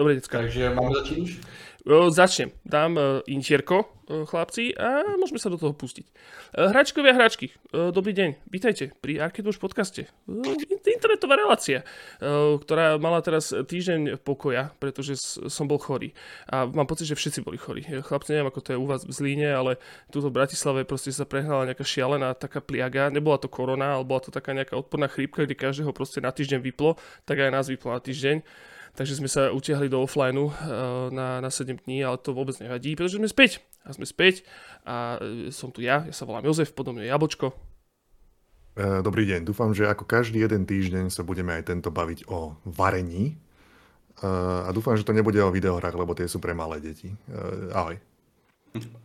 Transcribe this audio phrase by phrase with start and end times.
[0.00, 0.38] Dobre, decka.
[0.38, 1.30] Takže máme začít už?
[2.08, 2.50] Začnem.
[2.64, 2.96] Dám
[3.28, 6.08] intierko, chlapci, a môžeme sa do toho pustiť.
[6.56, 10.08] Hračkovia hračky, dobrý deň, vítajte pri Arcade podcaste.
[10.88, 11.84] Internetová relácia,
[12.64, 16.16] ktorá mala teraz týždeň pokoja, pretože som bol chorý.
[16.48, 17.84] A mám pocit, že všetci boli chorí.
[17.84, 19.76] Chlapci, neviem, ako to je u vás v Zlíne, ale
[20.08, 23.12] tuto v Bratislave proste sa prehnala nejaká šialená taká pliaga.
[23.12, 26.60] Nebola to korona, ale bola to taká nejaká odporná chrípka, kde každého proste na týždeň
[26.60, 28.40] vyplo, tak aj nás vyplo na týždeň
[28.94, 30.50] takže sme sa utiahli do offlineu
[31.10, 34.44] na, na 7 dní, ale to vôbec nevadí, pretože sme späť a sme späť
[34.84, 37.52] a e, som tu ja, ja sa volám Jozef, podobne Jabočko.
[38.76, 42.58] E, dobrý deň, dúfam, že ako každý jeden týždeň sa budeme aj tento baviť o
[42.68, 43.40] varení
[44.20, 47.08] a dúfam, že to nebude o videohrách, lebo tie sú pre malé deti.
[47.72, 48.09] Ahoj.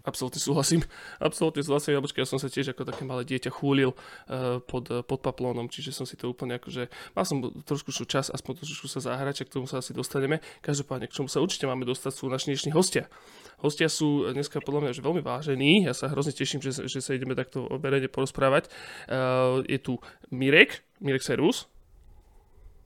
[0.06, 0.86] Absolutne súhlasím.
[1.18, 1.98] Absolutne súhlasím.
[1.98, 5.90] Jabočka, ja som sa tiež ako také malé dieťa chúlil uh, pod, pod paplónom, čiže
[5.90, 6.86] som si to úplne akože...
[7.18, 10.38] Mal som trošku čas, aspoň trošku sa zahrať, k tomu sa asi dostaneme.
[10.62, 13.10] Každopádne, k čomu sa určite máme dostať, sú naši dnešní hostia.
[13.58, 15.90] Hostia sú dneska podľa mňa že veľmi vážení.
[15.90, 18.70] Ja sa hrozne teším, že, že sa ideme takto o verejne porozprávať.
[19.10, 19.98] Uh, je tu
[20.30, 21.66] Mirek, Mirek Servus.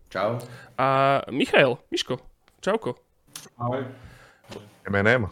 [0.07, 0.39] Čau.
[0.79, 2.17] A Michael, Miško,
[2.63, 2.95] čauko.
[3.59, 3.83] Ahoj.
[4.89, 5.29] M&M.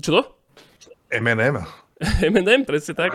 [0.00, 0.41] Čo to?
[1.12, 1.66] M&M.
[2.30, 3.14] M&M, presne tak.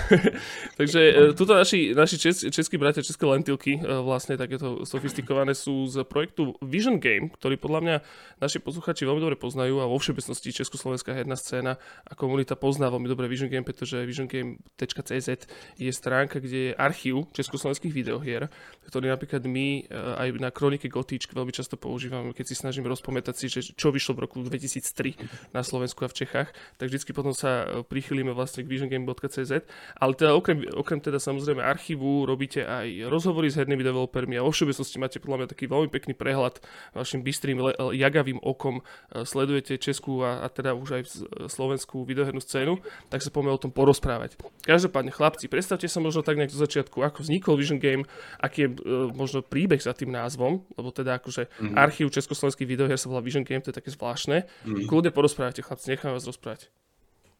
[0.80, 5.84] Takže e, tuto naši, naši čes, českí bratia, české lentilky, e, vlastne takéto sofistikované sú
[5.84, 7.96] z projektu Vision Game, ktorý podľa mňa
[8.40, 11.76] naši posluchači veľmi dobre poznajú a vo všeobecnosti československá herná scéna
[12.08, 15.28] a komunita pozná veľmi dobre Vision Game, pretože visiongame.cz
[15.76, 18.48] je stránka, kde je archív československých videohier,
[18.88, 23.34] ktorý napríklad my e, aj na kronike Gotíčk veľmi často používame, keď si snažíme rozpamätať
[23.36, 26.48] si, že čo vyšlo v roku 2003 na Slovensku a v Čechách,
[26.80, 29.66] tak vždycky potom sa pri prichylíme vlastne k visiongame.cz,
[29.98, 34.54] ale teda okrem, okrem teda samozrejme archívu robíte aj rozhovory s hernými developermi a vo
[34.54, 36.62] všeobecnosti máte podľa mňa taký veľmi pekný prehľad
[36.94, 37.58] vašim bystrým,
[37.98, 41.02] jagavým okom, e, sledujete Českú a, a teda už aj
[41.50, 42.78] slovenskú videohernú scénu,
[43.10, 44.38] tak sa poďme o tom porozprávať.
[44.62, 48.06] Každopádne chlapci, predstavte sa možno tak nejak zo začiatku, ako vznikol Vision Game,
[48.38, 48.76] aký je e,
[49.18, 51.74] možno príbeh za tým názvom, lebo teda akože mm-hmm.
[51.74, 54.46] archív československých videohier sa volá Vision Game, to je také zvláštne.
[54.46, 54.86] Mm-hmm.
[54.86, 56.70] Kľudne porozprávajte chlapci, nechám vás rozprávať.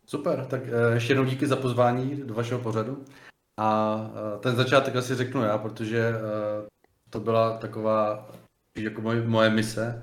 [0.06, 3.04] Super, tak eh, ještě jednou díky za pozvání do vašeho pořadu.
[3.56, 6.66] A eh, ten začátek asi řeknu já, protože eh,
[7.10, 8.30] to byla taková
[8.76, 10.02] jako moje, moje mise.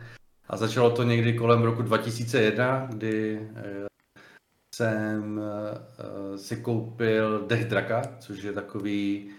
[0.49, 3.49] A začalo to někdy kolem roku 2001, kdy
[4.75, 5.41] jsem
[6.35, 9.31] si koupil Dech draka, což je takový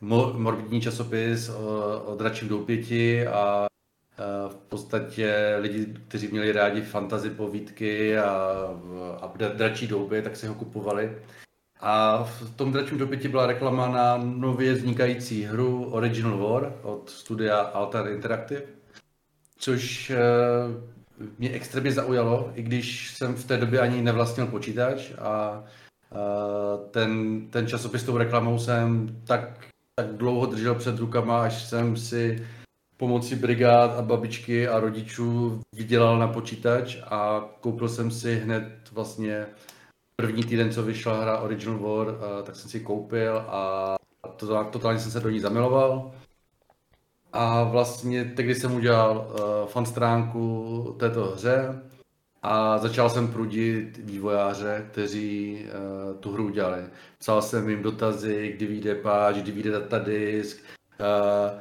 [0.00, 3.66] morbidní časopis o, o dračím doupěti a
[4.48, 8.30] v podstatě lidi, kteří měli rádi fantasy povídky a,
[9.20, 11.18] a dračí douby, tak si ho kupovali.
[11.80, 17.56] A v tom dračím dobytí byla reklama na nově vznikající hru Original War od studia
[17.56, 18.62] Altar Interactive,
[19.58, 20.16] což eh,
[21.38, 25.64] mě extrémně zaujalo, i když jsem v té době ani nevlastnil počítač a
[26.90, 29.60] ten, ten časopis s tou reklamou jsem tak,
[29.94, 32.46] tak dlouho držel před rukama, až jsem si
[32.96, 39.46] pomocí brigád a babičky a rodičů vydělal na počítač a koupil jsem si hned vlastně
[40.16, 42.14] první týden, co vyšla hra Original War,
[42.44, 43.96] tak jsem si koupil a
[44.36, 46.10] to, totálně jsem se do ní zamiloval.
[47.32, 51.82] A vlastně tehdy jsem udělal uh, fan stránku této hře
[52.42, 56.82] a začal jsem prudit vývojáře, kteří uh, tu hru udělali.
[57.18, 60.66] Psal jsem jim dotazy, kdy vyjde páč, kdy vyjde datadisk, uh,
[61.00, 61.60] Eh,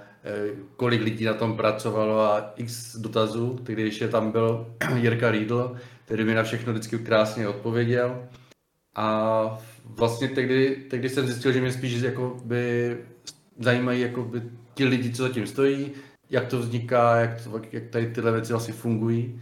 [0.76, 5.76] kolik lidí na tom pracovalo a x dotazů, když ještě tam byl Jirka Riedl,
[6.06, 8.28] který mi na všechno vždycky krásně odpověděl.
[8.96, 12.06] A vlastně tehdy, tehdy jsem zjistil, že mě spíš
[12.44, 12.98] by
[13.60, 14.42] zajímají jakoby
[14.74, 15.92] ti lidi, co zatím stojí,
[16.30, 19.42] jak to vzniká, jak, to, jak tady tyhle věci vlastně fungují.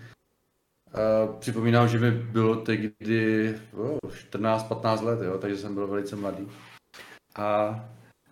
[0.93, 3.97] Uh, připomínám, že mi bylo tehdy oh,
[4.31, 6.47] 14-15 let, jo, takže jsem byl velice mladý.
[7.35, 7.69] A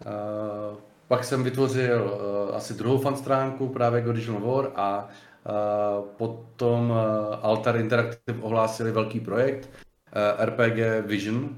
[0.05, 0.77] uh,
[1.11, 6.97] pak jsem vytvořil uh, asi druhou fan stránku právě Original War a uh, potom uh,
[7.41, 11.57] Altar Interactive ohlásili velký projekt uh, RPG Vision,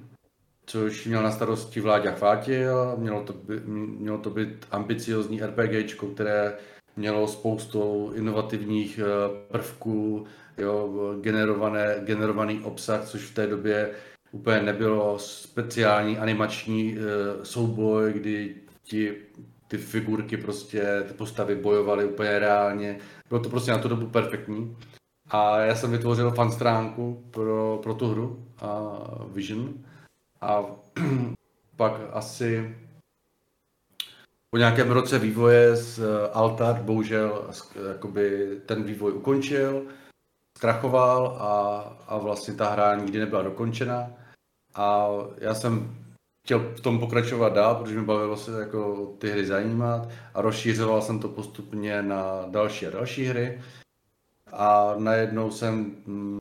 [0.65, 2.95] což měl na starosti Vláďa Chvátil.
[2.97, 3.59] Mělo to, by,
[3.99, 6.53] mělo to být ambiciozní RPG, které
[6.97, 8.99] mělo spoustu inovativních
[9.51, 10.25] prvků,
[10.57, 10.89] jo,
[11.21, 13.89] generované, generovaný obsah, což v té době
[14.31, 16.97] úplně nebylo speciální animační
[17.43, 19.15] souboj, kdy ti
[19.73, 22.99] ty figurky prostě, ty postavy bojovaly úplně reálně.
[23.29, 24.77] Bylo to prostě na tu dobu perfektní.
[25.29, 29.73] A já jsem vytvořil fan stránku pro, pro tu hru a Vision.
[30.41, 30.65] A
[31.75, 32.75] pak asi
[34.49, 37.49] po nějakém roce vývoje z eh, Altar bohužel
[37.87, 39.85] jakoby ten vývoj ukončil,
[40.57, 44.11] zkrachoval a, a vlastně ta hra nikdy nebyla dokončena.
[44.75, 45.07] A
[45.37, 46.02] já jsem
[46.43, 51.01] chtěl v tom pokračovat dál, protože mi bavilo se jako ty hry zajímat a rozšířoval
[51.01, 53.61] jsem to postupně na další a další hry.
[54.51, 56.37] A najednou jsem mm,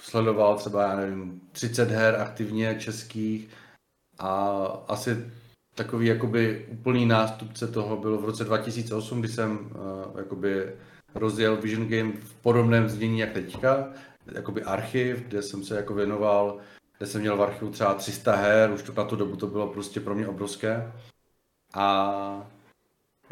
[0.00, 3.48] sledoval třeba, já nevím, 30 her aktivně českých
[4.18, 4.56] a
[4.88, 5.32] asi
[5.74, 10.72] takový jakoby úplný nástupce toho bylo v roce 2008, kdy jsem uh, jakoby
[11.14, 13.92] rozjel Vision Game v podobném znění jak teďka,
[14.32, 16.58] jakoby archiv, kde jsem se jako věnoval,
[16.98, 19.66] kde jsem měl v archivu třeba 300 her, už to na tu dobu to bylo
[19.66, 20.92] prostě pro mě obrovské.
[21.74, 22.48] A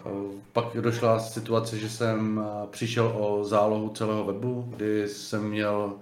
[0.04, 5.98] uh, pak došla situace, že jsem uh, přišel o zálohu celého webu, kdy jsem měl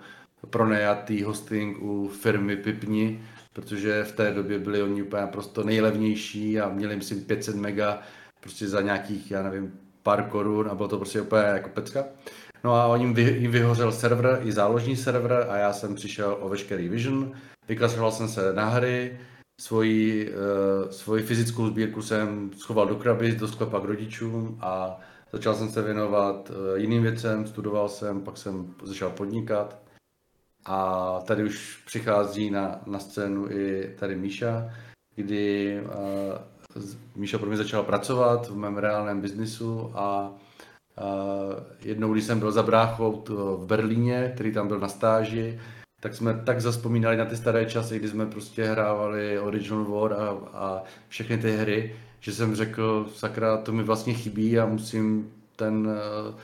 [0.50, 3.22] pronajatý hosting u firmy Pipni,
[3.52, 8.02] protože v té době byli oni úplně prostě nejlevnější a měli myslím 500 mega
[8.40, 12.04] prostě za nějakých, já nevím, pár korun a bylo to prostě úplně jako pecka.
[12.64, 16.88] No a vy, jim vyhořel server, i záložní server a já jsem přišel o veškerý
[16.88, 17.32] Vision,
[17.68, 19.18] vyklasoval jsem se na hry,
[19.60, 25.00] svoji, uh, svoji fyzickou sbírku jsem schoval do krabic, do sklepa k rodičům a
[25.32, 29.82] začal jsem se věnovat uh, jiným věcem, studoval jsem, pak jsem začal podnikat.
[30.64, 34.70] A tady už přichází na, na scénu i tady Míša,
[35.14, 35.80] kdy
[36.76, 36.82] uh,
[37.16, 41.54] Míša pro mě začala pracovat v mém reálném biznisu a uh,
[41.84, 43.24] jednou, když jsem byl za bráchou
[43.56, 45.60] v Berlíně, který tam byl na stáži,
[46.02, 50.28] tak jsme tak zaspomínali na ty staré časy, kdy jsme prostě hrávali Original War a,
[50.52, 55.86] a všechny ty hry, že jsem řekl, sakra, to mi vlastně chybí a musím ten
[55.86, 56.34] uh,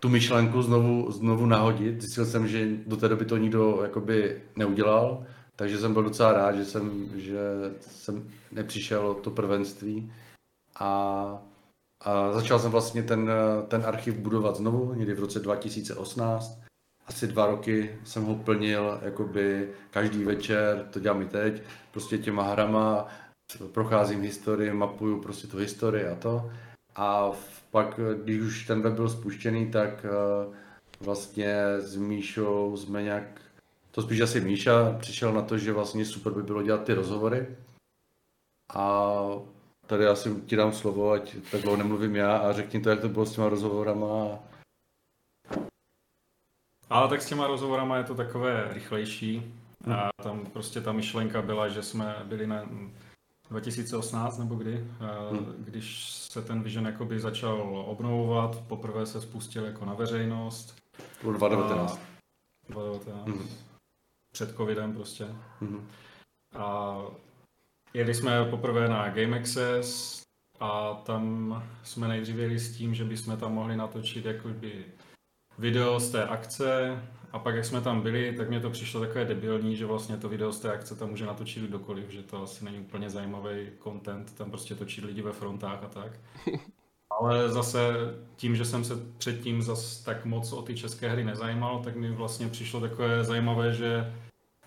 [0.00, 2.00] tu myšlenku znovu, znovu nahodit.
[2.00, 5.24] Zjistil jsem, že do té doby to nikdo jakoby neudělal,
[5.56, 7.40] takže jsem byl docela rád, že jsem, že
[7.80, 10.12] jsem nepřišel to prvenství
[10.80, 10.88] a,
[12.00, 13.30] a začal jsem vlastně ten,
[13.68, 16.66] ten archiv budovat znovu, někdy v roce 2018.
[17.06, 21.62] Asi dva roky jsem ho plnil jakoby každý večer, to dělám i teď,
[21.92, 23.06] prostě těma hrama,
[23.72, 26.50] procházím historii, mapuju prostě tu historii a to.
[26.96, 27.30] A
[27.70, 30.56] pak, když už ten web byl spuštěný, tak eh,
[31.00, 33.40] vlastně s Míšou jsme nějak,
[33.90, 37.46] to spíš asi Míša, přišel na to, že vlastně super by bylo dělat ty rozhovory.
[38.74, 39.20] A
[39.86, 43.08] tady asi ti dám slovo, ať tak dlouho nemluvím já a řekni to, jak to
[43.08, 44.38] bylo s těma rozhovorama.
[46.90, 49.54] Ale tak s těma rozhovorama je to takové rychlejší.
[49.94, 52.64] A tam prostě ta myšlenka byla, že jsme byli na
[53.50, 54.84] 2018 nebo kdy,
[55.30, 55.54] hmm.
[55.58, 60.76] když se ten Vision jakoby začal obnovovat, poprvé se spustil jako na veřejnost.
[61.22, 62.00] 2019.
[62.68, 63.26] 2019.
[63.26, 63.48] Hmm.
[64.32, 65.26] Před covidem prostě.
[65.60, 65.88] Hmm.
[66.56, 66.98] A
[67.94, 70.22] jeli jsme poprvé na Game Access
[70.60, 74.84] a tam jsme nejdřív jeli s tím, že bychom tam mohli natočit jakoby
[75.58, 79.24] video z té akce, a pak, jak jsme tam byli, tak mě to přišlo takové
[79.24, 82.64] debilní, že vlastně to video z té akce tam může natočit kdokoliv, že to asi
[82.64, 86.12] není úplně zajímavý content, tam prostě točit lidi ve frontách a tak.
[87.20, 87.94] Ale zase
[88.36, 92.10] tím, že jsem se předtím zas tak moc o ty české hry nezajímal, tak mi
[92.10, 94.14] vlastně přišlo takové zajímavé, že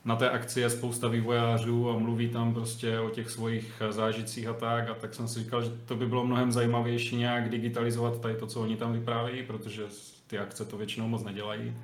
[0.06, 4.54] na té akci je spousta vývojářů a mluví tam prostě o těch svých zážitcích a
[4.54, 4.90] tak.
[4.90, 8.48] A tak jsem si říkal, že to by bylo mnohem zajímavější nějak digitalizovat tady to,
[8.48, 9.84] co oni tam vyprávějí, protože
[10.30, 11.78] ty akce to většinou moc nedělají.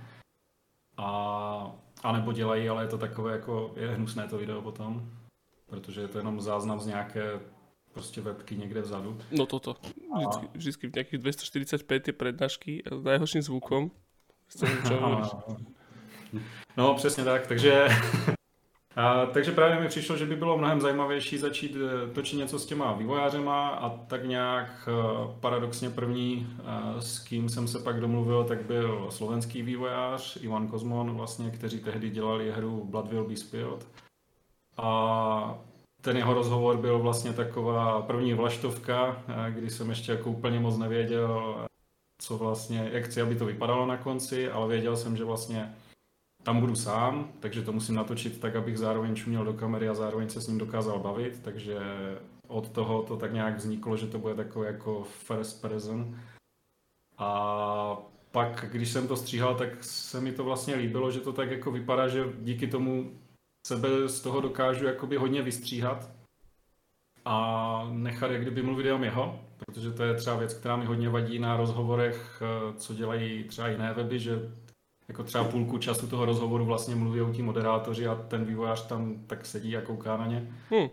[0.97, 1.71] A,
[2.03, 5.11] a nebo dělají, ale je to takové jako, je hnusné to video potom,
[5.65, 7.39] protože je to jenom záznam z nějaké
[7.93, 9.17] prostě webky někde vzadu.
[9.31, 9.75] No toto.
[10.17, 13.91] Vždycky, vždycky v nějakých 245 je prednášky s najhorším zvukom.
[16.77, 17.87] No přesně tak, takže
[18.95, 22.65] a, takže právě mi přišlo, že by bylo mnohem zajímavější začít eh, točit něco s
[22.65, 24.91] těma vývojářema a tak nějak eh,
[25.39, 31.17] paradoxně první, eh, s kým jsem se pak domluvil, tak byl slovenský vývojář Ivan Kozmon,
[31.17, 33.87] vlastně, kteří tehdy dělali hru Blood Will Be Spilled.
[34.77, 35.59] A
[36.01, 41.55] ten jeho rozhovor byl vlastně taková první vlaštovka, kdy jsem ještě jako úplně moc nevěděl,
[42.21, 45.75] co vlastně, jak chci, aby to vypadalo na konci, ale věděl jsem, že vlastně
[46.45, 50.29] tam budu sám, takže to musím natočit tak, abych zároveň čuměl do kamery a zároveň
[50.29, 51.79] se s ním dokázal bavit, takže
[52.47, 56.19] od toho to tak nějak vzniklo, že to bude takové jako first person.
[57.17, 57.97] A
[58.31, 61.71] pak, když jsem to stříhal, tak se mi to vlastně líbilo, že to tak jako
[61.71, 63.11] vypadá, že díky tomu
[63.67, 66.09] sebe z toho dokážu jakoby hodně vystříhat
[67.25, 71.09] a nechat jak kdyby mluvit jenom jeho, protože to je třeba věc, která mi hodně
[71.09, 72.41] vadí na rozhovorech,
[72.77, 74.51] co dělají třeba jiné weby, že
[75.07, 79.23] jako třeba půlku času toho rozhovoru vlastně mluví o tí moderátoři a ten vývojář tam
[79.27, 80.51] tak sedí a kouká na ně.
[80.69, 80.89] Hmm.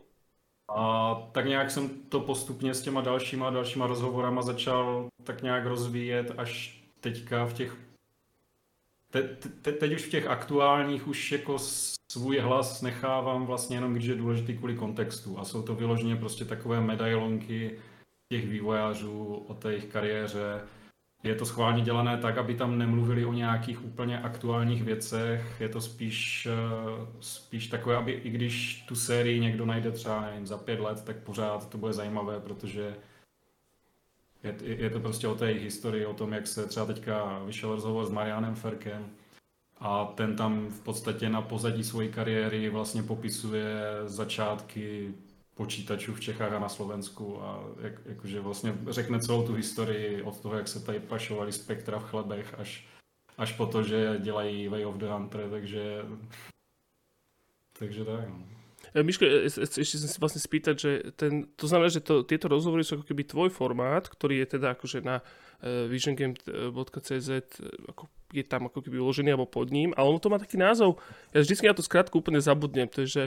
[0.68, 6.32] A tak nějak jsem to postupně s těma dalšíma dalšíma rozhovorama začal tak nějak rozvíjet
[6.36, 7.76] až teďka v těch
[9.10, 9.22] te,
[9.62, 11.56] te, teď už v těch aktuálních už jako
[12.12, 16.44] svůj hlas nechávám vlastně jenom, když je důležitý kvůli kontextu a jsou to vyloženě prostě
[16.44, 17.78] takové medailonky
[18.28, 20.60] těch vývojářů o té jejich kariéře.
[21.22, 25.56] Je to schválně dělané tak, aby tam nemluvili o nějakých úplně aktuálních věcech.
[25.60, 30.46] Je to spíš, eh, spíš takové, aby i když tu sérii někdo najde třeba nevím,
[30.46, 32.96] za pět let, tak pořád to bude zajímavé, protože
[34.42, 38.06] je, je to prostě o té historii, o tom, jak se třeba teďka vyšel rozhovor
[38.06, 39.10] s Marianem Ferkem
[39.78, 45.14] a ten tam v podstatě na pozadí své kariéry vlastně popisuje začátky
[45.54, 50.40] počítačů v Čechách a na Slovensku a jak, jakože vlastně řekne celou tu historii od
[50.40, 52.86] toho, jak se tady pašovali spektra v chlebech až,
[53.38, 56.02] až po to, že dělají Way of the Hunter, takže
[57.78, 58.28] takže tak.
[58.28, 58.46] No.
[58.94, 62.22] E, Miško, e, e, ešte chcem si vlastne spýtať, že ten, to znamená, že to,
[62.22, 65.24] tieto rozhovory sú ako keby tvoj formát, ktorý je teda akože na
[65.62, 67.30] visiongame.cz
[67.86, 70.98] ako je tam ako keby uložený alebo pod ním, ale ono to má taký názov,
[71.30, 73.24] ja vždycky na to skrátku úplne zabudnem, to je, že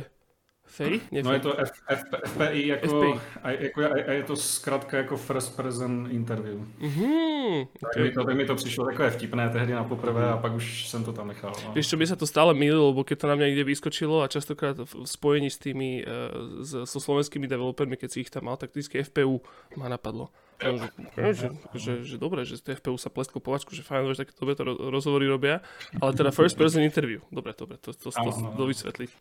[0.75, 1.23] FPI?
[1.23, 3.19] No je to F, F, FPI jako, FPI.
[3.43, 6.57] A, jako, a je to zkrátka jako first person interview.
[6.79, 7.67] Mm-hmm.
[7.79, 10.87] Tak, mi to, tak mi to přišlo takové vtipné tehdy na poprvé a pak už
[10.87, 11.53] jsem to tam nechal.
[11.65, 11.73] No.
[11.73, 14.27] Víš čo, by sa to stále mýlilo, lebo keď to na mňa niekde vyskočilo a
[14.27, 18.75] častokrát v spojení s tými, uh, so slovenskými developermi, keď si ich tam mal, tak
[18.75, 19.39] vždycky FPU
[19.79, 20.33] ma napadlo.
[20.55, 20.71] Že,
[21.35, 24.63] že, že, že dobre, že z FPU sa plesklo povačku, že fajn, že takéto to
[24.87, 25.59] rozhovory robia,
[25.99, 27.19] ale teda first person interview.
[27.27, 29.11] Dobre, dobre, to, to, to, to, to dovysvetliť.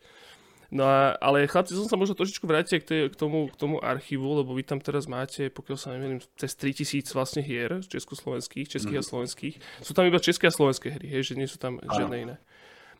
[0.72, 3.76] No a, ale chlapci, som sa možno trošičku vrátil k, tej, k, tomu, k tomu
[3.82, 8.96] archívu, lebo vy tam teraz máte, pokiaľ sa neviem, cez 3000 vlastne hier československých, českých
[8.96, 9.02] mm.
[9.02, 9.10] a mhm.
[9.10, 9.54] slovenských.
[9.84, 12.36] Sú tam iba české a slovenské hry, hej, že nie sú tam žiadne iné.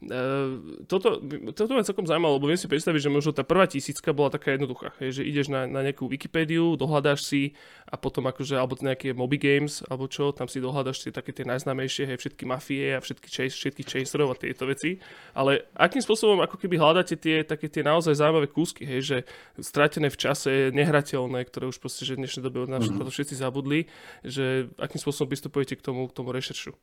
[0.05, 1.17] Uh, toto,
[1.57, 4.53] toto ma celkom zaujímalo, lebo viem si predstaviť, že možno tá prvá tisícka bola taká
[4.53, 7.57] jednoduchá, hej, že ideš na, na nejakú Wikipédiu, dohľadáš si
[7.89, 11.49] a potom akože, alebo nejaké Moby Games, alebo čo, tam si dohľadaš si také tie
[11.49, 15.01] najznámejšie, hej, všetky mafie a všetky chase, všetky chaserov a tieto veci,
[15.33, 19.17] ale akým spôsobom ako keby hľadáte tie také tie naozaj zaujímavé kúsky, hej, že
[19.57, 23.09] stratené v čase, nehrateľné, ktoré už proste, že v dnešnej dobe od nás mm-hmm.
[23.09, 23.89] všetci zabudli,
[24.21, 26.77] že akým spôsobom pristupujete k tomu, k tomu rešeršu?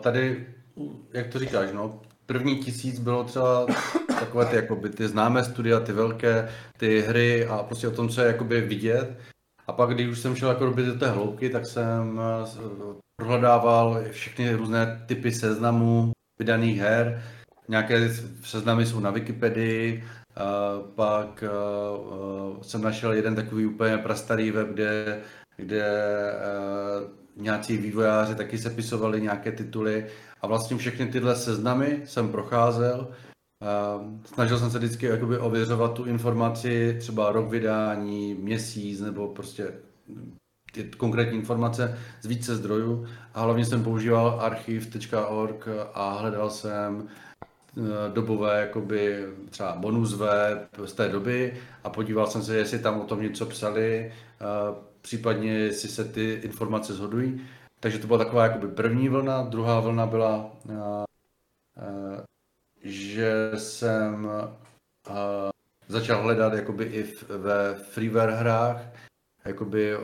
[0.00, 0.46] Tady
[1.12, 3.66] jak to říkáš, no, první tisíc bylo třeba
[4.18, 8.20] takové ty, jakoby, ty známé studia, ty velké, ty hry a prostě o tom, co
[8.20, 9.18] je jakoby vidět.
[9.66, 14.54] A pak, když už jsem šel jako do té hloubky, tak jsem eh, prohledával všechny
[14.54, 17.22] různé typy seznamů vydaných her.
[17.68, 18.08] Nějaké
[18.42, 20.04] seznamy jsou na Wikipedii,
[20.94, 25.20] pak eh, eh, jsem našel jeden takový úplně prastarý web, kde,
[25.56, 26.02] kde
[27.36, 30.06] nějací vývojáři taky sepisovali nějaké tituly
[30.40, 33.08] a vlastně všechny tyhle seznamy jsem procházel.
[34.24, 39.72] Snažil jsem se vždycky jakoby ověřovat tu informaci, třeba rok vydání, měsíc nebo prostě
[40.72, 47.82] ty konkrétní informace z více zdrojů a hlavně jsem používal archiv.org a hledal jsem eh,
[48.12, 53.04] dobové jakoby třeba bonus web z té doby a podíval jsem se, jestli tam o
[53.04, 54.74] tom něco psali, eh,
[55.06, 57.40] případně jestli se ty informace shodují.
[57.80, 59.42] Takže to byla taková jakoby první vlna.
[59.42, 61.04] Druhá vlna byla, uh, uh,
[62.82, 65.50] že jsem uh,
[65.88, 68.82] začal hledat jakoby i v, ve freeware hrách.
[69.44, 69.94] Jakoby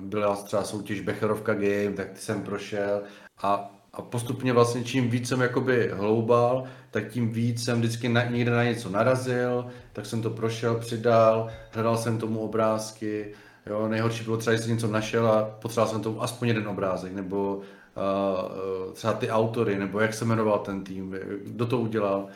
[0.00, 3.02] byla třeba soutěž Becherovka Game, tak jsem prošel
[3.42, 8.24] a, a postupně vlastně čím víc jsem jakoby hloubal, tak tím víc jsem vždycky na,
[8.24, 13.34] někde na něco narazil, tak jsem to prošel, přidal, hledal jsem tomu obrázky,
[13.66, 17.12] Jo, nejhorší bylo třeba, že jsem něco našel a potřeboval jsem tomu aspoň jeden obrázek,
[17.12, 21.10] nebo uh, třeba ty autory, nebo jak se jmenoval ten tým,
[21.44, 22.28] kdo to udělal.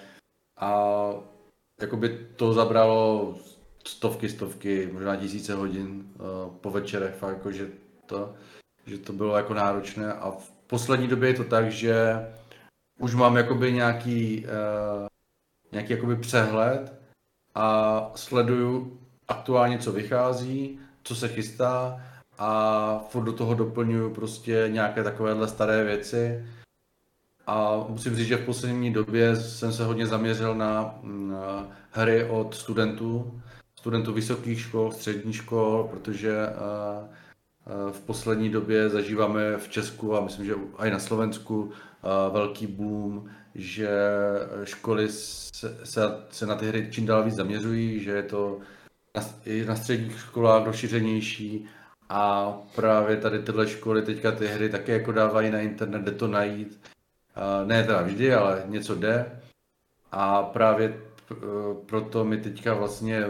[0.61, 0.81] A
[1.81, 3.35] jakoby to zabralo
[3.87, 7.69] stovky, stovky, možná tisíce hodin uh, po večerech, fakt jako, že
[8.07, 8.35] to,
[8.87, 12.27] že to bylo jako náročné a v poslední době je to tak, že
[13.01, 15.07] už mám jakoby nějaký, uh,
[15.73, 17.01] nějaký jakoby přehled
[17.55, 22.01] a sleduju aktuálně, co vychází co se chystá
[22.39, 26.45] a furt do toho doplňuju prostě nějaké takovéhle staré věci.
[27.47, 32.55] A musím říct, že v poslední době jsem se hodně zaměřil na, na hry od
[32.55, 33.41] studentů,
[33.79, 36.37] studentů vysokých škol, středních škol, protože
[37.93, 41.73] v poslední době zažíváme v Česku a myslím, že i na Slovensku
[42.33, 43.91] velký boom, že
[44.65, 48.59] školy se, se, se na ty hry čím dál víc zaměřují, že je to
[49.15, 51.67] na, i na středních školách rozšířenější
[52.09, 56.29] a právě tady tyhle školy teďka ty hry také jako dávají na internet, jde to
[56.29, 56.81] najít.
[57.65, 59.41] Ne teda vždy, ale něco jde.
[60.13, 61.01] A právě
[61.87, 63.25] proto my teďka vlastně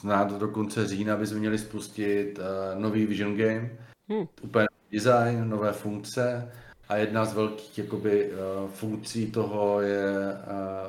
[0.00, 3.70] snad do konce října bychom měli spustit uh, nový Vision Game,
[4.08, 4.26] hmm.
[4.42, 6.52] úplně design, nové funkce
[6.88, 10.12] a jedna z velkých jakoby, uh, funkcí toho je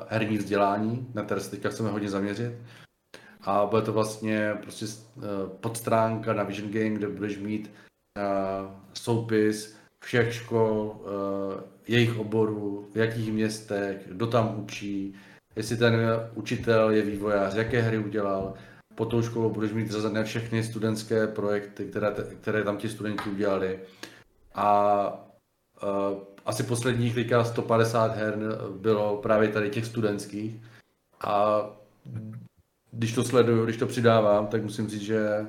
[0.08, 2.52] herní vzdělání, na které se teďka chceme hodně zaměřit.
[3.42, 5.22] A bude to vlastně prostě uh,
[5.60, 7.70] podstránka na Vision Game, kde budeš mít
[8.18, 15.14] uh, soupis všech škol, uh, jejich oborů, v jakých městech, kdo tam učí,
[15.56, 15.94] jestli ten
[16.34, 18.54] učitel je vývojář, jaké hry udělal.
[18.94, 23.80] Po tou školu budeš mít řazené všechny studentské projekty, které, které tam ti studenti udělali.
[24.54, 25.06] A
[25.82, 28.38] uh, asi posledních teďka 150 her
[28.76, 30.62] bylo právě tady těch studentských.
[31.20, 31.62] A
[32.92, 35.46] když to sleduju, když to přidávám, tak musím říct, že,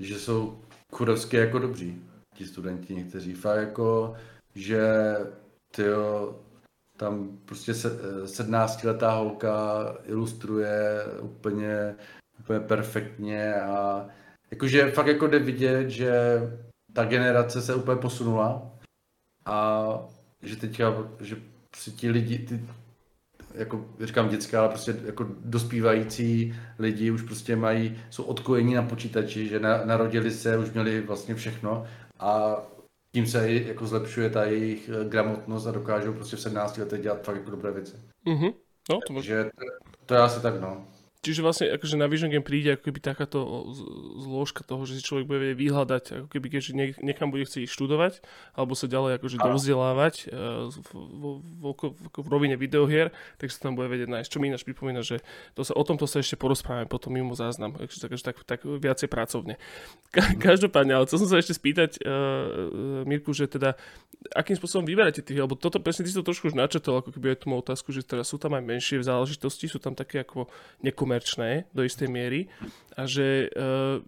[0.00, 2.02] že jsou kurovsky jako dobří
[2.34, 3.34] ti studenti někteří.
[3.34, 4.16] Fakt jako,
[4.54, 4.82] že
[5.70, 6.38] tyjo,
[6.96, 11.96] tam prostě 17-letá holka ilustruje úplně,
[12.40, 14.06] úplně perfektně a
[14.50, 16.40] jakože fakt jako jde vidět, že
[16.92, 18.70] ta generace se úplně posunula
[19.44, 19.86] a
[20.42, 21.36] že teďka, že
[21.70, 22.64] prostě ti lidi, ty,
[23.58, 29.48] jako říkám dětská, ale prostě jako dospívající lidi už prostě mají, jsou odkojení na počítači,
[29.48, 31.86] že na, narodili se, už měli vlastně všechno
[32.18, 32.62] a
[33.14, 37.22] tím se jako zlepšuje ta jejich eh, gramotnost a dokážou prostě v 17 letech dělat
[37.22, 37.96] fakt jako dobré věci.
[38.26, 38.54] Mm-hmm.
[38.90, 40.86] No, to Takže to, to je asi tak, no.
[41.28, 43.68] Čiže vlastne akože na Vision Game príde ako keby takáto
[44.16, 46.72] zložka toho, že si človek bude vedieť vyhľadať, ako keby keďže
[47.04, 48.24] niekam bude chcieť študovať,
[48.56, 51.24] alebo sa ďalej akože dovzdelávať uh, v, v,
[51.60, 54.28] v, v, rovine videohier, tak sa tam bude vedieť nájsť.
[54.32, 55.20] Čo mi ináč pripomína, že
[55.52, 59.12] to sa, o tomto sa ešte porozprávame potom mimo záznam, takže tak, tak, tak viacej
[59.12, 59.60] pracovne.
[60.08, 63.76] Ka- každopádne, ale chcel som sa ešte spýtať, uh, Mirku, že teda
[64.32, 67.36] akým spôsobom vyberáte tých, lebo toto presne ty si to trošku už načetol, ako keby
[67.36, 70.48] aj tú otázku, že teda sú tam aj menšie záležitosti, sú tam také ako
[70.80, 72.46] neko komerčné do istej miery
[72.94, 73.98] a že, uh,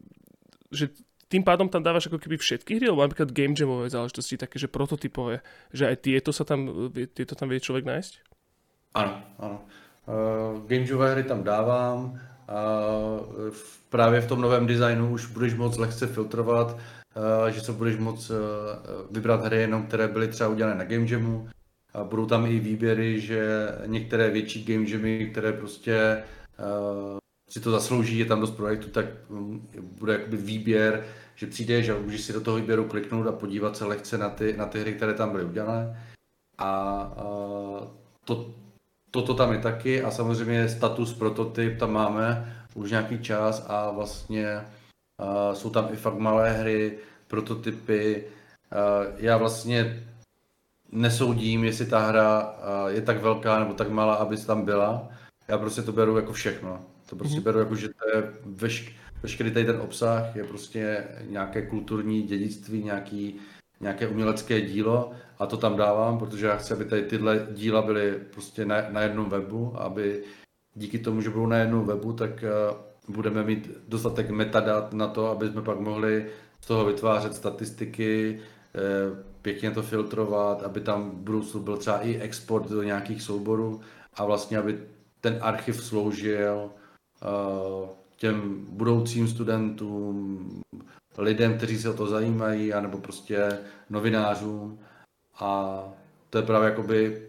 [0.71, 0.95] že
[1.27, 4.71] tým pádom tam dávaš ako keby všetky hry, alebo napríklad game jamové záležitosti, také, že
[4.71, 8.13] prototypové, že aj tieto sa tam, tieto tam vie človek nájsť?
[8.95, 9.59] Ano, ano.
[10.07, 13.55] Uh, game jamové hry tam dávám, uh,
[13.91, 18.31] právě v tom novém designu už budeš moc lehce filtrovat, uh, že se budeš moc
[19.11, 21.49] vybrat hry jenom, které byly třeba udělané na game jamu.
[21.95, 26.23] A budou tam i výběry, že některé větší game jamy, které prostě
[27.51, 31.99] si to zaslouží, je tam dost projektů, tak um, bude jakoby výběr, že přijdeš a
[31.99, 34.93] můžeš si do toho výběru kliknout a podívat se lehce na ty, na ty hry,
[34.93, 36.07] které tam byly udělané.
[36.59, 37.89] A uh,
[38.25, 38.55] to,
[39.11, 44.61] toto tam je taky a samozřejmě status prototyp tam máme už nějaký čas a vlastně
[45.23, 48.25] uh, jsou tam i fakt malé hry, prototypy.
[49.17, 50.07] Já vlastně
[50.93, 52.55] nesoudím, jestli ta hra
[52.89, 55.09] je tak velká nebo tak malá, aby tam byla
[55.51, 56.81] já prostě to beru jako všechno.
[57.11, 57.43] To prostě mm-hmm.
[57.43, 62.83] beru jako, že to je vešk, veškerý tady ten obsah je prostě nějaké kulturní dědictví,
[62.83, 63.37] nějaký,
[63.81, 68.19] nějaké umělecké dílo a to tam dávám, protože já chci, aby tady tyhle díla byly
[68.33, 70.23] prostě na, na jednom webu, aby
[70.75, 75.27] díky tomu, že budou na jednom webu, tak uh, budeme mít dostatek metadat na to,
[75.27, 76.27] aby jsme pak mohli
[76.61, 82.21] z toho vytvářet statistiky, uh, pěkně to filtrovat, aby tam v budoucnu byl třeba i
[82.21, 83.81] export do nějakých souborů
[84.15, 84.79] a vlastně, aby
[85.21, 90.61] ten archiv sloužil uh, těm budoucím studentům,
[91.19, 93.59] lidem, kteří se o to zajímají, anebo prostě
[93.91, 94.79] novinářům.
[95.41, 95.83] A
[96.31, 97.23] to je právě jakoby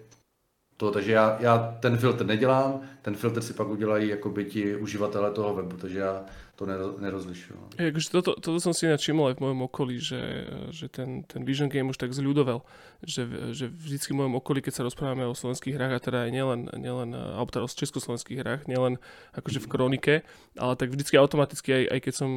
[0.78, 5.32] to, takže já, já ten filtr nedělám, ten filtr si pak udělají jakoby ti uživatelé
[5.32, 6.26] toho webu, takže já
[6.56, 6.66] to
[7.02, 7.58] nerozlišujú.
[7.78, 10.22] Akože toto, toto som si načimol aj v mojom okolí, že,
[10.70, 12.62] že ten, ten Vision Game už tak zľudovel,
[13.02, 16.32] že, že vždycky v mojom okolí, keď sa rozprávame o slovenských hrách, a teda aj
[16.32, 19.02] nielen, nielen alebo teda o československých hrách, nielen
[19.34, 20.16] akože v kronike,
[20.58, 22.30] ale tak vždycky automaticky, aj, aj keď som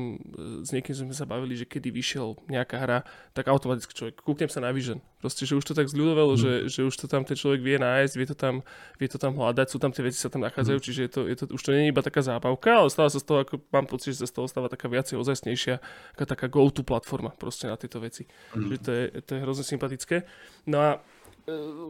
[0.65, 2.99] s niekým sme sa bavili, že kedy vyšiel nejaká hra,
[3.37, 5.05] tak automaticky človek, kúknem sa na Vision.
[5.25, 6.41] Proste, že už to tak zľudovelo, mm.
[6.41, 8.61] že, že už to tam ten človek vie nájsť, vie to tam,
[9.01, 10.85] vie to tam hľadať, sú tam tie veci sa tam nachádzajú, mm.
[10.85, 13.17] čiže je to, je to, už to nie je iba taká zábavka, ale stáva sa
[13.17, 15.81] z toho, ako mám pocit, že sa z toho stáva taká viacej ozajstnejšia,
[16.13, 18.29] taká, taká go-to platforma proste na tieto veci.
[18.53, 18.69] Mm.
[18.69, 20.29] Že to je, to je hrozne sympatické.
[20.67, 20.99] No a e,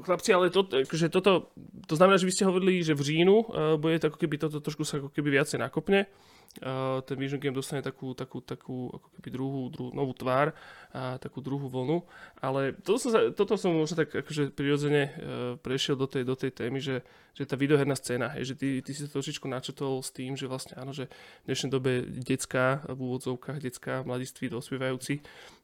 [0.03, 1.55] chlapci, ale to, že toto,
[1.87, 3.47] to znamená, že vy ste hovorili, že v říjnu uh,
[3.79, 6.11] bude ako keby toto trošku sa ako keby viacej nakopne
[6.63, 10.55] uh, ten Vision Game dostane takú, takú, takú ako keby druhú, druhú novú tvár
[10.95, 12.07] a takú druhú vlnu.
[12.39, 15.13] Ale toto som, toto som možno tak akože prirodzene uh,
[15.59, 17.03] prešiel do tej, do tej témy, že,
[17.35, 20.47] že tá videoherná scéna, hej, že ty, ty si to trošičku načetol s tým, že
[20.47, 21.11] vlastne áno, že
[21.43, 25.19] v dnešnej dobe detská, v úvodzovkách detská, mladiství, dospievajúci,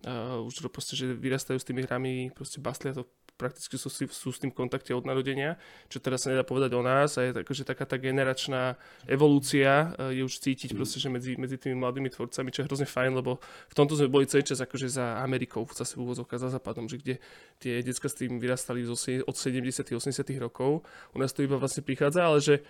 [0.06, 3.06] uh, už to proste, že vyrastajú s tými hrami, proste bastlia to
[3.40, 5.56] prakticky sú, sú s tým kontakte od narodenia,
[5.88, 8.76] čo teraz sa nedá povedať o nás a je tak, že taká tá generačná
[9.08, 13.16] evolúcia je už cítiť proste, že medzi, medzi tými mladými tvorcami, čo je hrozne fajn,
[13.16, 16.84] lebo v tomto sme boli celý čas akože za Amerikou, zase v úvozovkách za západom,
[16.84, 17.14] že kde
[17.56, 18.84] tie decka s tým vyrastali
[19.24, 20.84] od 70 80 rokov.
[21.16, 22.60] U nás to iba vlastne prichádza, ale že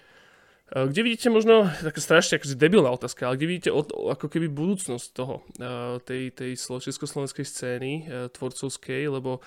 [0.70, 5.06] kde vidíte možno, taká strašne akože debilná otázka, ale kde vidíte od, ako keby budúcnosť
[5.10, 9.42] toho, eh, tej, tej československej scény eh, tvorcovskej, lebo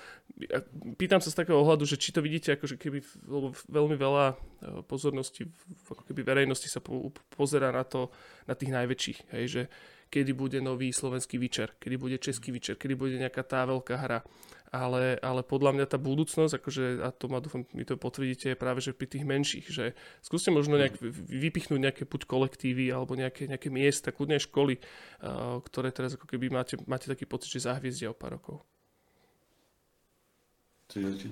[1.00, 4.36] pýtam sa z takého ohľadu, že či to vidíte akože keby, lebo veľmi veľa
[4.84, 5.48] pozornosti
[5.88, 8.12] ako keby verejnosti sa po, pozera na to,
[8.44, 9.62] na tých najväčších, hej, že
[10.12, 14.20] kedy bude nový slovenský Witcher, kedy bude český Witcher, kedy bude nejaká tá veľká hra
[14.74, 18.58] ale, ale podľa mňa tá budúcnosť, akože, a to ma dúfam, mi to potvrdíte, je
[18.58, 20.98] práve že pri tých menších, že skúste možno nejak
[21.30, 24.82] vypichnúť nejaké buď kolektívy alebo nejaké, nejaké miesta, kľudne školy,
[25.22, 28.66] uh, ktoré teraz ako keby máte, máte taký pocit, že zahviezdia o pár rokov.
[30.90, 31.30] To je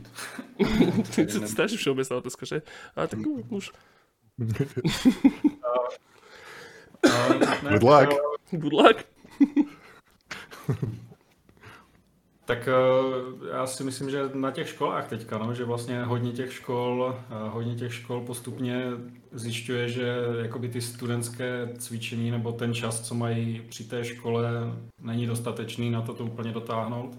[1.53, 2.63] strašne všeobecná otázka, že?
[2.95, 3.19] A tak
[3.59, 3.75] už.
[7.67, 8.09] Good luck.
[8.55, 9.03] Good luck.
[12.45, 16.53] Tak eh, já si myslím, že na těch školách teďka, no, že vlastně hodně těch
[16.53, 18.87] škol, eh, hodně těch škol postupně
[19.33, 24.51] zjišťuje, že jakoby ty studentské cvičení nebo ten čas, co mají při té škole,
[25.01, 27.19] není dostatečný na to to úplně dotáhnout.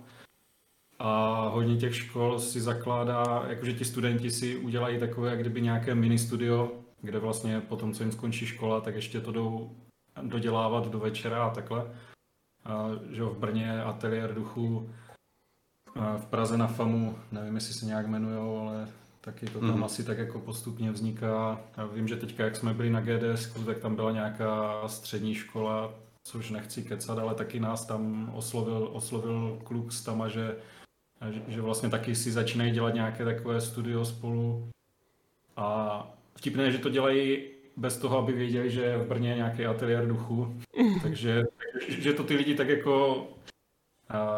[1.00, 5.96] A hodně těch škol si zakládá, jakože ti studenti si udělají takové, jak kdyby nějaké
[5.96, 9.72] mini studio, kde vlastně po tom, co jim skončí škola, tak ještě to jdou
[10.22, 11.86] dodělávat do večera a takhle.
[12.66, 14.90] A, že v Brně ateliér duchu
[15.96, 18.88] v Praze na FAMu, nevím, jestli se nějak jmenujou, ale
[19.22, 19.84] taky to tam mm.
[19.84, 21.62] asi tak jako postupně vzniká.
[21.78, 25.94] Já vím, že teďka, jak jsme byli na GDS, tak tam byla nějaká střední škola,
[26.24, 30.56] což nechci kecat, ale taky nás tam oslovil, oslovil kluk s tama, že,
[31.48, 34.70] že vlastně taky si začínají dělat nějaké takové studio spolu.
[35.58, 37.44] A vtipné, že to dělají
[37.78, 40.62] bez toho, aby věděli, že je v Brně nějaký ateliér duchu.
[41.04, 41.44] Takže
[41.88, 43.24] že to ty lidi tak jako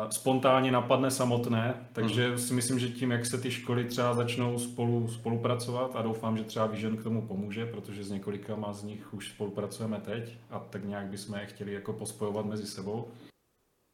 [0.09, 2.37] spontánně napadne samotné, takže hmm.
[2.37, 6.43] si myslím, že tím, jak se ty školy třeba začnou spolu spolupracovat a doufám, že
[6.43, 10.85] třeba Vision k tomu pomůže, protože s několika z nich už spolupracujeme teď a tak
[10.85, 13.07] nějak bychom je chtěli jako pospojovat mezi sebou.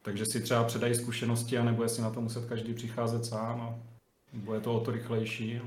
[0.04, 3.76] Takže si třeba předají zkušenosti a nebude si na to muset každý přicházet sám a
[4.34, 5.62] bude to o to rychlejší.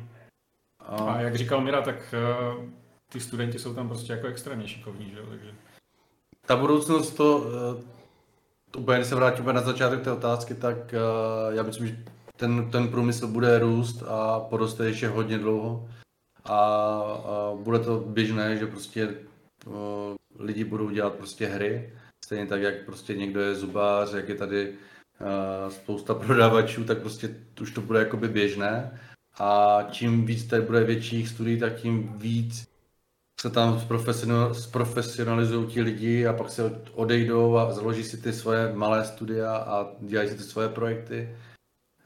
[0.80, 2.14] A, a jak říkal Mira, tak
[2.56, 2.64] uh,
[3.08, 5.26] ty studenti jsou tam prostě jako extrémně šikovní, že jo?
[5.28, 5.54] Takže...
[6.46, 7.93] Ta budoucnost to, uh
[8.76, 11.96] úplně, když se vrátíme na začátek té otázky, tak uh, já myslím, že
[12.36, 15.88] ten, ten průmysl bude růst a poroste ještě hodně dlouho.
[16.44, 19.14] A, a bude to běžné, že prostě
[19.66, 19.74] uh,
[20.38, 21.92] lidi budou dělat prostě hry.
[22.24, 27.36] Stejně tak, jak prostě někdo je zubář, jak je tady uh, spousta prodavačů, tak prostě
[27.60, 29.00] už to bude jakoby běžné.
[29.38, 32.73] A čím víc tady bude větších studií, tak tím víc
[33.40, 33.82] se tam
[34.52, 39.88] zprofesionalizují ti lidi a pak se odejdou a založí si ty svoje malé studia a
[40.00, 41.36] dělají si ty svoje projekty.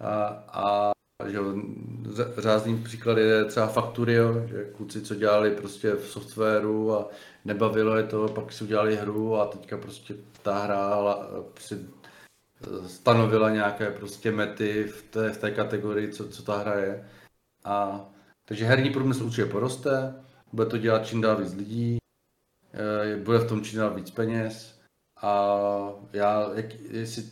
[0.00, 0.92] A, a
[1.26, 1.38] že
[2.38, 7.08] řádný příklad je třeba Facturio, že kluci, co dělali prostě v softwaru a
[7.44, 10.96] nebavilo je to, pak si udělali hru a teďka prostě ta hra
[11.52, 11.78] prostě
[12.86, 17.08] stanovila nějaké prostě mety v té, v té kategorii, co, co ta hra je.
[17.64, 18.06] A,
[18.44, 20.14] takže herní průmysl určitě poroste,
[20.52, 21.98] bude to dělat čím dál víc lidí,
[22.72, 24.80] eh, bude v tom čím dál víc peněz
[25.22, 25.58] a
[26.12, 27.22] já, jak, jestli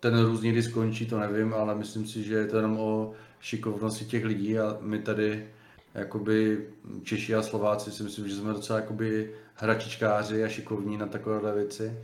[0.00, 4.04] ten růst někdy skončí, to nevím, ale myslím si, že je to jenom o šikovnosti
[4.04, 5.48] těch lidí a my tady
[5.94, 6.66] jakoby
[7.02, 11.98] Češi a Slováci si myslím, že jsme docela jakoby hračičkáři a šikovní na takovéhle věci.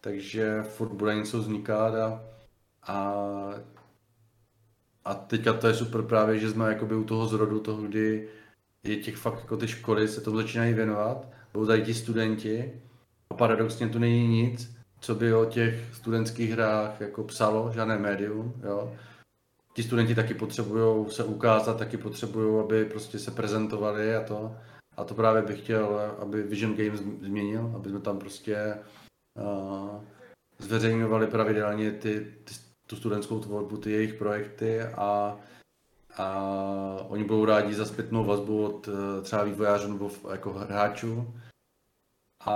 [0.00, 2.22] Takže furt bude něco vznikat a,
[2.82, 3.14] a,
[5.04, 8.28] a teďka to je super právě, že jsme jakoby u toho zrodu toho, kdy
[8.84, 12.72] je těch fakt jako ty školy se tomu začínají věnovat, budou tady ti studenti
[13.30, 18.54] a paradoxně tu není nic, co by o těch studentských hrách jako psalo, žádné médium,
[18.64, 18.96] jo.
[19.74, 24.56] Ti studenti taky potřebují se ukázat, taky potřebují, aby prostě se prezentovali a to.
[24.96, 28.74] A to právě bych chtěl, aby Vision Games změnil, aby jsme tam prostě
[29.40, 30.02] uh,
[30.58, 32.54] zveřejňovali pravidelně ty, ty,
[32.86, 35.38] tu studentskou tvorbu, ty jejich projekty a
[36.18, 41.34] a oni budou rádi za zpětnou vazbu od eh, třeba vývojářů nebo jako hráčů.
[42.46, 42.54] A,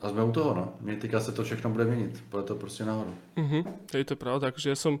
[0.00, 0.74] a jsme u toho, no.
[0.80, 3.14] Mě teďka se to všechno bude měnit, bude to prostě nahoru.
[3.36, 5.00] Mm-hmm, je to pravda, takže ja som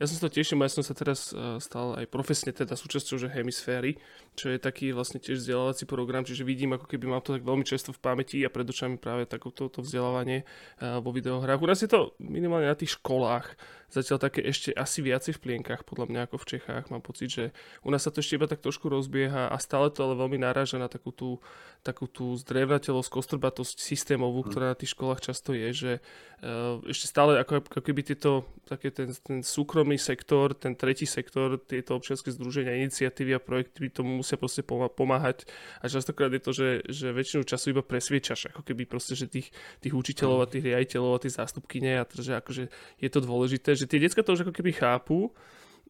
[0.00, 3.20] ja som sa to tešil, ja som sa teraz uh, stal aj profesne teda súčasťou
[3.20, 4.00] že hemisféry,
[4.38, 7.66] čo je taký vlastne tiež vzdelávací program, čiže vidím ako keby mám to tak veľmi
[7.66, 10.46] často v pamäti a pred očami práve takéto to vzdelávanie
[10.80, 11.60] uh, vo videohrách.
[11.60, 13.58] U nás je to minimálne na tých školách
[13.90, 16.84] zatiaľ také ešte asi viacej v plienkach, podľa mňa ako v Čechách.
[16.94, 17.44] Mám pocit, že
[17.82, 20.78] u nás sa to ešte iba tak trošku rozbieha a stále to ale veľmi naráža
[20.78, 21.42] na takú tú,
[21.82, 27.42] takú tú zdrevnateľosť, kostrbatosť systémovú, ktorá na tých školách často je, že uh, ešte stále
[27.42, 32.78] ako, ako keby tieto, také ten, ten súkromný sektor, ten tretí sektor, tieto občianske združenia,
[32.86, 34.62] iniciatívy a projekty tomu musia proste
[34.94, 35.48] pomáhať.
[35.82, 39.50] A častokrát je to, že, že väčšinu času iba presviečaš, ako keby proste, že tých,
[39.82, 42.64] tých učiteľov a tých riaditeľov a tých zástupkyne a že akože
[43.00, 45.32] je to dôležité, že tie decka to už ako keby chápu,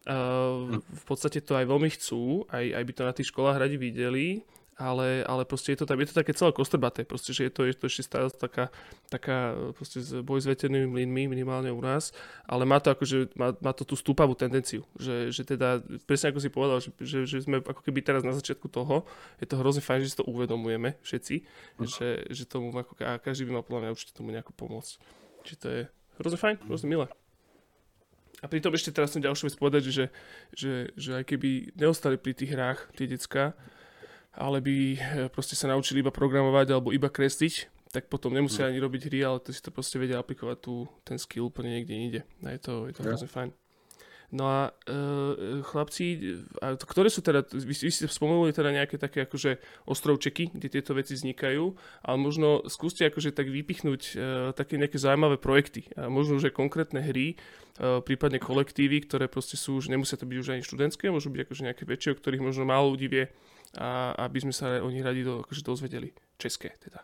[0.01, 3.77] Uh, v podstate to aj veľmi chcú, aj, aj by to na tých školách radi
[3.77, 4.41] videli,
[4.81, 7.61] ale, ale proste je to, tam, je to také celé kostrbaté, proste, že je to,
[7.69, 8.73] je to ešte stále taká,
[9.13, 12.09] taká proste boj s veternými mlynmi, minimálne u nás,
[12.49, 16.39] ale má to akože, má, má to tú stúpavú tendenciu, že, že teda, presne ako
[16.41, 19.05] si povedal, že, že, že sme ako keby teraz na začiatku toho,
[19.37, 21.85] je to hrozne fajn, že si to uvedomujeme všetci, uh-huh.
[21.85, 24.97] že, že tomu ako, a každý by mal podľa mňa určite tomu nejako pomôcť.
[25.45, 25.81] Čiže to je
[26.17, 27.07] hrozne fajn, hrozne milé.
[28.41, 30.05] A pritom ešte teraz som ďalšiu vec povedať, že,
[30.57, 33.53] že, že aj keby neostali pri tých hrách tie decka,
[34.35, 38.79] ale by eh, proste sa naučili iba programovať alebo iba kresliť, tak potom nemusia ani
[38.79, 42.21] robiť hry, ale to si to proste vedia aplikovať tu, ten skill úplne niekde inde.
[42.47, 43.51] A je to, je to hrozne fajn.
[44.31, 49.27] No a e, chlapci, a ktoré sú teda, vy, vy ste spomenuli teda nejaké také
[49.27, 51.75] akože ostrovčeky, kde tieto veci vznikajú,
[52.07, 54.11] ale možno skúste akože tak vypichnúť e,
[54.55, 55.91] také nejaké zaujímavé projekty.
[55.99, 60.37] A možno, že konkrétne hry, e, prípadne kolektívy, ktoré proste sú, už nemusia to byť
[60.39, 63.27] už ani študentské, môžu byť akože nejaké väčšie, o ktorých možno málo ľudí vie
[63.77, 66.11] a aby sme sa o nich radi do, akože dozvedeli.
[66.37, 66.99] České teda.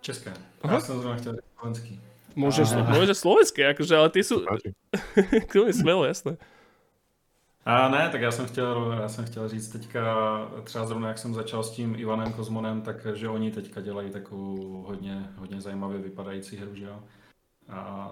[0.00, 0.34] České.
[0.62, 0.74] Aha.
[0.74, 1.94] Ja som zrovna chtěl slovenský.
[2.36, 2.84] Môžeš, a...
[2.84, 4.44] môže slovenské, akože, ale ty sú...
[5.66, 6.36] je smelo, jasné.
[7.66, 10.02] A ne, tak já jsem chtěl, já jsem chtěl říct teďka,
[10.64, 14.82] třeba zrovna jak jsem začal s tím Ivanem Kozmonem, tak že oni teďka dělají takovou
[14.82, 17.02] hodně, hodně zajímavě vypadající hru, že jo.
[17.68, 18.10] A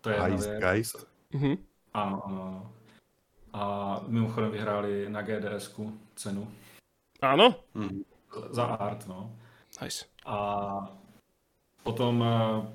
[0.00, 1.06] to je Heist, Geist.
[1.30, 1.56] Mhm.
[1.94, 2.62] A, a,
[3.52, 5.80] a mimochodem vyhráli na gds
[6.14, 6.48] cenu.
[7.20, 7.54] Ano.
[7.74, 8.02] Hmm.
[8.50, 9.36] Za art, no.
[9.82, 10.04] Nice.
[10.26, 10.98] A
[11.82, 12.66] potom, eh,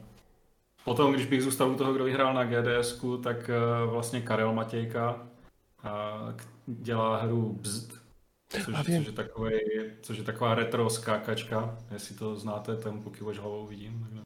[0.86, 5.28] potom, když bych zůstal u toho, kdo vyhrál na gds tak eh, vlastně Karel Matějka
[6.68, 7.94] dělá hru Bzd,
[8.50, 9.60] což, což, je takový,
[10.02, 14.24] což je taková retro skákačka, jestli to znáte, tam pokyvoč hlavou vidím.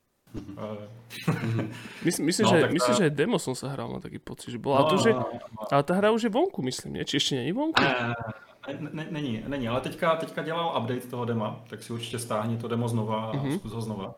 [2.08, 3.00] Myslím, myslím, no, že, myslím, tá...
[3.04, 4.88] že demo som sa hral, na taký pocit, že bola.
[4.88, 5.12] No, to, že,
[5.72, 7.04] ale tá hra už je vonku, myslím, nie?
[7.04, 7.84] Či ešte není vonku?
[7.84, 8.16] Ne,
[8.80, 12.68] ne, není, není, ale teďka, teďka dělal update toho dema, tak si určitě stáhni to
[12.68, 13.60] demo znova a mm-hmm.
[13.60, 14.16] zkus ho znova.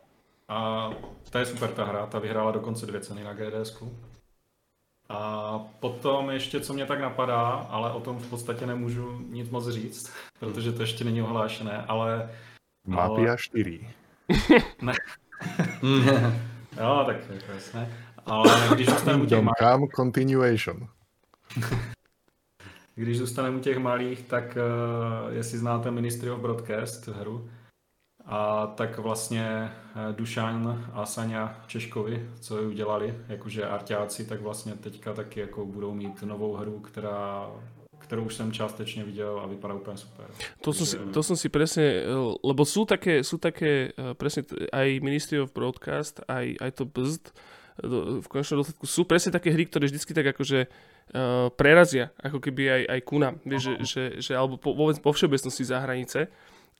[0.49, 0.89] A
[1.29, 3.83] to je super ta hra, ta vyhrála dokonce dvě ceny na gds
[5.09, 9.69] A potom ještě, co mě tak napadá, ale o tom v podstatě nemůžu nic moc
[9.69, 12.29] říct, protože to ještě není ohlášené, ale...
[12.87, 13.37] Mafia ale...
[13.37, 13.87] 4.
[14.81, 14.93] ne,
[16.81, 17.89] jo, tak jako jasné.
[18.25, 19.91] Ale když zůstaneme u těch malých...
[19.95, 20.87] continuation.
[22.95, 27.49] když zůstaneme u těch malých, tak uh, jestli znáte Ministry of Broadcast hru,
[28.25, 34.73] a tak vlastně uh, Dušan a Sanja Češkovi, co ji udělali, jakože arťáci, tak vlastně
[34.73, 37.51] teďka taky jako budou mít novou hru, která
[38.05, 40.27] ktorú už som částečne videl a vypadá úplne super.
[40.63, 42.03] To, som si, to som si presne,
[42.43, 47.31] lebo sú také, sú také eh, presne aj Ministry of Broadcast, aj, aj to BZD,
[48.21, 52.63] v konečnom dôsledku sú presne také hry, ktoré vždycky tak akože uh, prerazia, ako keby
[52.69, 56.29] aj, aj ku nám, vieš, že, že, že, alebo po, vôbec po všeobecnosti za hranice.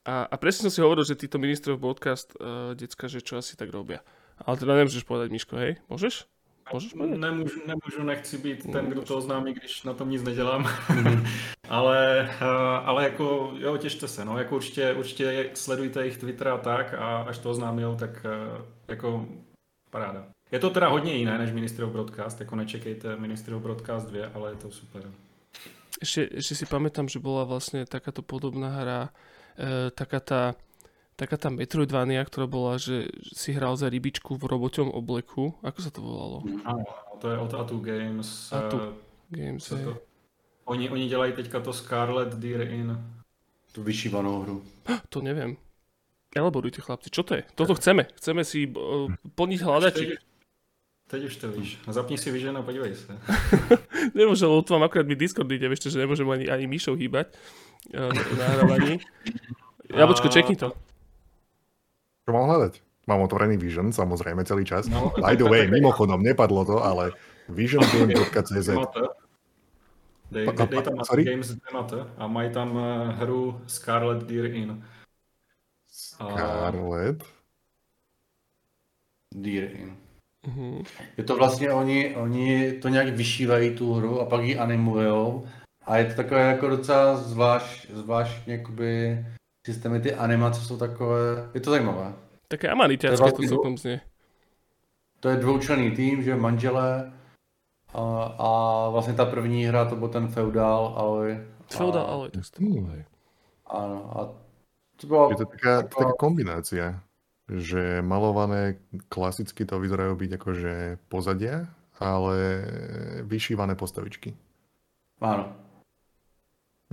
[0.04, 3.58] A, a presne som si hovoril, že títo ministrov podcast, uh, decka, že čo asi
[3.58, 4.06] tak robia.
[4.38, 5.82] Ale teda nemôžeš povedať, Miško, hej?
[5.90, 6.30] Môžeš?
[6.74, 10.70] Můžeš nemůžu, nemůžu, nechci být ten, kdo to oznámí, když na tom nic nedělám.
[10.90, 11.26] Mhm.
[11.70, 12.46] ale, eh,
[12.86, 17.18] ale jako, jo, těšte se, no, jako určitě, určitě sledujte jejich Twitter a tak a
[17.18, 19.26] až to oznámil, tak eh, jako
[19.90, 20.26] paráda.
[20.52, 24.28] Je to teda hodně jiné než Ministry of Broadcast, jako nečekejte Ministry of Broadcast 2,
[24.34, 25.04] ale je to super.
[26.02, 29.02] Ešte, ešte si pamätám, že bola vlastne takáto podobná hra,
[29.56, 30.42] e, taká tá
[31.14, 35.54] taká tá Metroidvania, ktorá bola, že si hral za rybičku v roboťom obleku.
[35.62, 36.42] Ako sa to volalo?
[36.66, 36.86] Áno,
[37.22, 38.50] to je od Atu Games.
[38.50, 38.98] Atu
[39.30, 39.78] Games, to,
[40.66, 42.98] oni, oni dělají teďka to Scarlet Deer in.
[43.72, 44.64] Tu vyšívanou hru.
[45.10, 45.58] To neviem.
[46.36, 47.44] Elaborujte chlapci, čo to je?
[47.54, 48.10] Toto chceme.
[48.18, 50.06] Chceme si uh, plniť hľadači.
[50.06, 50.20] Teď,
[51.10, 51.78] teď už to víš.
[51.90, 53.18] Zapni si Vision a podívej sa.
[54.18, 57.34] Nemôžem, lebo tu mám akurát mi Discord ide, ešte, že nemôžem ani, ani myšou hýbať
[57.94, 58.98] uh, na nahrávaní.
[59.98, 60.74] Jablčko, čekni to.
[62.24, 62.74] Čo mám hľadať?
[63.04, 64.88] Mám otvorený Vision, samozrejme, celý čas.
[64.88, 67.12] No, By the way, mimochodom, nepadlo to, ale
[67.52, 68.70] visiongame.cz
[70.34, 71.24] Dej, dej, dej tam Sorry?
[71.24, 74.84] Games Demate a mají tam uh, hru Scarlet Deer In.
[75.88, 77.24] Scarlet?
[79.36, 79.98] Deer In.
[80.48, 80.84] Uh-huh.
[81.18, 85.48] Je to vlastně, oni, oni to nějak vyšívají tu hru a pak ji animujou.
[85.86, 89.26] A je to takové jako docela zvlášť, zvláštně jakoby
[89.66, 92.14] systémy, ty animace jsou takové, je to zajímavé.
[92.48, 94.02] Také amanitiacké to, vlastně to celkom znie.
[95.20, 97.12] To je dvoučlenný tým, že manželé
[97.94, 98.02] a,
[98.40, 98.50] a
[98.90, 101.40] vlastně ta první hra to byl ten Feudal Alloy.
[101.72, 103.04] Feudal Alloy, tak to hmm.
[103.66, 104.20] Ano, a
[105.02, 106.06] to byla, je to taká, taková...
[106.06, 107.00] taká kombinácia,
[107.50, 108.76] že malované
[109.10, 110.74] klasicky to vyzerajú byť akože
[111.10, 111.68] pozadia,
[112.00, 112.68] ale
[113.24, 114.36] vyšívané postavičky.
[115.22, 115.63] Ano.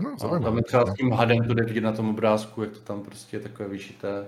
[0.01, 2.81] No, tam je třeba s tím hadem to jde vidět na tom obrázku, jak to
[2.81, 4.27] tam prostě je takové vyšité.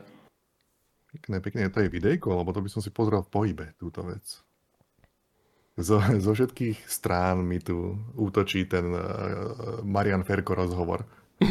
[1.13, 4.25] Pekné, pekné, to je videjko, lebo to by som si pozrel v pohybe, túto vec.
[5.77, 9.01] Zo, zo všetkých strán mi tu útočí ten uh,
[9.85, 11.05] Marian Ferko rozhovor.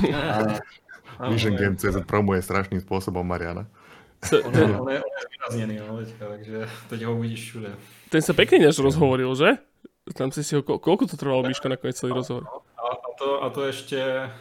[1.29, 3.69] Vision Game CZ promuje strašným spôsobom Mariana.
[4.45, 5.01] On je, on je,
[5.49, 6.57] on je no, teďka, takže
[6.93, 7.69] teď ho uvidíš všude.
[8.13, 9.57] Ten sa pekne než rozhovoril, že?
[10.13, 12.45] Tam si si ho, koľko to trvalo, Miška, nakoniec celý rozhovor?
[12.81, 14.31] A, a, to, a to ještě,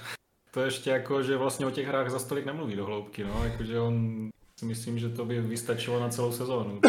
[0.50, 3.80] to ještě jako, že vlastně o těch hrách za stolik nemluví do hloubky, no, jakože
[3.80, 6.80] on si myslím, že to by vystačilo na celou sezónu.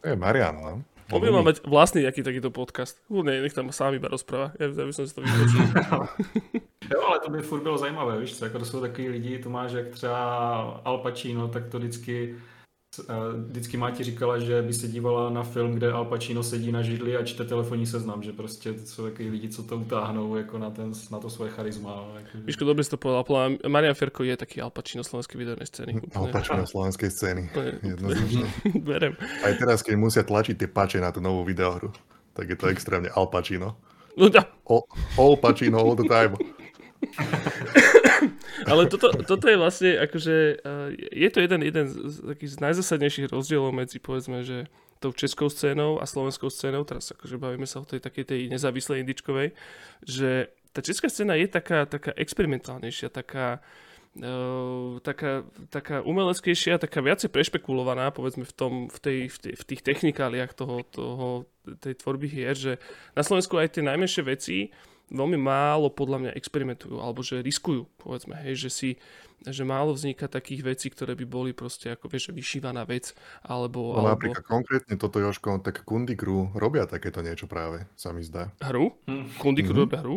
[0.00, 0.82] To je Marian, no.
[1.12, 3.00] On by mal mať vlastný nejaký takýto podcast.
[3.08, 4.52] Ne, nech tam sám iba rozpráva.
[4.60, 5.64] Ja, ja by som si to vypočul.
[6.92, 9.50] jo, ale to by furt bylo zajímavé, víš co, jako to jsou takový lidi, to
[9.50, 10.20] máš jak třeba
[10.84, 12.36] Al Pacino, tak to vždycky
[13.46, 17.16] vždycky Máti říkala, že by se dívala na film, kde Al Pacino sedí na židli
[17.16, 20.70] a čte telefonní seznam, že prostě to jsou takový lidi, co to utáhnou jako na,
[20.70, 22.04] ten, na to svoje charisma.
[22.14, 22.28] Jako...
[22.44, 26.00] Víš, dobře jsi to povedal, Marian Ferko je taký Al Pacino slovenské videoné scény.
[26.14, 27.50] Al Pacino slovenské scény,
[27.82, 28.46] jednoznačne.
[28.88, 29.16] Berem.
[29.44, 31.92] Aj teraz, keď musia tlačiť tie pače na tú novú videohru,
[32.34, 33.76] tak je to extrémne Al Pacino.
[34.16, 34.28] No.
[34.66, 34.82] All,
[35.18, 36.34] all Pacino all the time.
[38.66, 43.70] Ale toto, toto je vlastne akože, uh, je to jeden, jeden z takých najzásadnejších rozdielov
[43.70, 44.66] medzi povedzme, že
[44.98, 49.06] tou českou scénou a slovenskou scénou, teraz akože bavíme sa o tej takej tej nezávislej
[49.06, 49.54] indičkovej,
[50.02, 53.62] že tá česká scéna je taká, taká experimentálnejšia, taká,
[54.18, 59.64] Uh, taká, taká umeleckejšia, taká viacej prešpekulovaná, povedzme v, tom, v, tej, v, tej, v
[59.68, 61.46] tých technikáliách toho, toho,
[61.78, 62.82] tej tvorby hier, že
[63.14, 64.74] na Slovensku aj tie najmenšie veci
[65.08, 68.90] veľmi málo podľa mňa experimentujú, alebo že riskujú, povedzme, hej, že si,
[69.44, 73.96] že málo vzniká takých vecí, ktoré by boli proste ako, vieš, vyšívaná vec, alebo...
[73.96, 74.14] No alebo...
[74.14, 78.52] napríklad konkrétne toto, Joško, tak Kundikru robia takéto niečo práve, sa mi zdá.
[78.60, 78.92] Hru?
[79.08, 79.40] Hm.
[79.40, 79.84] Kundikru mm-hmm.
[79.88, 80.16] robia hru?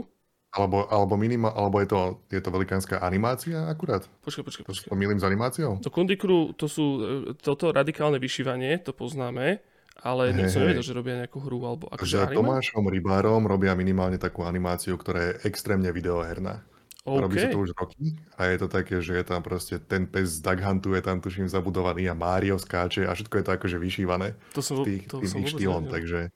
[0.52, 4.04] Alebo, alebo, minima, alebo je, to, je to velikánska animácia akurát?
[4.20, 4.90] Počkaj, počkaj, počkaj.
[4.92, 5.80] To milím s animáciou?
[5.80, 9.64] To Kundikru, to sú, e, toto radikálne vyšívanie, to poznáme,
[10.00, 14.48] ale hey, som nevedel, že robia nejakú hru alebo akože Tomášom Rybárom robia minimálne takú
[14.48, 16.64] animáciu, ktorá je extrémne videoherná.
[17.02, 17.18] Okay.
[17.18, 20.38] Robí sa to už roky a je to také, že je tam proste ten pes
[20.38, 23.78] z Duck Huntu je tam tuším zabudovaný a Mario skáče a všetko je to akože
[23.82, 26.30] vyšívané to som, tých, to tým som štýlom, takže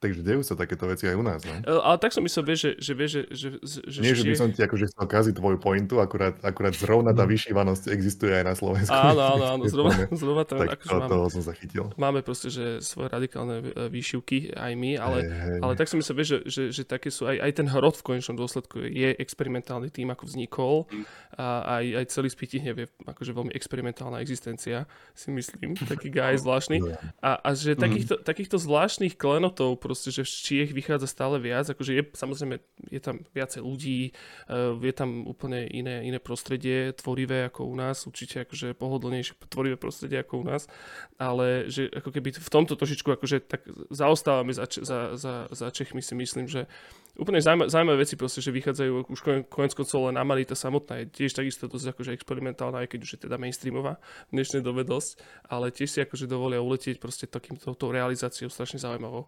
[0.00, 1.52] Takže dejú sa takéto veci aj u nás, no?
[1.60, 4.32] E, ale tak som myslel, vieš, že, že, vieš, že, že, že Nie, že by
[4.32, 7.30] som ti akože chcel kaziť tvoju pointu, akurát, akurát zrovna tá no.
[7.36, 8.96] vyšívanosť existuje aj na Slovensku.
[8.96, 11.84] Áno, áno, áno, zrovna, zrovna tam, tak akože to, máme, toho som zachytil.
[12.00, 15.58] Máme proste, že svoje radikálne e, výšivky aj my, ale, hey, hey.
[15.68, 18.04] ale tak som myslel, vieš, že, že, že také sú, aj, aj ten hrot v
[18.16, 20.88] konečnom dôsledku je experimentálny tým, ako vznikol
[21.36, 26.80] a aj, aj celý spýtihnev je akože veľmi experimentálna existencia, si myslím, taký guy zvláštny.
[27.20, 27.80] A, a že mhm.
[27.84, 32.62] takýchto, takýchto zvláštnych klenotov proste, že či ich vychádza stále viac, akože je, samozrejme
[32.94, 34.14] je tam viacej ľudí,
[34.46, 39.74] uh, je tam úplne iné, iné prostredie, tvorivé ako u nás, určite akože pohodlnejšie tvorivé
[39.74, 40.70] prostredie ako u nás,
[41.18, 45.98] ale že ako keby v tomto trošičku akože tak zaostávame za, za, za, za Čechmi
[45.98, 46.70] si myslím, že
[47.18, 51.34] úplne zaujímavé, zaujímavé veci proste, že vychádzajú už konec koncov len Amalita samotná je tiež
[51.34, 53.98] takisto dosť akože experimentálna, aj keď už je teda mainstreamová
[54.30, 55.18] v dnešnej dobe dosť,
[55.50, 59.26] ale tiež si akože dovolia uletieť proste takýmto realizáciou strašne zaujímavou.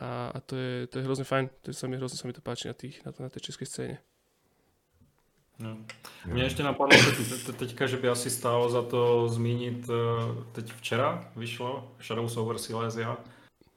[0.00, 2.40] A, a to, je, to je hrozně fajn, to sa mi, hrozně sa mi to
[2.40, 3.98] páči na, tých, na, na té české scéně.
[5.58, 5.76] No.
[6.26, 11.30] Mně ještě napadlo teď, teďka, že by asi stálo za to zmínit, eh, teď včera
[11.36, 13.16] vyšlo Shadows over Silesia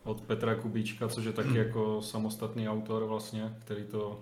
[0.03, 1.57] od Petra Kubíčka, což je taky hmm.
[1.57, 4.19] jako samostatný autor vlastně, který to,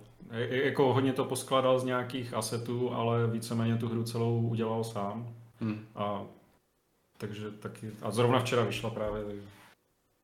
[0.48, 5.34] jako hodně to poskládal z nějakých asetů, ale víceméně tu hru celou udělal sám.
[5.60, 5.86] Hmm.
[5.94, 6.24] A
[7.18, 9.24] takže taky, a zrovna včera vyšla právě,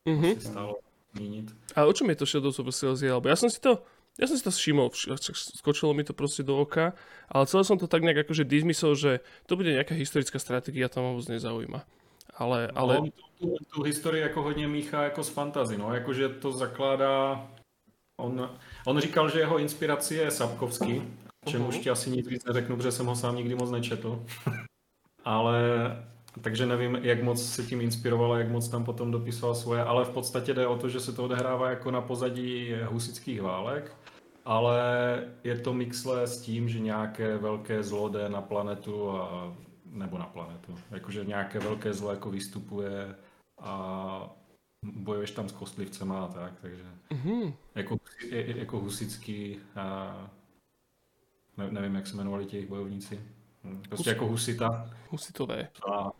[0.07, 0.37] mm-hmm.
[0.37, 0.75] asi stálo
[1.15, 1.55] zmínit.
[1.77, 3.15] A o čom je to Shadows of Silesia?
[3.15, 3.85] Lebo ja som si to,
[4.19, 4.91] ja som si to všimol,
[5.61, 6.93] skočilo mi to proste do oka,
[7.29, 11.01] ale celé som to tak nejak akože dismissol, že to bude nejaká historická strategia, to
[11.01, 11.81] ma vôbec nezaujíma.
[12.33, 12.95] Ale, ale...
[13.01, 13.09] No,
[13.39, 17.49] tu, tu historii jako hodně míchá jako z fantazy, no, jakože to zakládá,
[18.21, 18.51] on,
[18.87, 21.03] on říkal, že jeho inspirací je Sapkovský,
[21.47, 21.83] čemu uh-huh.
[21.83, 24.25] ti asi nic víc neřeknu, protože jsem ho sám nikdy moc nečetl,
[25.25, 25.59] ale
[26.41, 30.11] takže nevím, jak moc se tím inspiroval, jak moc tam potom dopisoval svoje, ale v
[30.11, 33.97] podstatě jde o to, že se to odehrává jako na pozadí husických válek,
[34.45, 34.81] ale
[35.45, 39.53] je to mixle s tím, že nějaké velké zlo jde na planetu a
[39.87, 40.75] nebo na planetu.
[40.91, 43.15] Jakože nějaké velké zlo jako vystupuje
[43.61, 44.35] a
[44.85, 47.55] bojuješ tam s kostlivcema a tak, takže mm-hmm.
[47.75, 47.99] jako,
[48.31, 50.17] jako husický a
[51.57, 53.21] ne, nevím, jak se jmenovali těch bojovníci.
[53.65, 54.15] Hm, prostě Hus...
[54.15, 54.91] jako husita.
[55.11, 55.69] Husitové.
[55.93, 56.11] A,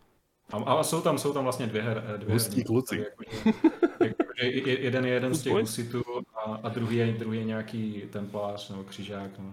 [0.51, 2.97] a, a jsou tam, jsou tam vlastně dvě, her, dvě Hustí kluci.
[2.97, 3.23] Jako,
[4.03, 6.03] jako, jeden je jeden z těch husitů
[6.35, 9.39] a, a druhý, je, druhý je nějaký templář nebo křižák.
[9.39, 9.51] No.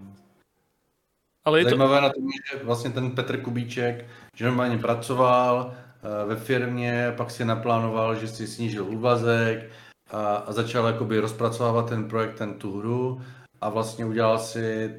[1.45, 2.01] Ale je Zajímavé to...
[2.01, 7.45] na tom, že vlastně ten Petr Kubíček, že normálně pracoval eh, ve firmě, pak si
[7.45, 9.69] naplánoval, že si snížil úvazek
[10.11, 13.21] a, a začal jakoby rozpracovávat ten projekt, ten tu hru
[13.61, 14.95] a vlastně udělal si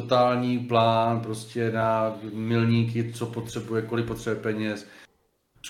[0.00, 4.86] totální plán prostě na milníky, co potřebuje, kolik potřebuje peněz,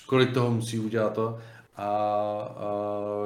[0.07, 1.39] kolik toho musí udělat to.
[1.77, 2.69] A, a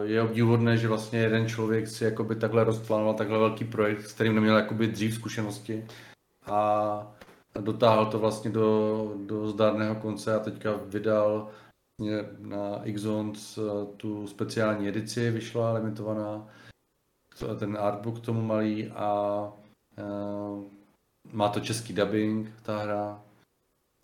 [0.02, 4.34] je obdivuhodné, že vlastně jeden člověk si jakoby takhle rozplánoval takhle velký projekt, s kterým
[4.34, 5.86] neměl jakoby dřív zkušenosti
[6.46, 7.12] a
[7.60, 11.50] dotáhl to vlastně do, do zdárného konce a teďka vydal
[11.98, 16.48] vlastně na Xons eh, tu speciální edici, vyšla limitovaná,
[17.58, 19.42] ten artbook k tomu malý a
[19.98, 20.79] uh,
[21.32, 23.20] má to český dubbing, ta hra,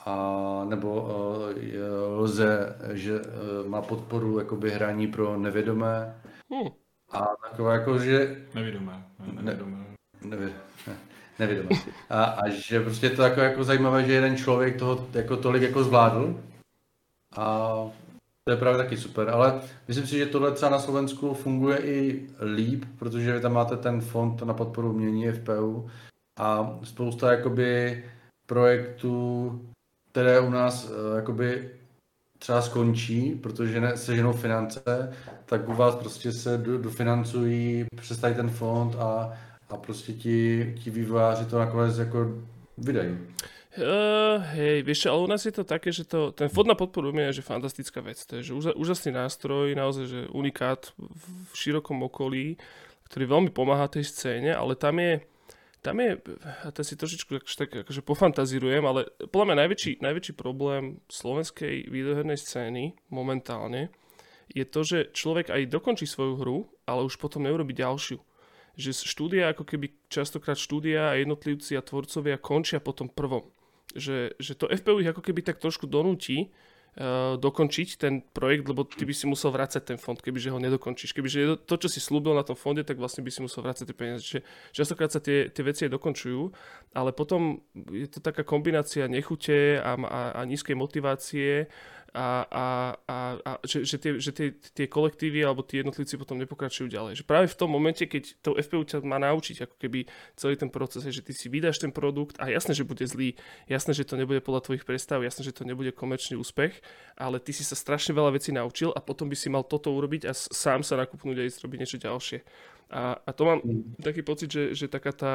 [0.07, 6.21] a nebo uh, lze, že uh, má podporu jakoby hraní pro nevědomé.
[6.51, 6.69] Hmm.
[7.11, 8.37] A takové jako, že...
[8.55, 9.07] Nevědomé.
[9.33, 9.77] Nevědomé.
[10.23, 10.53] Ne, nevě,
[10.87, 10.97] ne,
[11.39, 11.71] nevědomé.
[12.11, 15.63] A, a že prostě je to jako, jako zajímavé, že jeden člověk toho jako tolik
[15.63, 16.41] jako zvládl.
[17.37, 17.75] A
[18.45, 22.27] to je právě taky super, ale myslím si, že tohle třeba na Slovensku funguje i
[22.55, 25.91] líp, protože tam máte ten fond na podporu umění FPU
[26.37, 28.05] a spousta jakoby
[28.47, 29.61] projektů,
[30.11, 31.71] které u nás uh, jakoby
[32.39, 35.13] třeba skončí, protože ne, seženou finance,
[35.47, 39.33] tak u vás prostě se do, dofinancují, přestají ten fond a,
[39.69, 42.33] a prostě ti, ti vývojáři to nakonec jako
[42.79, 43.19] vydají.
[43.77, 47.13] Uh, hej, vieš ale u nás je to také, že to, ten fond na podporu
[47.13, 48.17] je že fantastická vec.
[48.25, 52.57] To je že úžasný nástroj, naozaj, že unikát v širokom okolí,
[53.13, 55.21] ktorý veľmi pomáha tej scéne, ale tam je,
[55.87, 56.19] tam je,
[56.67, 62.35] a to si trošičku tak, akože pofantazírujem, ale podľa mňa najväčší, najväčší problém slovenskej videohernej
[62.35, 63.95] scény momentálne
[64.51, 66.59] je to, že človek aj dokončí svoju hru,
[66.91, 68.19] ale už potom neurobi ďalšiu
[68.77, 73.49] že štúdia, ako keby častokrát štúdia a jednotlivci a tvorcovia končia po tom prvom.
[73.97, 76.53] Že, že to FPU ich ako keby tak trošku donúti
[77.37, 81.13] dokončiť ten projekt, lebo ty by si musel vrácať ten fond, kebyže ho nedokončíš.
[81.13, 83.97] Kebyže to, čo si slúbil na tom fonde, tak vlastne by si musel vrácať tie
[83.97, 84.25] peniaze.
[84.25, 84.41] Čiže
[84.73, 86.57] častokrát sa tie, tie veci aj dokončujú,
[86.97, 87.61] ale potom
[87.93, 91.69] je to taká kombinácia nechute a, a, a nízkej motivácie
[92.17, 92.67] a, a,
[93.05, 97.21] a, a že, že, tie, že tie, tie kolektívy alebo tí jednotlivci potom nepokračujú ďalej.
[97.21, 100.73] Že práve v tom momente, keď to FPU ťa má naučiť ako keby celý ten
[100.73, 103.37] proces, že ty si vydáš ten produkt a jasné, že bude zlý,
[103.69, 106.81] jasné, že to nebude podľa tvojich predstav, jasné, že to nebude komerčný úspech,
[107.21, 110.25] ale ty si sa strašne veľa vecí naučil a potom by si mal toto urobiť
[110.25, 112.39] a sám sa nakúpnúť a ísť robiť niečo ďalšie.
[112.97, 114.01] A, a to mám mm.
[114.01, 115.33] taký pocit, že, že taká tá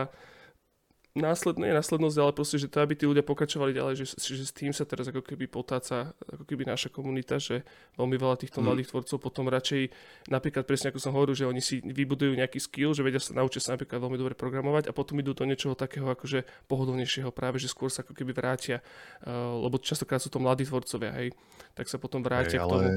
[1.11, 4.71] následné, následnosť, ale proste, že to, aby tí ľudia pokračovali ďalej, že, že s tým
[4.71, 7.67] sa teraz ako keby potáca ako keby naša komunita, že
[7.99, 8.65] veľmi veľa týchto mm.
[8.65, 9.91] mladých tvorcov potom radšej,
[10.31, 13.59] napríklad presne ako som hovoril, že oni si vybudujú nejaký skill, že vedia sa naučiť
[13.59, 17.67] sa napríklad veľmi dobre programovať a potom idú do niečoho takého akože pohodlnejšieho práve, že
[17.67, 18.79] skôr sa ako keby vrátia,
[19.27, 21.35] uh, lebo častokrát sú to mladí tvorcovia, hej,
[21.75, 22.87] tak sa potom vrátia hey, k tomu.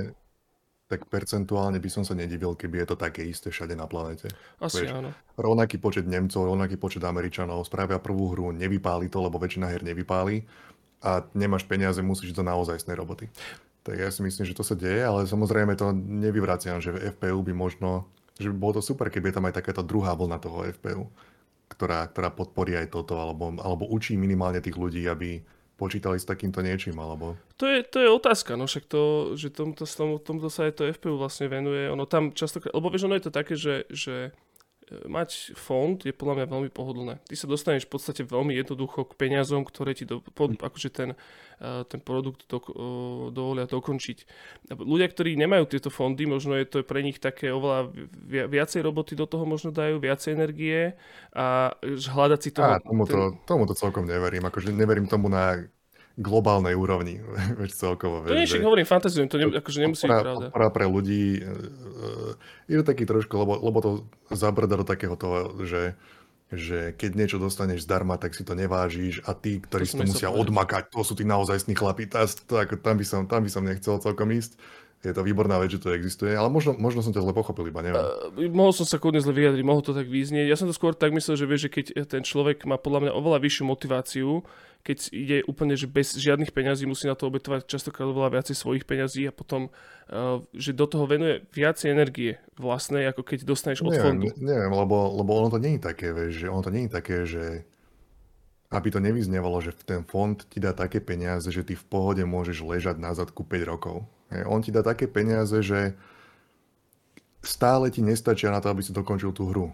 [0.84, 4.28] Tak percentuálne by som sa nedivil, keby je to také isté všade na planete.
[4.60, 5.10] Asi Vieš, áno.
[5.32, 10.44] Rovnaký počet Nemcov, rovnaký počet Američanov spravia prvú hru, nevypáli to, lebo väčšina her nevypáli
[11.00, 13.32] a nemáš peniaze, musíš to naozaj snej roboty.
[13.84, 17.44] Tak ja si myslím, že to sa deje, ale samozrejme to nevyvraciam, že v FPU
[17.44, 18.08] by možno,
[18.40, 21.04] že by bolo to super, keby je tam aj takáto druhá vlna toho FPU,
[21.68, 25.44] ktorá, ktorá podporí aj toto, alebo, alebo učí minimálne tých ľudí, aby
[25.74, 27.34] počítali s takýmto niečím, alebo...
[27.58, 29.84] To je, to je otázka, no však to, že tomto,
[30.22, 33.32] tomto sa aj to FPU vlastne venuje, ono tam často, lebo vieš, ono je to
[33.34, 34.30] také, že, že
[35.08, 37.20] mať fond je podľa mňa veľmi pohodlné.
[37.24, 41.10] Ty sa dostaneš v podstate veľmi jednoducho k peniazom, ktoré ti do, pod, akože ten,
[41.58, 42.60] e, ten produkt do,
[43.32, 44.18] dovolia dokončiť.
[44.76, 47.92] Ľudia, ktorí nemajú tieto fondy, možno je to pre nich také oveľa
[48.28, 50.96] viacej roboty do toho možno dajú, viacej energie
[51.32, 52.76] a hľadať si toho...
[52.76, 53.46] Á, tomu, to, ten...
[53.48, 54.44] tomu to celkom neverím.
[54.48, 55.64] Akože neverím tomu na
[56.14, 57.18] globálnej úrovni,
[57.60, 58.22] veď celkovo.
[58.22, 60.46] To nie, hovorím, fantazujem, to ne, akože nemusí byť pravda.
[60.50, 63.90] Podpora pre ľudí e, e, je to taký trošku, lebo, lebo to
[64.30, 65.98] zabrda do takého toho, že
[66.54, 70.04] že keď niečo dostaneš zdarma, tak si to nevážiš a tí, ktorí To si to
[70.06, 70.42] musia povedať.
[70.44, 73.98] odmakať, to sú tí naozajstní chlapí, tá, tak, tam, by som, tam by som nechcel
[73.98, 74.54] celkom ísť.
[75.04, 77.84] Je to výborná vec, že to existuje, ale možno, možno som ťa zle pochopil, iba
[77.84, 78.00] neviem.
[78.00, 80.48] Uh, mohol som sa kľudne zle vyjadriť, mohol to tak význieť.
[80.48, 83.12] Ja som to skôr tak myslel, že vieš, že keď ten človek má podľa mňa
[83.12, 84.40] oveľa vyššiu motiváciu,
[84.80, 88.84] keď ide úplne, že bez žiadnych peňazí musí na to obetovať častokrát oveľa viacej svojich
[88.88, 94.00] peňazí a potom, uh, že do toho venuje viacej energie vlastnej, ako keď dostaneš od
[94.00, 94.32] fondu.
[94.32, 97.44] Neviem, neviem lebo, lebo ono to je také, vieš, že ono to je také, že
[98.74, 102.64] aby to nevyznievalo, že ten fond ti dá také peniaze, že ty v pohode môžeš
[102.64, 104.02] ležať na zadku 5 rokov.
[104.42, 105.94] On ti dá také peniaze, že
[107.44, 109.70] stále ti nestačia na to, aby si dokončil tú hru.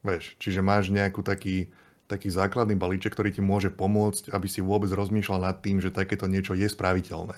[0.00, 1.68] Vieš, čiže máš nejakú taký,
[2.08, 6.24] taký základný balíček, ktorý ti môže pomôcť, aby si vôbec rozmýšľal nad tým, že takéto
[6.24, 7.36] niečo je spraviteľné.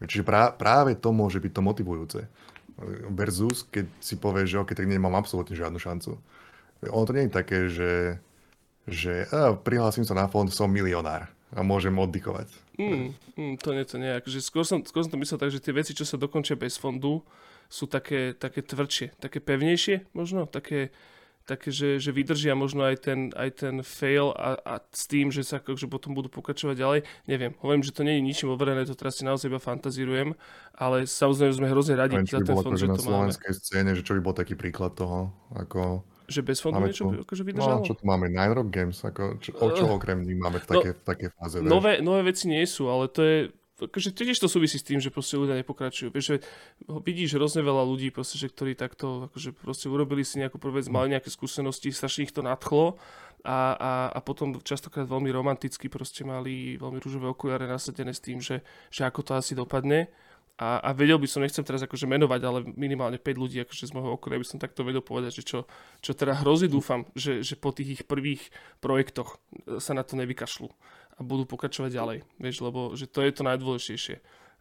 [0.00, 2.20] Čiže prá, práve to môže byť to motivujúce.
[3.12, 6.20] Versus, keď si povieš, že OK, tak nemám absolútne žiadnu šancu.
[6.84, 7.92] Ono to nie je také, že,
[8.84, 12.52] že a, prihlásim sa na fond, som milionár a môžem oddychovať.
[12.76, 14.12] Mm, mm, to nie, to nie.
[14.20, 16.76] Akože skôr, som, skôr som to myslel tak, že tie veci, čo sa dokončia bez
[16.76, 17.24] fondu,
[17.66, 20.94] sú také, také tvrdšie, také pevnejšie možno, také,
[21.48, 25.42] také že, že vydržia možno aj ten, aj ten fail a, a s tým, že
[25.42, 27.00] sa akože potom budú pokračovať ďalej.
[27.26, 30.38] Neviem, hovorím, že to nie je ničím overené, to teraz si naozaj iba fantazírujem,
[30.78, 33.34] ale samozrejme sme hrozne radi Neviem, za ten fond, že na to máme.
[33.34, 36.06] slovenskej scéne, že čo by bol taký príklad toho, ako...
[36.26, 37.78] Že bez fondu Máme niečo tu- akože vydržalo?
[37.80, 38.26] No, čo tu máme?
[38.26, 38.98] Nine Rock Games?
[38.98, 41.62] Ako, čo, o čo okrem nich máme v No, také, v také fáze?
[41.62, 41.70] vieš?
[41.70, 43.36] Nové, nové veci nie sú, ale to je,
[43.78, 46.10] akože tiež to súvisí s tým, že proste ľudia nepokračujú.
[46.10, 46.36] Vieš, že
[46.88, 50.90] vidíš hrozne veľa ľudí, proste, že ktorí takto, akože proste urobili si nejakú prvú vec,
[50.90, 52.98] mali nejaké skúsenosti, strašne ich to nadchlo
[53.46, 58.42] a, a, a potom častokrát veľmi romanticky proste mali veľmi rúžové okuliare nasadené s tým,
[58.42, 60.10] že, že ako to asi dopadne.
[60.56, 63.92] A, a vedel by som, nechcem teraz akože menovať, ale minimálne 5 ľudí akože z
[63.92, 65.58] môjho okolia by som takto vedel povedať, že čo,
[66.00, 68.48] čo teda hrozí dúfam, že, že po tých ich prvých
[68.80, 69.36] projektoch
[69.76, 70.72] sa na to nevykašľú
[71.16, 74.16] a budú pokračovať ďalej, vieš, lebo že to je to najdôležitejšie.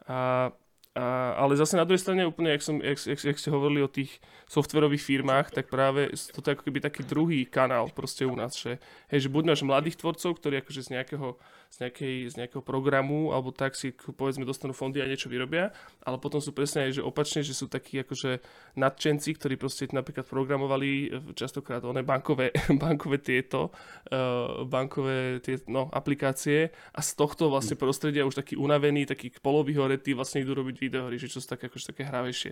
[0.07, 0.51] A,
[0.95, 3.91] a, ale zase na druhej strane úplne, jak, som, jak, jak, jak ste hovorili o
[3.91, 8.55] tých softverových firmách, tak práve toto je ako keby taký druhý kanál proste u nás,
[8.55, 8.79] že,
[9.11, 11.35] hej, že buď máš mladých tvorcov, ktorí akože z nejakého,
[11.69, 16.17] z, nejakej, z nejakého programu alebo tak si povedzme dostanú fondy a niečo vyrobia, ale
[16.17, 18.39] potom sú presne aj, že opačne, že sú takí akože
[18.79, 23.71] nadšenci, ktorí proste napríklad programovali e, častokrát one bankové, bankové tieto,
[24.11, 30.15] uh, bankové tie, no, aplikácie a z tohto vlastne prostredia už taký unavený, taký polovyhoretý
[30.15, 32.51] vlastne idú robiť videohry, že čo sú také, akože také hravejšie.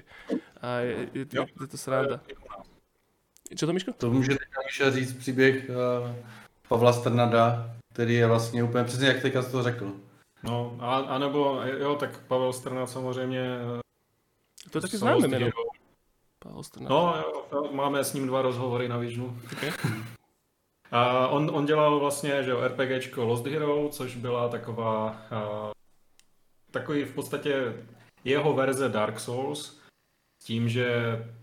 [0.64, 2.20] A je, je, je, je to sranda.
[3.56, 3.94] Čo to, Miško?
[3.94, 6.16] To může teďka Míša říct příběh uh,
[6.68, 9.94] Pavla Strnada, který je vlastně úplně přesně jak teďka to řekl.
[10.44, 13.58] No, a, a nebo, jo, tak Pavel Strnad samozřejmě...
[14.72, 15.28] To z známe.
[15.28, 15.52] Hero.
[16.40, 16.90] Pavel Strnad.
[16.90, 17.16] No,
[17.52, 19.38] jo, máme s ním dva rozhovory na Vižnu.
[19.54, 19.72] Okay.
[20.92, 25.72] A on, on dělal vlastně, že jo, RPGčko Lost Hero, což byla taková, a,
[26.72, 27.74] takový v podstatě
[28.24, 29.80] jeho verze Dark Souls,
[30.44, 30.88] tím, že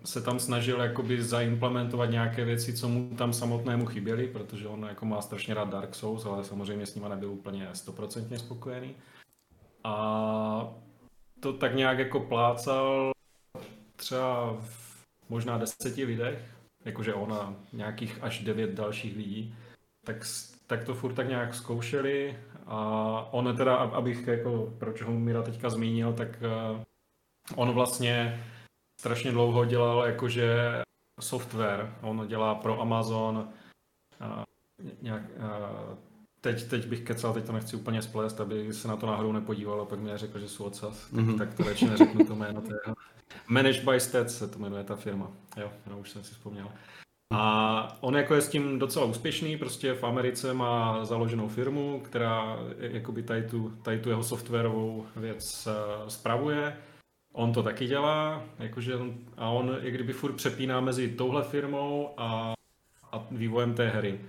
[0.04, 5.06] se tam snažil jakoby zaimplementovat nějaké věci, co mu tam samotnému chyběly, protože on jako
[5.06, 8.94] má strašně rád Dark Souls, ale samozřejmě s nima nebyl úplně stoprocentně spokojený.
[9.84, 10.74] A
[11.40, 13.12] to tak nějak jako plácal
[13.96, 16.44] třeba v možná deseti lidech,
[16.84, 19.54] jakože ona nějakých až devět dalších lidí,
[20.04, 20.16] tak,
[20.66, 22.78] tak to furt tak nějak zkoušeli a
[23.30, 26.84] on teda, ab- abych jako, proč ho Mira teďka zmínil, tak eh,
[27.56, 28.44] on vlastně
[29.00, 30.82] strašně dlouho dělal jakože
[31.20, 33.48] software, on dělá pro Amazon
[34.20, 34.44] a
[35.02, 35.70] nějak, a
[36.40, 39.80] teď, teď bych kecal, teď to nechci úplně splést, aby se na to náhodou nepodíval
[39.80, 41.28] a pak mi řekl, že jsou odsaz, Mhm.
[41.28, 41.38] mm-hmm.
[41.38, 42.80] tak to radši neřeknu to jméno, to je
[43.48, 46.68] Managed by Stats se to jmenuje ta firma, jo, no, už jsem si vzpomněl.
[47.32, 52.56] A on jako je s tím docela úspěšný, prostě v Americe má založenou firmu, která
[52.78, 56.76] jakoby tady tu, tady tu jeho softwarovou věc uh, spravuje.
[57.32, 62.14] On to taky dělá, jakože on, a on jak kdyby furt přepíná mezi touhle firmou
[62.16, 62.54] a,
[63.12, 64.20] a vývojem té hry.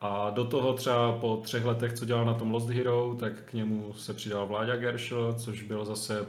[0.00, 3.52] A do toho třeba po třech letech, co dělal na tom Lost Hero, tak k
[3.52, 6.26] němu se přidal Vláďa Gershel, což byl zase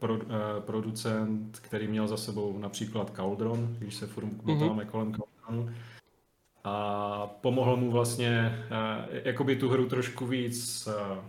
[0.00, 5.74] pro, eh, producent, který měl za sebou například Cauldron, když se furt motáme kolem Cauldronu.
[6.64, 11.20] A pomohl mu vlastně eh, jakoby tu hru trošku víc eh,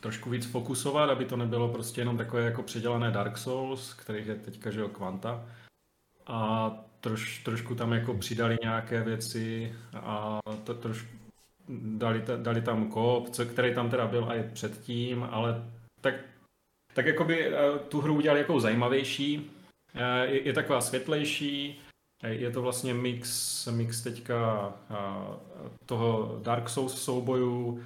[0.00, 4.34] trošku víc fokusovat, aby to nebylo prostě jenom takové jako předělané Dark Souls, kterých je
[4.34, 5.44] teďka, že jo, kvanta.
[6.26, 6.70] A
[7.00, 11.08] troš, trošku tam jako přidali nějaké věci a to trošku
[11.78, 15.64] dali, dali tam kop, který tam teda byl i předtím, ale
[16.00, 16.14] tak,
[16.94, 19.50] tak jakoby eh, tu hru udělali jako zajímavější,
[19.94, 21.80] Eh, je, je taková světlejší,
[22.22, 24.72] Je to vlastně mix, mix teďka
[25.86, 27.84] toho Dark Souls souboju,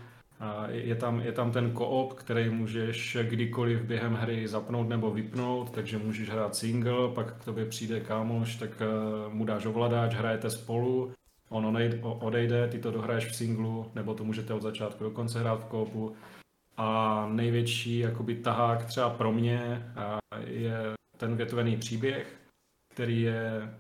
[0.69, 5.99] je tam, je tam ten koop, který můžeš kdykoliv během hry zapnout nebo vypnout, takže
[5.99, 8.71] můžeš hrát single, pak k tobě přijde kámoš, tak
[9.29, 11.13] mu dáš ovladač, hrajete spolu,
[11.49, 15.61] on odejde, ty to dohraješ v singlu, nebo to můžete od začátku do konce hrát
[15.61, 16.17] v koopu.
[16.77, 19.93] A největší jakoby tahák třeba pro mě
[20.47, 20.77] je
[21.17, 22.37] ten větvený příběh,
[22.89, 23.75] který je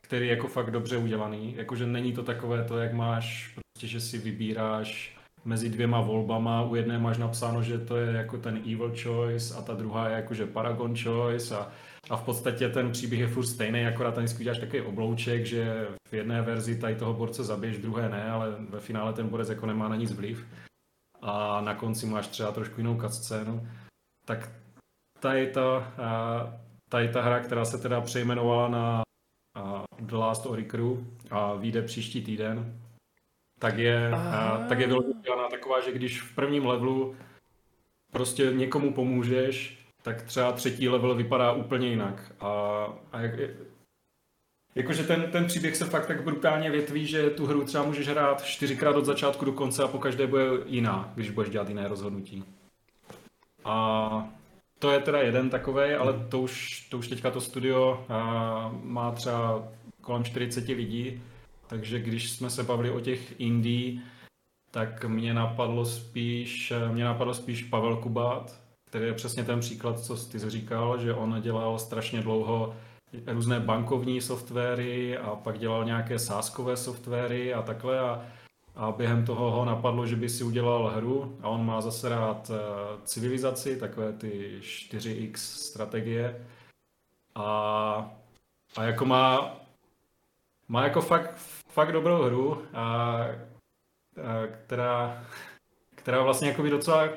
[0.00, 1.54] který je jako fakt dobře udělaný.
[1.56, 5.17] Jakože není to takové to, jak máš, prostě, že si vybíráš
[5.48, 6.62] mezi dvěma volbama.
[6.62, 10.14] U jedné máš napsáno, že to je jako ten evil choice a ta druhá je
[10.14, 11.68] jakože paragon choice a,
[12.10, 15.86] a v podstatě ten příběh je furt stejný, akorát tam vždycky uděláš takový oblouček, že
[16.08, 19.48] v jedné verzi tady toho borce zabiješ, v druhé ne, ale ve finále ten borec
[19.48, 20.46] jako nemá na nic vliv.
[21.22, 23.68] A na konci máš třeba trošku jinou cutscénu.
[24.24, 24.50] Tak
[25.20, 25.92] tady ta,
[26.88, 29.02] tady ta hra, která se teda přejmenovala na
[30.00, 32.80] The Last Crew a vyjde příští týden,
[33.58, 37.16] tak je, a, tak je vyložená taková, že když v prvním levelu
[38.12, 42.32] prostě někomu pomůžeš, tak třeba třetí level vypadá úplně jinak.
[42.40, 42.48] A,
[43.12, 43.32] a jak,
[44.74, 48.42] jakože ten, ten příběh se fakt tak brutálně větví, že tu hru třeba můžeš hrát
[48.42, 52.44] čtyřikrát od začátku do konce a po každé bude jiná, když budeš dělat jiné rozhodnutí.
[53.64, 54.28] A
[54.78, 58.06] to je teda jeden takový, ale to už, to už teďka to studio
[58.82, 59.68] má třeba
[60.00, 61.22] kolem 40 lidí,
[61.68, 64.02] takže když jsme se bavili o těch indí,
[64.70, 70.16] tak mě napadlo spíš, mě napadlo spíš Pavel Kubát, který je přesně ten příklad, co
[70.16, 72.76] jsi říkal, že on dělal strašně dlouho
[73.26, 78.00] různé bankovní softwary a pak dělal nějaké sáskové softwary a takhle.
[78.00, 78.26] A,
[78.76, 82.50] a během toho ho napadlo, že by si udělal hru a on má zase rád
[82.50, 82.58] eh,
[83.04, 86.46] civilizaci, takové ty 4x strategie.
[87.34, 88.10] A,
[88.76, 89.58] a jako má
[90.68, 91.40] má jako fakt,
[91.78, 93.26] fakt dobrou hru, a, a,
[94.64, 95.24] která,
[95.94, 97.08] která vlastně jako by docela,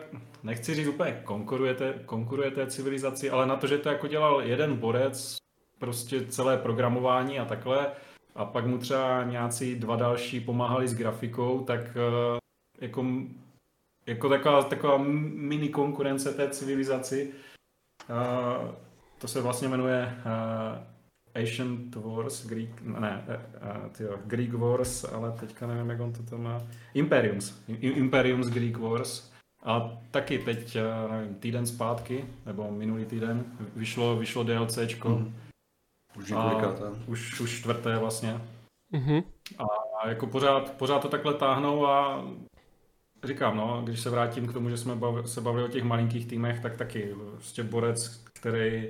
[0.43, 4.41] nechci říct úplně konkuruje té, konkuruje té civilizaci, ale na to, že to jako dělal
[4.41, 5.37] jeden borec,
[5.79, 7.91] prostě celé programování a takhle,
[8.35, 12.39] a pak mu třeba nějací dva další pomáhali s grafikou, tak e,
[12.85, 13.05] jako,
[14.05, 17.33] jako taková, taková mini konkurence té civilizaci.
[19.17, 20.17] To se vlastně jmenuje
[21.35, 26.43] Ancient Wars, Greek, ne, uh, tyjo, Greek Wars, ale teďka nevím, jak on to tam
[26.43, 26.61] má.
[26.93, 29.31] Imperiums, Imperiums Greek Wars.
[29.63, 30.77] A taky teď,
[31.11, 35.09] nevím, týden zpátky, nebo minulý týden, vyšlo, vyšlo DLCčko.
[35.09, 35.33] Mm.
[36.17, 36.33] Už
[37.07, 38.41] už, už čtvrté vlastně.
[38.93, 39.23] Mm-hmm.
[39.59, 42.25] A jako pořád, pořád to takhle táhnou a
[43.23, 46.25] říkám, no, když se vrátím k tomu, že jsme bav, se bavili o těch malinkých
[46.25, 48.89] týmech, tak taky prostě borec, který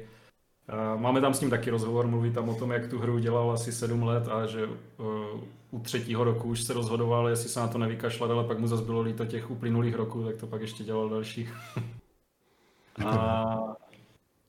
[0.97, 3.71] Máme tam s ním taky rozhovor, mluví tam o tom, jak tu hru dělal asi
[3.71, 5.41] sedm let a že uh,
[5.71, 8.83] u třetího roku už se rozhodoval, jestli se na to nevykašlat, ale pak mu zase
[8.83, 11.53] bylo líto těch uplynulých roků, tak to pak ještě dělal dalších.
[13.05, 13.75] a...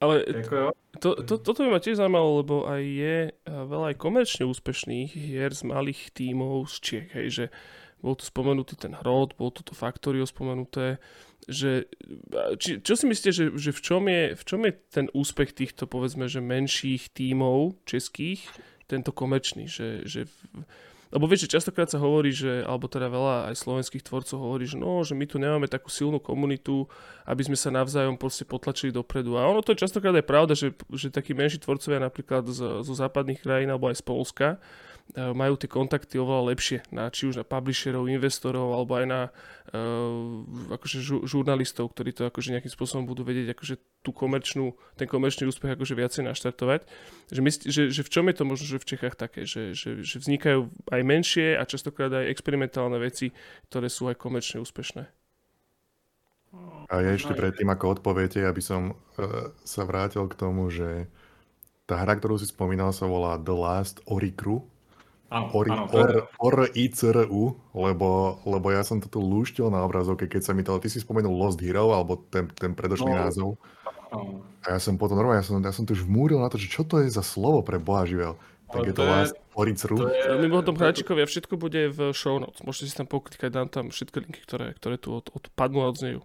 [0.01, 0.71] Ale jako jo.
[0.99, 3.17] To, to, toto by ma tiež zaujímalo, lebo aj je
[3.49, 7.45] veľa aj komerčne úspešných hier z malých tímov z Čiech, hej, že
[8.03, 10.99] bol tu spomenutý ten Hrod, bol tu to Factorio spomenuté,
[11.47, 11.91] že,
[12.59, 15.91] či, čo si myslíte, že, že v, čom je, v čom je ten úspech týchto
[15.91, 18.47] povedzme, že menších tímov českých,
[18.87, 20.27] tento komerčný, že, že
[21.13, 24.81] lebo vieš, že častokrát sa hovorí, že, alebo teda veľa aj slovenských tvorcov hovorí, že
[24.81, 26.89] no, že my tu nemáme takú silnú komunitu,
[27.29, 29.37] aby sme sa navzájom proste potlačili dopredu.
[29.37, 32.95] A ono to je častokrát aj pravda, že, že takí menší tvorcovia napríklad z, zo
[32.97, 34.49] západných krajín alebo aj z Polska,
[35.13, 40.73] majú tie kontakty oveľa lepšie, na, či už na publisherov, investorov, alebo aj na uh,
[40.73, 45.45] akože žu, žurnalistov, ktorí to akože nejakým spôsobom budú vedieť akože tú komerčnú, ten komerčný
[45.53, 46.89] úspech akože viacej naštartovať.
[47.29, 50.01] Že, myslí, že, že v čom je to možno, že v Čechách také, že, že,
[50.01, 53.37] že vznikajú aj menšie a častokrát aj experimentálne veci,
[53.69, 55.05] ktoré sú aj komerčne úspešné.
[56.89, 61.09] A ja ešte predtým, ako odpoviete, aby som uh, sa vrátil k tomu, že
[61.85, 64.72] tá hra, ktorú si spomínal, sa volá The Last Oricru.
[65.33, 70.29] Áno, Ori, áno, or, or, ICRU, lebo, lebo ja som to tu lúštil na obrazovke,
[70.29, 73.51] keď sa mi to, ty si spomenul Lost Hero, alebo ten, ten predošlý no, názov.
[74.13, 74.45] Áno.
[74.69, 76.69] A ja som potom normálne, ja som, ja som tu už vmúril na to, že
[76.69, 78.37] čo to je za slovo pre Boha živel.
[78.69, 79.97] Tak je to, to Last Oricru.
[80.37, 82.61] Mimochodom, hráčikovia, všetko bude v show notes.
[82.65, 86.21] Môžete si tam poklikať, dám tam všetky linky, ktoré, ktoré tu od, odpadnú a odznejú.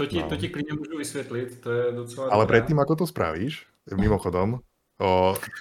[0.00, 0.28] To ti, no.
[0.28, 2.52] to ti klidne môžu vysvetliť, to je docela Ale dobré.
[2.60, 4.64] predtým, ako to spravíš, mimochodom,
[4.96, 5.12] o,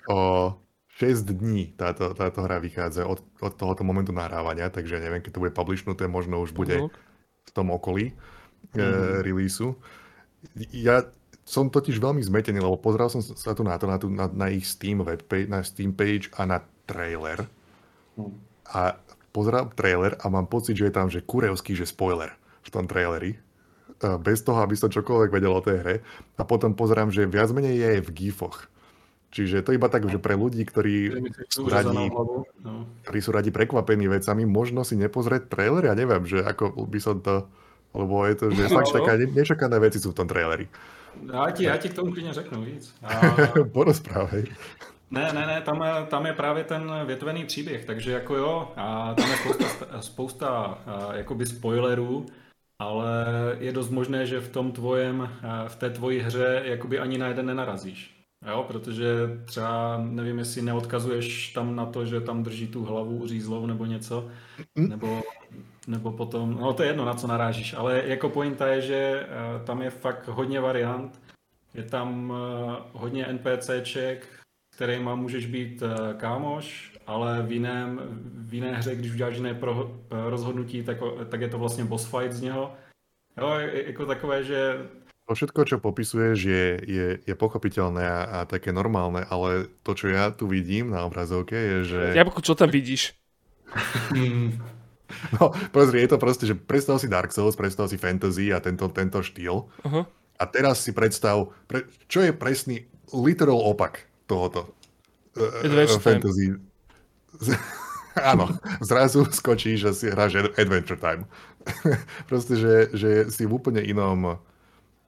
[0.07, 0.17] o
[1.01, 5.41] 6 dní táto, táto hra vychádza od, od tohoto momentu nahrávania, takže neviem, keď to
[5.41, 6.77] bude publishnuté, možno už bude
[7.41, 8.77] v tom okolí uh-huh.
[8.77, 9.73] e, releaseu.
[10.69, 11.09] Ja
[11.41, 14.53] som totiž veľmi zmetený, lebo pozeral som sa tu na to, na, tu, na, na
[14.53, 17.49] ich Steam webpage, na Steam page a na trailer.
[18.69, 18.95] A
[19.33, 22.31] pozerám trailer a mám pocit, že je tam, že kurevský, že spoiler
[22.61, 23.41] v tom traileri.
[24.21, 25.95] Bez toho, aby som čokoľvek vedel o tej hre.
[26.37, 28.70] A potom pozerám, že viac menej je v gifoch.
[29.31, 32.11] Čiže to iba tak, že pre ľudí, ktorí sú radi,
[32.59, 32.83] no.
[33.07, 37.23] ktorí sú radi prekvapení vecami, možno si nepozrieť trailer, ja neviem, že ako by som
[37.23, 37.47] to,
[37.95, 38.75] lebo je to, že no.
[38.75, 40.67] fakt taká nečakané veci sú v tom traileri.
[41.33, 42.95] Já ti, já ti k tomu klidně řeknu víc.
[43.03, 43.35] A...
[43.71, 44.43] Porozprávej.
[45.11, 49.13] Ne, ne, ne, tam je, tam je právě ten větvený příběh, takže jako jo, a
[49.13, 52.25] tam je spousta, spousta a, jakoby spoilerů,
[52.79, 53.25] ale
[53.59, 55.29] je dost možné, že v tom tvojem,
[55.67, 58.20] v té tvoji hře jakoby ani na jeden nenarazíš.
[58.47, 59.05] Jo, protože
[59.45, 64.27] třeba nevím, jestli neodkazuješ tam na to, že tam drží tu hlavu řízlou nebo něco,
[64.75, 64.89] mm.
[64.89, 65.21] nebo,
[65.87, 69.27] nebo potom, no to je jedno, na co narážíš, ale jako pointa je, že
[69.65, 71.21] tam je fakt hodně variant,
[71.73, 72.33] je tam
[72.93, 74.41] hodně NPCček,
[74.75, 78.01] kterýma můžeš být eh, kámoš, ale v, jiném,
[78.35, 80.97] v jiné hře, když uděláš jiné pro, eh, rozhodnutí, tak,
[81.29, 82.73] tak je to vlastně boss fight z něho.
[83.37, 83.49] Jo,
[83.85, 84.89] jako takové, že
[85.31, 90.11] to všetko, čo popisuješ, je, je, je pochopiteľné a, a také normálne, ale to, čo
[90.11, 92.01] ja tu vidím na obrazovke, je, že...
[92.19, 93.15] Jabko, čo tam vidíš?
[95.39, 98.91] no, pozri, je to proste, že predstav si Dark Souls, predstav si fantasy a tento,
[98.91, 99.71] tento štýl.
[99.71, 100.03] Uh-huh.
[100.35, 104.75] A teraz si predstav, pre, čo je presný literal opak tohoto
[105.39, 106.59] uh, fantasy.
[108.35, 108.51] Áno,
[108.83, 111.23] zrazu skočíš a si hráš Adventure Time.
[112.29, 114.35] Proste, že, že si v úplne inom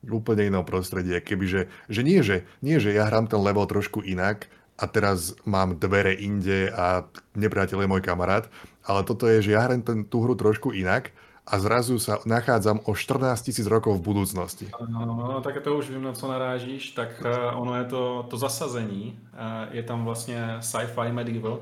[0.09, 1.15] úplne inom prostredí.
[1.19, 5.77] Kebyže, že nie, že nie, že ja hrám ten level trošku inak a teraz mám
[5.77, 7.05] dvere inde a
[7.37, 8.49] nepriateľ je môj kamarát,
[8.83, 12.87] ale toto je, že ja hrám ten, tú hru trošku inak a zrazu sa nachádzam
[12.87, 14.71] o 14 tisíc rokov v budúcnosti.
[14.79, 18.35] No, no, tak to už vím, na co narážíš, tak uh, ono je to, to
[18.37, 21.59] zasazení, uh, je tam vlastně sci-fi medieval,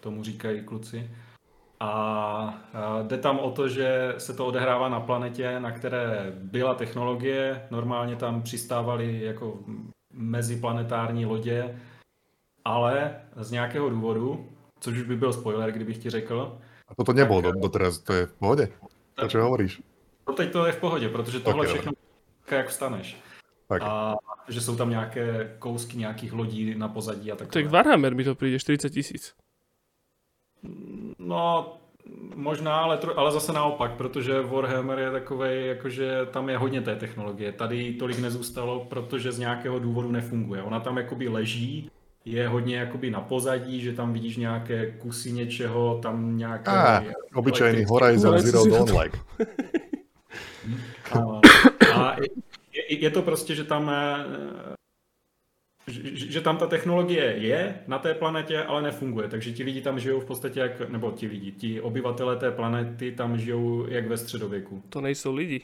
[0.00, 1.10] tomu říkají kluci.
[1.82, 2.54] A
[3.02, 8.16] jde tam o to, že se to odehrává na planetě, na které byla technologie, normálně
[8.16, 9.58] tam přistávaly jako
[10.12, 11.78] meziplanetární lodě,
[12.64, 14.48] ale z nějakého důvodu,
[14.80, 16.58] což už by byl spoiler, kdybych ti řekl.
[16.88, 18.68] A toto nebylo tak, do, doteraz, to je v pohodě?
[19.14, 19.82] To, čo hovoríš?
[20.28, 21.92] No teď to je v pohodě, protože tohle okay, všechno
[22.50, 23.16] jak vstaneš.
[23.68, 23.82] Tak.
[23.82, 24.16] A
[24.48, 27.62] že jsou tam nějaké kousky nějakých lodí na pozadí a takové.
[27.62, 29.34] Tak Warhammer mi to přijde 40 tisíc.
[31.18, 31.72] No,
[32.34, 36.96] možná, ale, tro, ale zase naopak, protože Warhammer je takový, jakože tam je hodně té
[36.96, 37.52] technologie.
[37.52, 40.62] Tady tolik nezůstalo, protože z nějakého důvodu nefunguje.
[40.62, 41.90] Ona tam jakoby leží,
[42.24, 46.70] je hodně jakoby na pozadí, že tam vidíš nějaké kusy něčeho, tam nějaké...
[46.70, 47.02] Ah,
[47.34, 49.18] obyčejný Horizon Zero Dawn like.
[51.12, 51.40] a,
[51.94, 52.16] a
[52.72, 53.92] je, je to prostě, že tam
[55.86, 59.28] že, tam ta technologie je na té planetě, ale nefunguje.
[59.28, 63.12] Takže ti lidi tam žijou v podstatě jak, nebo ti lidi, ti obyvatelé té planety
[63.12, 64.82] tam žijou jak ve středověku.
[64.88, 65.62] To nejsou lidi.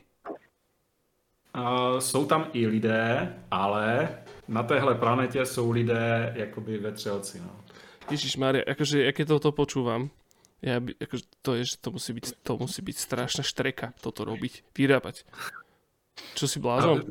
[1.57, 4.09] Uh, jsou tam i lidé, ale
[4.49, 7.41] na téhle planetě jsou lidé jakoby vetřelci.
[7.41, 7.51] No.
[8.11, 10.09] Ježíš Maria, jakože, jak je toto počúvam,
[10.65, 14.25] ja by, akože to je, že to musí byť, to musí byť strašná štreka toto
[14.25, 15.23] robiť, vyrábať.
[16.35, 17.07] Čo si blázon?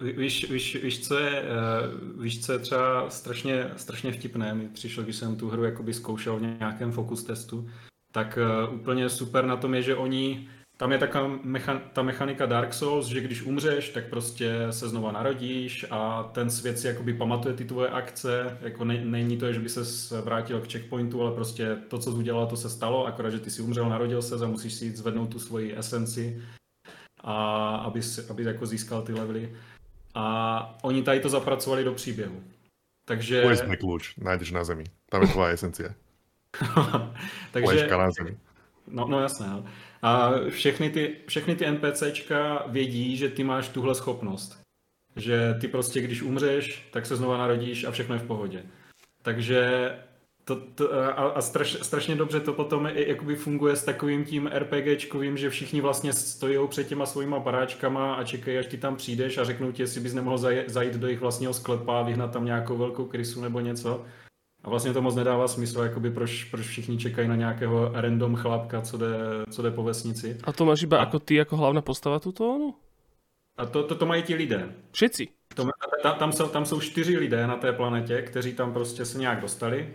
[0.00, 5.02] Víš, víš, víš, co je, uh, víš, co je třeba strašně, strašně vtipné, mi přišlo,
[5.02, 7.68] když jsem tu hru jakoby zkoušel v nějakém focus testu,
[8.12, 8.38] tak
[8.68, 12.74] uh, úplně super na tom je, že oni tam je taková mecha, ta mechanika Dark
[12.74, 17.54] Souls, že když umřeš, tak prostě se znova narodíš a ten svět si jakoby pamatuje
[17.54, 21.76] ty tvoje akce, jako ne, není to, že by se vrátil k checkpointu, ale prostě
[21.88, 24.48] to, co jsi udělal, to se stalo, akorát, že ty si umřel, narodil se a
[24.48, 26.42] musíš si jít zvednout tu svoji esenci,
[27.20, 29.56] a aby, aby jako získal ty levely.
[30.14, 32.42] A oni tady to zapracovali do příběhu.
[33.04, 33.46] Takže...
[33.46, 34.84] Vezmi kľúč, nájdeš na zemi.
[35.08, 35.94] Tam je tvoja esencia.
[37.52, 37.88] Takže...
[37.88, 38.36] na zemi.
[38.86, 39.46] No, no jasné.
[39.48, 39.64] No.
[40.02, 44.60] A všechny ty, všechny ty NPCčka vědí, že ty máš tuhle schopnost.
[45.16, 48.62] Že ty prostě, když umřeš, tak se znova narodíš a všechno je v pohodě.
[49.22, 49.90] Takže
[50.48, 54.50] to, to, a, a straš, strašně dobře to potom i, jakoby funguje s takovým tím
[54.54, 59.38] RPGčkovým, že všichni vlastně stojí před těma svýma baráčkama a čekají, až ty tam přijdeš
[59.38, 62.76] a řeknou ti, jestli bys nemohl zajít do jejich vlastního sklepa a vyhnat tam nějakou
[62.76, 64.04] velkou krysu nebo něco.
[64.64, 68.80] A vlastně to moc nedává smysl, jakoby proč, proč všichni čekají na nějakého random chlapka,
[68.80, 69.06] co jde,
[69.50, 70.36] co jde po vesnici.
[70.44, 71.00] A to máš iba a...
[71.00, 72.58] jako ty, jako hlavná postava tuto?
[72.58, 72.74] No?
[73.56, 74.68] A to, to, to mají ti lidé.
[74.92, 75.28] Všetci?
[75.54, 75.68] To,
[76.02, 79.40] tam, tam, jsou, tam jsou čtyři lidé na té planetě, kteří tam prostě se nějak
[79.40, 79.94] dostali.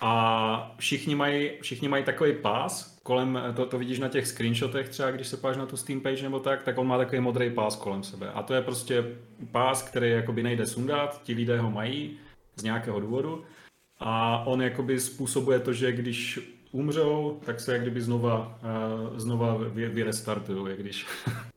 [0.00, 5.10] A všichni mají, všichni mají takový pás, kolem, to, to vidíš na těch screenshotech třeba,
[5.10, 7.76] když se páš na tu Steam page nebo tak, tak on má takový modrý pás
[7.76, 8.30] kolem sebe.
[8.32, 9.04] A to je prostě
[9.52, 12.18] pás, který jakoby nejde sundat, ti lidé ho mají
[12.56, 13.44] z nějakého důvodu.
[13.98, 16.40] A on jakoby způsobuje to, že když
[16.72, 18.58] umřou, tak se jak kdyby znova,
[19.10, 21.06] uh, znova vy, vyrestartují, jak když.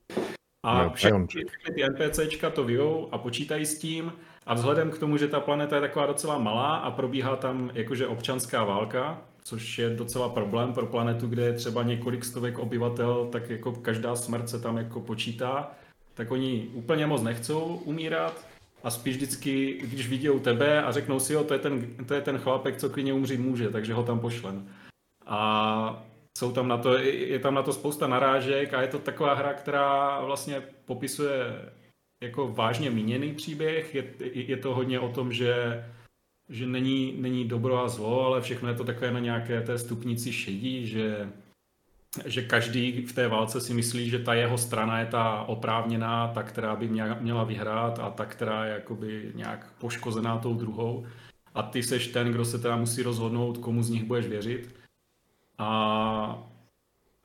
[0.64, 1.28] a no, všechny
[1.76, 4.12] ty NPCčka to vyjou a počítají s tím
[4.50, 8.08] a vzhledem k tomu, že ta planeta je taková docela malá a probíhá tam jakože
[8.08, 13.50] občanská válka, což je docela problém pro planetu, kde je třeba několik stovek obyvatel, tak
[13.50, 15.72] jako každá smrt se tam jako počítá,
[16.14, 18.46] tak oni úplně moc nechcou umírat
[18.84, 22.22] a spíš vždycky, když vidí tebe a řeknou si, jo, to je ten, to je
[22.22, 24.68] ten chlapek, co klidně umřít může, takže ho tam pošlem.
[25.26, 26.04] A
[26.38, 29.54] jsou tam na to, je tam na to spousta narážek a je to taková hra,
[29.54, 31.70] která vlastně popisuje
[32.22, 33.96] jako vážně míněný příběh.
[33.96, 35.86] Je, je to hodně o tom, že,
[36.50, 40.34] že není, není dobro a zlo, ale všechno je to takové na nějaké té stupnici
[40.34, 41.30] šedí, že,
[42.26, 46.44] že každý v té válce si myslí, že ta jeho strana je ta oprávněná, ta,
[46.44, 46.88] která by
[47.20, 51.08] měla vyhrát a ta, která je jakoby nějak poškozená tou druhou.
[51.54, 54.76] A ty seš ten, kdo se teda musí rozhodnout, komu z nich budeš věřit.
[55.58, 56.49] A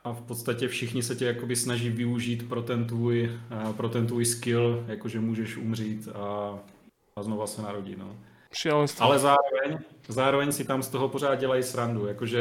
[0.04, 4.06] a v podstatě všichni se tě jakoby snaží využít pro ten tvůj, eh, pro ten
[4.06, 6.58] tvůj skill, jakože můžeš umřít a,
[7.16, 7.98] a znova se narodit.
[7.98, 8.16] No.
[9.04, 9.78] Ale zároveň,
[10.08, 12.40] zároveň si tam z toho pořád dělají srandu, jakože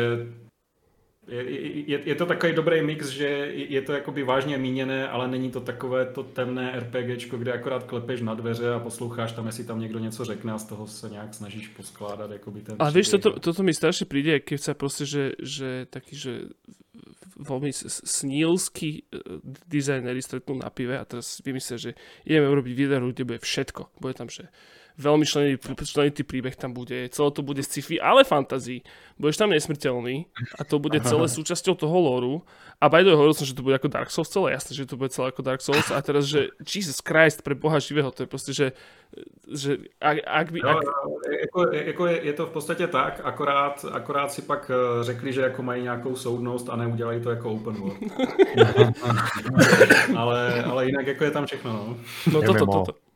[1.28, 5.52] je, je, je to takový dobrý mix, že je to jakoby vážně míněné, ale není
[5.52, 9.80] to takové to temné RPGčko, kde akorát klepeš na dveře a posloucháš tam, jestli tam
[9.80, 13.40] někdo něco řekne a z toho se nějak snažíš poskládat jakoby ten Ale víš, toto,
[13.40, 16.40] toto mi strašně přijde, keď sa prostě, že, že taký, že
[17.40, 19.04] veľmi snílský e,
[19.68, 21.92] dizajneri stretnú na pive a teraz vymyslia, že
[22.24, 24.00] ideme urobiť video, kde bude všetko.
[24.00, 24.48] Bude tam, že
[24.98, 25.26] veľmi
[25.82, 28.86] členitý príbeh tam bude, celé to bude sci-fi, ale fantazí.
[29.18, 32.34] Budeš tam nesmrteľný a to bude celé súčasťou toho lóru.
[32.82, 34.89] A by the way, hovoril som, že to bude ako Dark Souls celé, jasné, že
[34.89, 38.28] to bude celé ako Dark Souls a teraz, že Jesus Christ pre boha živého, to
[38.28, 38.68] je proste, že,
[39.48, 40.60] že ak, ak by...
[40.62, 40.84] Ak...
[40.84, 45.34] No, jako, jako je, je, to v podstatě tak, akorát, akorát si pak eh, řekli,
[45.34, 47.98] že jako mají nějakou soudnost a neudělají to jako open world.
[50.18, 51.98] ale, ale jinak jako je tam všechno, no.
[52.34, 52.91] No toto, toto.
[52.91, 53.12] To.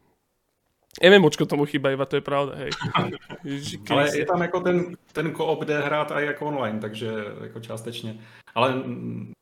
[1.04, 2.72] MMOčko tomu chýba, iba to je pravda, hej.
[3.90, 8.18] Ale je tam jako ten, ten koop jde hrát i jako online, takže jako částečně.
[8.56, 8.84] Ale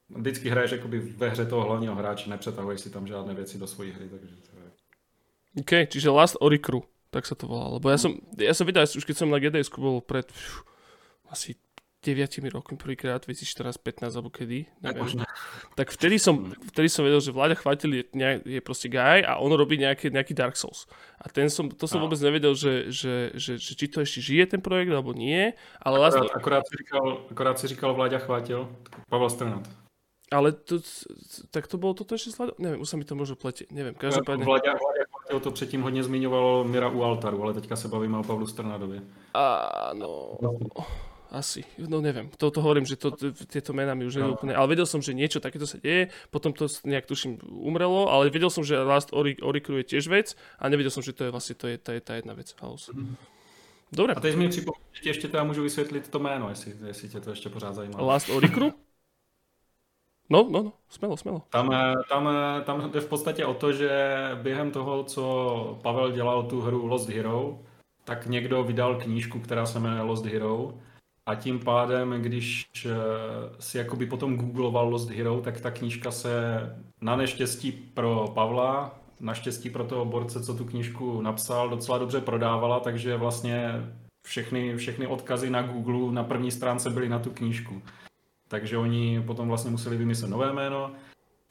[0.09, 3.91] vždycky hraješ jakoby ve hře toho hlavního hráče, nepřetahuješ si tam žádné věci do svojí
[3.91, 4.65] hry, takže to je...
[5.61, 6.83] OK, čiže Last Oricru,
[7.15, 7.79] tak sa to volalo.
[7.79, 10.67] Lebo ja som, ja som videl, už keď som na GDS bol pred pff,
[11.31, 11.55] asi
[12.05, 15.25] 9 rokmi prvýkrát, 2014-15 alebo kedy, neviem.
[15.73, 18.05] Tak vtedy som, vtedy som vedel, že Vláďa Chvátil je,
[18.45, 20.85] je proste guy a on robí nejaký, nejaký Dark Souls.
[21.17, 22.05] A ten som, to som no.
[22.05, 25.57] vôbec nevedel, že, že, že, že, či to ešte žije ten projekt, alebo nie.
[25.81, 26.37] Ale akorát, vlastne...
[26.37, 28.69] akorát, si říkal, akorát si říkal Vláďa Chvátil,
[29.09, 29.65] Pavel Strnat.
[30.31, 30.79] Ale to,
[31.51, 32.51] tak to bylo toto ještě slado?
[32.59, 34.45] Nevím, už se mi to možno plete, nevím, každopádně.
[34.45, 38.23] Vláďa, Vláďa Chvátil to předtím hodně zmiňoval Mira u Altaru, ale teďka se bavíme o
[38.23, 39.01] Pavlu Strnadovi.
[39.33, 40.37] Áno.
[41.31, 43.11] Asi, no neviem, to, to hovorím, že to,
[43.49, 44.37] tieto mená mi už no.
[44.37, 48.29] úplne, ale vedel som, že niečo takéto sa deje, potom to nejak tuším umrelo, ale
[48.29, 51.31] vedel som, že Last Ori, Oricru je tiež vec a nevedel som, že to je
[51.33, 52.93] vlastne to je, to je tá jedna vec, House.
[52.93, 53.15] Mm-hmm.
[53.91, 54.13] Dobre.
[54.13, 57.29] A teď mi připomíná, že ještě teda můžu vysvětlit to jméno, jestli, jestli tě to
[57.29, 58.01] ještě pořád zajímá.
[58.01, 58.73] Last Oricru?
[60.29, 61.41] No, no, no, smelo, smelo.
[61.49, 61.69] Tam,
[62.09, 62.29] tam,
[62.63, 63.89] tam jde v podstatě o to, že
[64.41, 67.59] během toho, co Pavel dělal tu hru Lost Hero,
[68.03, 70.73] tak někdo vydal knížku, která se jmenuje Lost Hero
[71.25, 72.91] a tím pádem, když eh,
[73.59, 76.31] si jakoby potom googloval Lost Hero, tak ta knížka se
[77.01, 82.79] na neštěstí pro Pavla, naštěstí pro toho borce, co tu knížku napsal, docela dobře prodávala,
[82.79, 83.71] takže vlastně
[84.25, 87.81] všechny, všechny odkazy na Google na první stránce byly na tu knížku.
[88.47, 90.91] Takže oni potom vlastně museli vymyslet nové jméno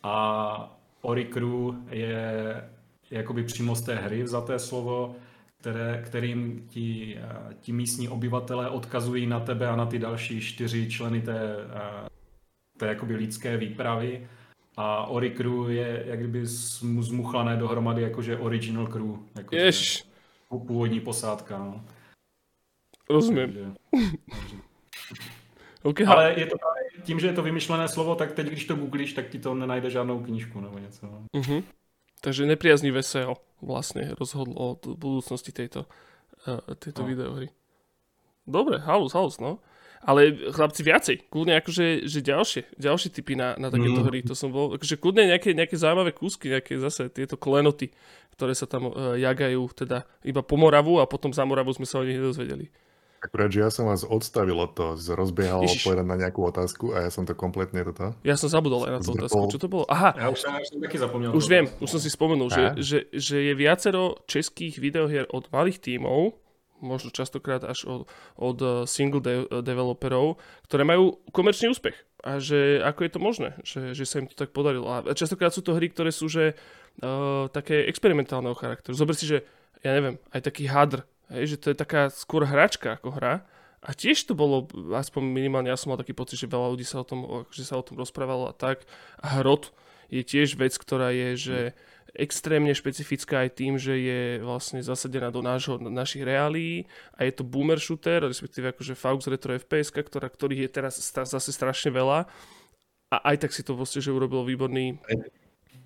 [0.02, 2.64] a Oricru je,
[3.10, 5.16] jakoby přímo z té hry vzaté slovo
[5.64, 10.90] které, kterým ti, eh, ti místní obyvatelé odkazují na tebe a na ty další čtyři
[10.90, 12.08] členy té, eh,
[12.78, 14.28] té jakoby lidské výpravy.
[14.76, 19.16] A Ori Crew je jak kdyby zmuchlané dohromady jakože original crew.
[19.36, 20.04] Jakože Jež.
[20.48, 21.58] Původní posádka.
[21.58, 21.84] No.
[23.10, 23.44] Rozumím.
[23.44, 24.56] Takže, takže.
[25.82, 26.56] okay, Ale je to
[27.02, 29.90] tím, že je to vymyšlené slovo, tak teď, když to googlíš, tak ti to nenajde
[29.90, 31.06] žádnou knížku nebo něco.
[31.36, 31.62] Uh-huh.
[32.24, 35.84] Takže nepriaznivé SEO vlastne rozhodlo o budúcnosti tejto,
[36.48, 37.08] uh, tejto no.
[37.12, 37.48] videohry.
[38.48, 39.60] Dobre, halus, halus, no.
[40.04, 44.06] Ale chlapci viacej, kľudne akože že ďalšie, ďalšie typy na, na takéto mm.
[44.08, 47.88] hry, to som bol, akože kľudne nejaké, nejaké zaujímavé kúsky, nejaké zase tieto klenoty,
[48.36, 52.00] ktoré sa tam uh, jagajú, teda iba po Moravu a potom za Moravu sme sa
[52.00, 52.68] o nich nedozvedeli.
[53.24, 57.08] Akurát, že ja som vás odstavil od toho, že rozbiehal odpovedať na nejakú otázku a
[57.08, 58.12] ja som to kompletne toto.
[58.20, 59.48] Ja som zabudol aj na tú otázku.
[59.48, 59.88] Čo to bolo?
[59.88, 61.30] Aha, Já už jsem, já už jsem taky zapomněl.
[61.32, 65.80] už viem, už som si spomenul, že, že, že je viacero českých videohier od malých
[65.80, 66.36] tímov,
[66.84, 68.00] možno častokrát až od,
[68.36, 70.36] od eh, single de- developerov,
[70.68, 71.96] ktoré majú komerčný úspech.
[72.20, 74.84] A že ako je to možné, že, že sa im to tak podarilo.
[74.88, 76.56] A častokrát sú to hry, ktoré sú že
[77.00, 78.96] uh, také experimentálneho charakteru.
[78.96, 79.44] Zober si, že
[79.80, 83.46] ja neviem, aj taký hadr, hej, že to je taká skôr hračka ako hra.
[83.84, 84.64] A tiež to bolo,
[84.96, 87.76] aspoň minimálne ja som mal taký pocit, že veľa ľudí sa o tom, že sa
[87.76, 88.88] o tom rozprávalo a tak.
[89.20, 89.76] A hrot
[90.08, 91.58] je tiež vec, ktorá je, že
[92.14, 96.86] extrémne špecifická aj tým, že je vlastne zasadená do nášho, našich reálií
[97.18, 101.50] a je to boomer shooter, respektíve akože Faux Retro FPS, ktorá, ktorých je teraz zase
[101.50, 102.30] strašne veľa
[103.10, 105.02] a aj tak si to vlastne, že urobilo výborný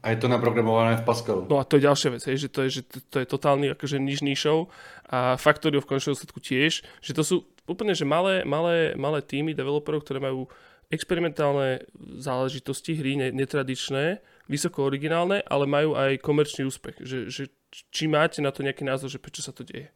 [0.02, 1.50] A je to naprogramované v Pascalu.
[1.50, 3.66] No a to je ďalšia vec, hej, že to je, že to, to je totálny
[3.74, 4.70] akože niž nišou
[5.10, 7.36] a Factorio v končnom dôsledku tiež, že to sú
[7.66, 10.46] úplne že malé, malé, malé týmy developerov, ktoré majú
[10.88, 11.84] experimentálne
[12.16, 16.96] záležitosti, hry ne, netradičné, vysoko originálne, ale majú aj komerčný úspech.
[17.04, 17.42] Že, že
[17.92, 19.92] či máte na to nejaký názor, že prečo sa to deje?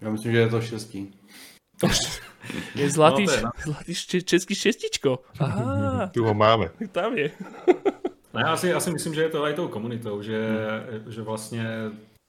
[0.00, 1.14] Já myslím, že je to štěstí.
[2.74, 5.18] Je zlatý, No, to je no, na- zlatý český šestičko.
[5.38, 6.70] Aha, Tu ho máme.
[6.92, 7.30] tam je.
[8.34, 10.56] Ne, já si, já si myslím, že je to i tou komunitou, že,
[11.08, 11.66] že vlastně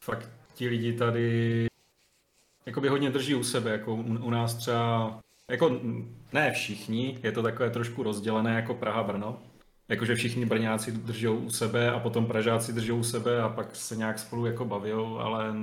[0.03, 1.67] fakt ti lidi tady
[2.65, 5.19] jakoby hodně drží u sebe, jako u, u nás třeba,
[5.51, 5.79] jako
[6.33, 9.35] ne všichni, je to takové trošku rozdělené jako Praha-Brno,
[9.89, 13.95] jakože všichni Brňáci držou u sebe a potom Pražáci držou u sebe a pak se
[13.95, 15.53] nějak spolu jako bavijou, ale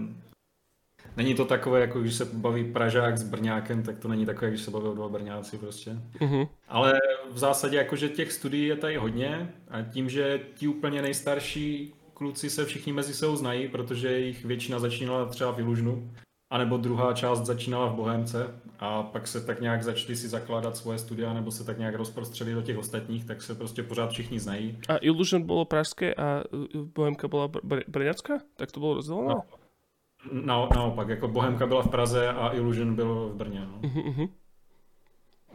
[1.16, 4.62] není to takové, jako když se baví Pražák s Brňákem, tak to není takové, když
[4.62, 5.90] se baví dva Brňáci prostě.
[6.20, 6.48] Uh-huh.
[6.68, 6.92] Ale
[7.30, 12.50] v zásadě jakože těch studií je tady hodně a tím, že ti úplně nejstarší kluci
[12.50, 16.10] se všichni mezi sebou znají, protože jich většina začínala třeba v Ilužnu,
[16.50, 20.98] anebo druhá část začínala v Bohemce a pak se tak nějak začali si zakládat svoje
[20.98, 24.78] studia nebo se tak nějak rozprostřeli do těch ostatních, tak se prostě pořád všichni znají.
[24.88, 26.44] A Illusion bolo pražské a
[26.94, 28.34] Bohemka bola br- br- brňacká?
[28.56, 29.28] Tak to bolo rozdelené?
[29.28, 29.42] No.
[30.30, 33.60] Na, naopak, jako Bohemka byla v Praze a Illusion byl v Brně.
[33.60, 33.88] No.
[33.88, 34.28] Uh-huh, uh-huh.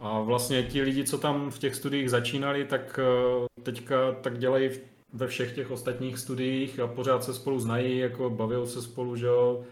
[0.00, 4.70] A vlastně ti lidi, co tam v těch studiích začínali, tak eh, teďka tak dělají
[5.12, 9.26] ve všech těch ostatních studiích a pořád se spolu znají, jako baví se spolu, že
[9.26, 9.64] jo.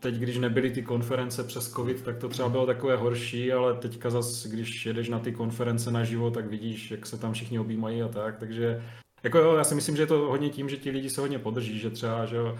[0.00, 4.10] Teď, když nebyly ty konference přes covid, tak to třeba bylo takové horší, ale teďka
[4.10, 8.08] zas, když jedeš na ty konference naživo, tak vidíš, jak se tam všichni objímají a
[8.08, 8.82] tak, takže
[9.22, 11.38] jako jo, já si myslím, že je to hodně tím, že ti lidi se hodně
[11.38, 12.58] podrží, že třeba, že jo,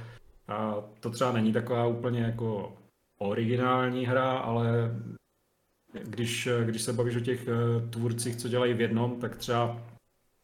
[0.49, 2.77] a to třeba není taková úplně jako
[3.19, 4.67] originální hra, ale
[6.03, 9.83] když, když se bavíš o těch eh, tvůrcích, co dělají v jednom, tak třeba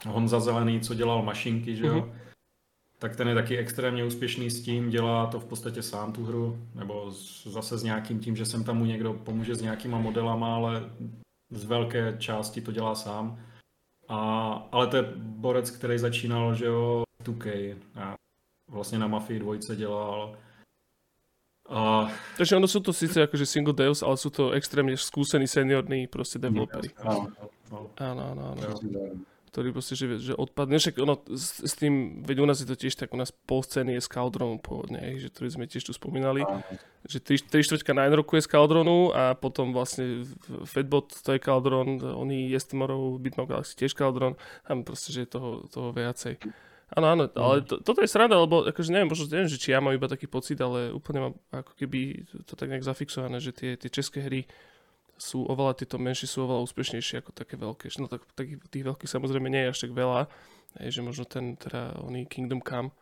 [0.07, 1.95] Honza Zelený, co dělal mašinky, že jo?
[1.95, 2.13] Mhm.
[2.99, 6.59] Tak ten je taky extrémně úspěšný s tím, dělá to v podstatě sám tu hru,
[6.75, 7.11] nebo
[7.45, 10.91] zase s nějakým tím, že sem tam mu někdo pomůže s nějakýma modelama, ale
[11.51, 13.41] z velké části to dělá sám.
[14.09, 14.19] A,
[14.73, 17.77] ale to je borec, který začínal, že jo, 2K.
[17.95, 18.15] A
[18.69, 20.37] vlastně na Mafii dvojce dělal.
[21.71, 26.11] A Takže ono sú to síce akože single deus, ale sú to extrémne skúsení seniorní
[26.11, 26.91] proste developeri.
[26.99, 27.31] Ano.
[27.71, 28.59] no, áno.
[28.59, 28.77] Jo.
[29.53, 30.81] Ktorý proste, že, že odpadne.
[30.81, 33.61] Však ono s, s tým, veď u nás je to tiež tak, u nás pol
[33.61, 36.41] scény je z Caldronu pôvodne, že ktorý sme tiež tu spomínali.
[37.05, 40.25] Že 3, 3 štvrťka Nine Roku je z Caldronu a potom vlastne
[40.65, 45.37] Fatbot to je Caldron, oni Yes Tomorrow, Bitmap Galaxy tiež Caldron, tam proste, že je
[45.37, 46.41] toho, toho viacej.
[46.93, 49.81] Áno, áno, ale to, toto je sranda, lebo akože neviem, možno neviem, že či ja
[49.81, 53.81] mám iba taký pocit, ale úplne mám ako keby to tak nejak zafixované, že tie,
[53.81, 54.45] tie české hry
[55.17, 57.89] sú oveľa, tieto menšie sú oveľa úspešnejšie ako také veľké.
[57.97, 60.29] No tak takých, tých veľkých samozrejme nie je až tak veľa,
[60.85, 62.93] hej, že možno ten teda oný Kingdom Come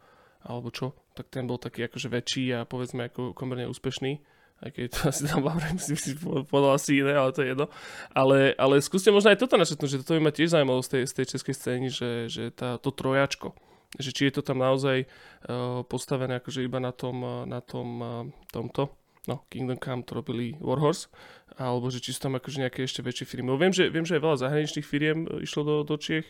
[0.46, 4.22] alebo čo, tak ten bol taký akože väčší a povedzme ako komerne úspešný.
[4.60, 7.72] Aj keď to asi tam Vavrem si, si povedal asi iné, ale to je jedno.
[8.12, 11.02] Ale, ale skúste možno aj toto našetnúť, že toto by ma tiež zaujímalo z tej,
[11.08, 13.56] z tej českej scény, že, že tá, to trojačko,
[13.98, 17.88] že či je to tam naozaj uh, postavené akože iba na tom, uh, na tom
[17.98, 18.08] uh,
[18.52, 18.94] tomto,
[19.26, 21.10] no Kingdom Come to robili Warhorse,
[21.58, 23.50] alebo že či sú tam akože nejaké ešte väčšie firmy.
[23.58, 26.28] Viem, že, viem, že aj veľa zahraničných firiem išlo do, do Čiech,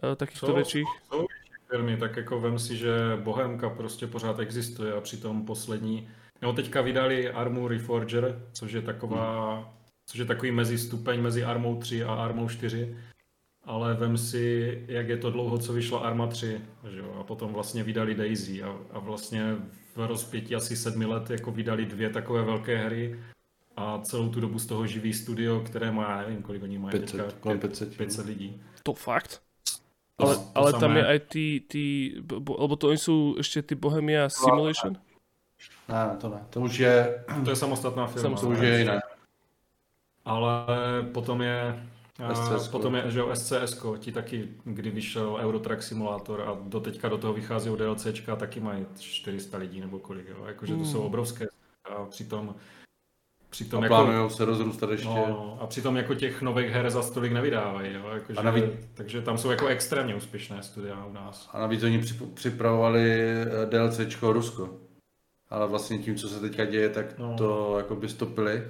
[0.00, 0.54] takýchto Co?
[0.54, 0.88] väčších.
[1.12, 1.26] Jsou
[1.70, 2.92] firmy, tak jako vem si, že
[3.22, 6.08] Bohemka prostě pořád existuje a přitom poslední,
[6.42, 9.74] no teďka vydali Armu Reforger, což je taková,
[10.06, 12.96] což je takový mezistupeň mezi Armou 3 a Armou 4,
[13.66, 16.60] ale vem si, jak je to dlouho, co vyšla Arma 3,
[16.90, 17.16] že jo?
[17.20, 19.56] a potom vlastně vydali Daisy a, a vlastně
[19.96, 23.20] v rozpětí asi sedmi let jako vydali dvě takové velké hry
[23.76, 26.90] a celou tu dobu z toho živý studio, které má, já nevím, kolik oni mají
[26.98, 27.96] 500, teďka, kolem 500.
[27.96, 28.62] 500 lidí.
[28.82, 29.42] To fakt?
[30.16, 31.84] To- Ale, to ale tam je aj tí, tí
[32.24, 34.96] bo, lebo to oni sú ešte tí Bohemia Simulation?
[35.92, 36.40] Ne, to ne.
[36.56, 36.96] To už je,
[37.44, 38.32] To je samostatná firma.
[38.40, 38.96] to už je jiné.
[40.24, 40.48] Ale
[41.12, 41.76] potom je
[42.34, 42.68] SCS.
[42.68, 47.18] potom je, že jo, SCS, ti taky, kdy vyšel Eurotrack Simulator a do teďka do
[47.18, 50.88] toho vychází DLCčka, taky mají 400 lidí nebo kolik, jo, jakože to Hmm.
[50.92, 51.46] jsou obrovské
[51.84, 52.54] a přitom
[53.50, 55.08] přitom A jako, plánujou se rozrůstat ještě.
[55.08, 58.64] no, a přitom jako těch nových her za stolik nevydávají, jo, jakože, A navíc-
[58.94, 61.48] takže tam jsou jako extrémně úspěšné studia u nás.
[61.52, 64.70] A navíc oni přip- připravovali eh, DLCčko Rusko.
[65.50, 67.34] Ale vlastně tím, co se teďka děje, tak No.
[67.38, 68.68] to jako by stopili.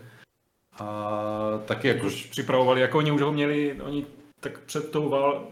[0.78, 2.06] A taky jako...
[2.06, 4.06] Už připravovali, jako oni už ho měli, oni
[4.40, 5.44] tak před tou vál,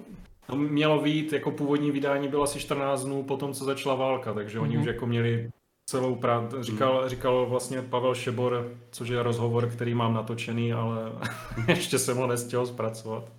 [0.48, 4.32] no, mělo být, jako původní vydání bylo asi 14 dnů po tom, co začala válka,
[4.34, 4.80] takže oni Mhm.
[4.82, 5.50] už jako měli
[5.90, 6.56] celou práci.
[6.60, 11.12] Říkal, říkal vlastně Pavel Šebor, což je rozhovor, který mám natočený, ale
[11.68, 13.32] ještě jsem ho nestihl zpracovat.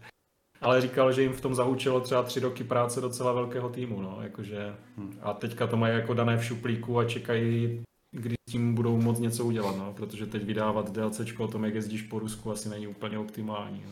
[0.61, 4.17] Ale říkal, že jim v tom zahučilo třeba tři roky práce docela velkého týmu, no,
[4.21, 4.75] jakože,
[5.21, 7.81] a teďka to mají jako dané v šuplíku a čekají,
[8.15, 11.75] kdy s tím budou moc něco udělat, no, protože teď vydávat DLCčko o tom, jak
[11.75, 13.83] jezdíš po Rusku, asi není úplně optimální.
[13.85, 13.91] No.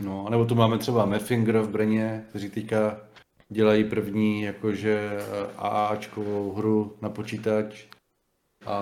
[0.00, 3.00] No, anebo tu máme třeba Madfinger v Brně, kteří teďka
[3.48, 7.84] dělají první jakože eh, AAčkovou hru na počítač.
[8.66, 8.74] A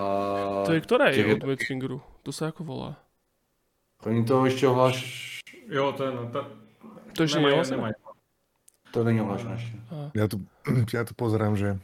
[0.65, 2.01] To je ktorá těch je od Madfingeru?
[2.23, 2.91] To sa ako volá?
[4.05, 4.97] Oni to ještě ohláš...
[5.69, 6.45] Jo, ten, ten
[7.15, 7.77] To ešte nemají, neohlasené?
[7.77, 7.93] nemají.
[8.91, 9.77] To není ohlášené ještě.
[9.91, 10.11] Á.
[10.15, 10.37] Ja tu,
[10.93, 11.79] ja tu pozerám, že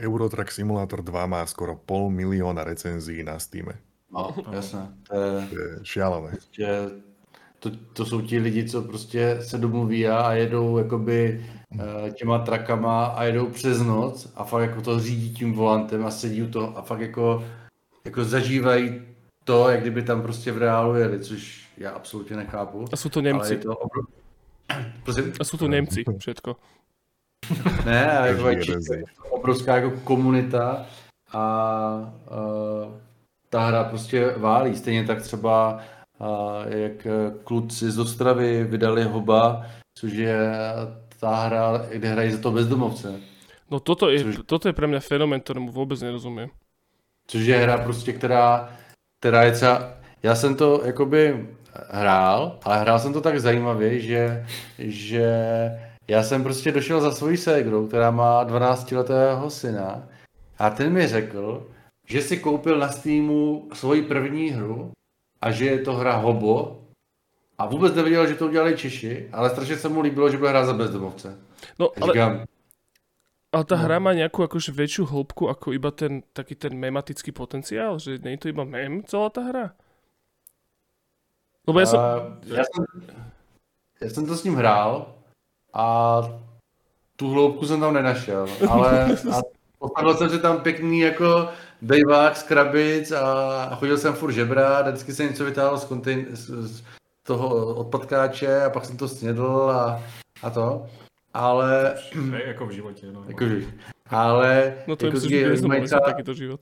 [0.00, 3.66] Eurotrack Simulator 2 má skoro pol milióna recenzií na Steam.
[4.12, 4.88] No, jasné.
[5.08, 6.30] To je, To je šialené.
[6.30, 6.68] prostě,
[7.58, 11.44] to, to jsou ti lidi, co prostě se domluví a jedou jakoby
[11.80, 16.10] eh, těma trakama a jedou přes noc a fakt jako to řídí tím volantem a
[16.10, 17.44] sedí u toho a fakt jako,
[18.04, 19.02] jako zažívají
[19.44, 22.84] to, jak kdyby tam prostě v reálu jeli, což já absolutně nechápu.
[22.92, 23.56] A sú to Ale je Nemci.
[23.56, 24.02] to obro...
[25.04, 25.32] Prosím?
[25.40, 26.56] A sú to Nemci, všetko.
[27.86, 28.42] Ne, a jako
[29.38, 30.86] Obrovská jako komunita
[31.32, 31.42] a
[32.30, 32.92] uh,
[33.48, 34.76] ta hra prostě válí.
[34.76, 35.78] Stejně tak třeba
[36.18, 36.28] uh,
[36.68, 37.06] jak
[37.44, 39.66] kluci z Ostravy vydali Hoba,
[39.98, 40.38] což je
[41.20, 43.20] ta hra, kde hrají za to bezdomovce.
[43.70, 46.48] No toto je, Což- toto je pre mňa fenomén, ktorému vôbec nerozumiem.
[47.28, 48.72] Což je hra prostě, která,
[49.20, 51.48] která je třeba, já jsem to jakoby
[51.90, 54.46] hrál, ale hrál jsem to tak zajímavě, že,
[54.78, 55.28] že
[56.08, 60.08] já jsem prostě došel za svojí ségrou, která má 12-letého syna
[60.58, 61.66] a ten mi řekl,
[62.06, 64.92] že si koupil na Steamu svoji první hru
[65.40, 66.82] a že je to hra Hobo
[67.58, 70.64] a vůbec nevěděl, že to udělali Češi, ale strašně se mu líbilo, že bude hrát
[70.64, 71.38] za bezdomovce.
[71.78, 72.44] No, A ale, říkám,
[73.52, 73.82] ale tá no.
[73.82, 78.38] hra má nejakú akože väčšiu hĺbku ako iba ten taký ten mematický potenciál, že je
[78.38, 79.66] to iba mem celá tá hra?
[81.64, 82.00] Lebo som...
[82.00, 82.84] A já, jsem,
[84.00, 85.17] já jsem to s ním hrál
[85.74, 86.20] a
[87.16, 89.40] tu hloubku jsem tam nenašel, ale a
[89.78, 91.48] postavil jsem si tam pěkný jako
[91.82, 96.26] bejvák z krabic a chodil jsem furt žebrat, a vždycky jsem něco vytáhl z, kontejn,
[96.30, 96.46] z,
[96.76, 96.82] z
[97.22, 100.02] toho odpadkáče a pak jsem to snědl a,
[100.42, 100.86] a to.
[101.34, 103.06] Ale, Ne, jako v životě.
[103.12, 103.24] No.
[103.28, 103.60] jakože,
[104.10, 106.60] ale No to je jako, myslím, že že bez mají třeba takýto život.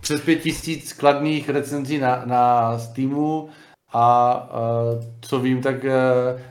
[0.00, 3.48] přes pět tisíc kladných recenzí na, na Steamu
[3.92, 4.34] a
[4.94, 5.90] uh, co vím, tak uh,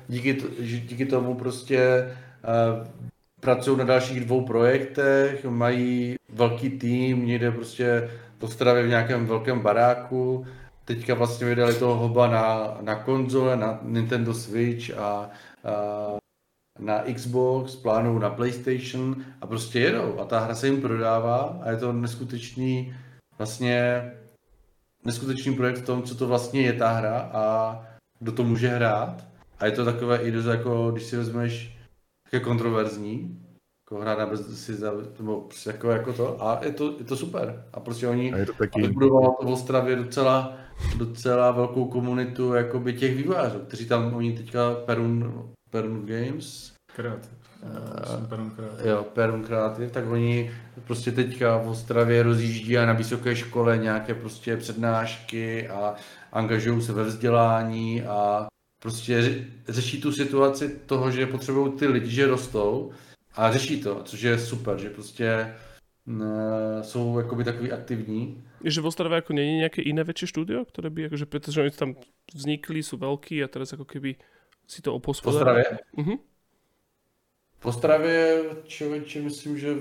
[0.07, 2.09] díky, díky tomu prostě
[2.43, 2.87] uh,
[3.39, 10.45] pracují na dalších dvou projektech, mají velký tým, někde prostě v v nějakém velkém baráku.
[10.85, 15.29] Teďka vlastně vydali toho hoba na, na konzole, na Nintendo Switch a, a
[16.79, 20.19] na Xbox, plánují na PlayStation a prostě jedou.
[20.19, 22.95] A ta hra se jim prodává a je to neskutečný
[23.37, 24.03] vlastně
[25.05, 27.75] neskutečný projekt v tom, co to vlastně je ta hra a
[28.19, 29.27] kdo to může hrát.
[29.59, 31.77] A je to takové i dost jako, když si vezmeš,
[32.23, 33.41] také kontroverzní,
[33.85, 37.17] jako hra na bez, si za, nebo jako, jako to, a je to, je to
[37.17, 37.65] super.
[37.73, 40.57] A prostě oni to v Ostravě docela,
[40.97, 47.40] docela velkou komunitu jakoby těch vývojářů, kteří tam, oni teďka Perun, Perun Games, Kreativ.
[48.83, 50.51] Jo, Perun Creative, tak oni
[50.87, 55.95] prostě teďka v Ostravě rozjíždí a na vysoké škole nějaké prostě přednášky a
[56.31, 58.47] angažují se ve vzdělání a
[58.81, 62.91] prostě ře- řeší tu situaci toho, že potřebují ty lidi, že rostou
[63.35, 65.53] a řeší to, což je super, že prostě
[66.05, 66.23] mm,
[66.81, 68.43] jsou jakoby takový aktivní.
[68.63, 71.61] Je, že v Ostrave ako nie je nejaké iné väčšie štúdio, ktoré by, akože, pretože
[71.65, 71.97] oni tam
[72.29, 74.21] vznikli, sú veľkí a teraz ako keby
[74.69, 75.65] si to V opospodárali.
[75.65, 75.79] Ostravě?
[75.97, 76.30] Mhm.
[77.61, 79.75] V Ostravě, člověče, myslím, že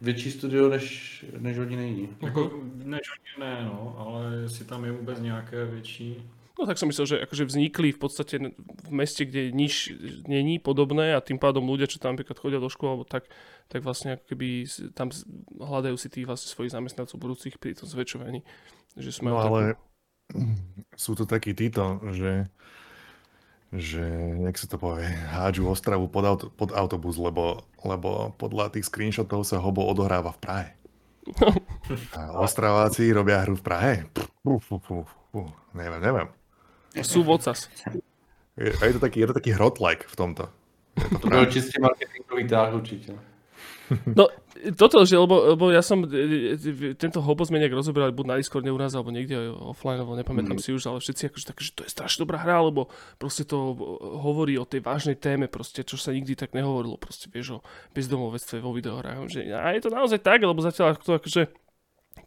[0.00, 2.08] větší studio než, než oni není.
[2.22, 6.30] Jako, než oni ne, no, ale jestli tam je vůbec nějaké větší...
[6.54, 8.38] No tak som myslel, že akože vznikli v podstate
[8.86, 9.90] v meste, kde nič
[10.30, 13.26] není podobné a tým pádom ľudia, čo tam napríklad chodia do školy, alebo tak,
[13.66, 14.62] tak vlastne ako keby
[14.94, 15.10] tam
[15.58, 18.46] hľadajú si tých vlastne svojich zamestnancov budúcich pri tom zväčšovaní.
[18.94, 20.46] Že sú no ale takú...
[20.94, 22.46] sú to takí títo, že
[23.74, 24.06] že,
[24.46, 29.42] jak sa to povie, hádžu Ostravu pod, auto, pod autobus, lebo, lebo podľa tých screenshotov
[29.42, 30.68] sa hobo odohráva v Prahe.
[32.14, 33.92] A Ostraváci robia hru v Prahe?
[34.46, 36.28] Puf, puf, puf, puf, neviem, neviem.
[37.02, 37.66] Sú vocas.
[38.54, 40.44] Je, je to taký, je to taký hrot-like v tomto.
[40.94, 43.18] To byl čistě marketingový táh určitě.
[44.18, 44.30] No,
[44.78, 48.36] toto, že, lebo, lebo ja som e, e, tento hobo sme nejak rozoberali buď na
[48.40, 50.64] Discorde u nás, alebo niekde offline, alebo nepamätám mm.
[50.64, 52.88] si už, ale všetci akože tak, že to je strašne dobrá hra, lebo
[53.20, 57.60] proste to hovorí o tej vážnej téme, proste, čo sa nikdy tak nehovorilo, proste vieš
[57.60, 59.28] o bezdomovectve vo videohrách.
[59.28, 61.63] Že, a je to naozaj tak, lebo zatiaľ to akože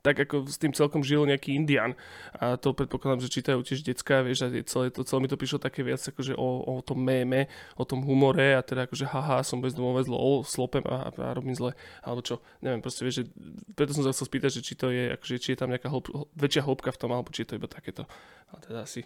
[0.02, 1.94] tak ako s tým celkom žil nejaký Indian.
[2.38, 5.60] A to predpokladám, že čítajú tiež detská, vieš, a celé, to, celé mi to prišlo
[5.62, 9.62] také viac akože o, o tom méme, o tom humore a teda akože haha, som
[9.62, 13.34] bez domové zlo, slopem a, a robím zle, alebo čo, neviem, proste vieš, že
[13.74, 16.08] preto som sa chcel spýtať, že či to je, akože či je tam nejaká hlb,
[16.38, 18.06] väčšia hĺbka v tom, alebo či je to iba takéto.
[18.54, 19.04] A teda asi.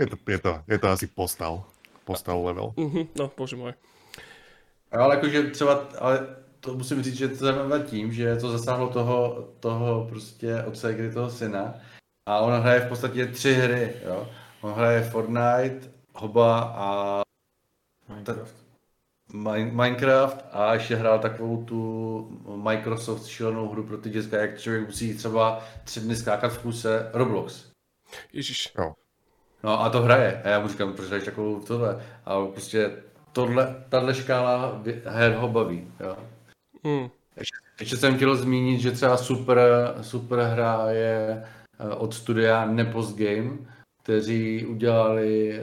[0.00, 1.68] je, to, je, to, je to asi postal.
[2.08, 2.72] Postal level.
[2.72, 3.76] Uh-huh, no, bože môj.
[4.88, 9.48] Ale akože třeba, ale to musím říct, že to zajímavé tím, že to zasáhlo toho,
[9.60, 11.74] toho prostě otce, kdy toho syna.
[12.26, 14.28] A on hraje v podstatě tři hry, jo.
[14.60, 15.80] On hraje Fortnite,
[16.14, 17.20] Hoba a
[18.08, 18.54] Minecraft.
[19.72, 25.14] Minecraft a ještě hrál takovou tu Microsoft šílenou hru pro ty děcka, jak člověk musí
[25.14, 27.64] třeba tři dny skákat v kuse Roblox.
[28.32, 28.72] Ježíš.
[28.78, 28.92] Jo.
[29.62, 30.42] No a to hraje.
[30.44, 32.06] A já mu říkám, proč hraješ takovou tohle?
[32.24, 32.92] A prostě
[33.32, 35.92] tohle, tahle škála her ho baví.
[36.00, 36.16] Jo.
[36.84, 37.08] Hmm.
[37.36, 39.58] Ještě, ještě jsem chtěl zmínit, že třeba super,
[40.00, 41.44] super hra je
[41.78, 43.50] eh, od studia Nepos Game,
[44.02, 45.62] kteří udělali eh,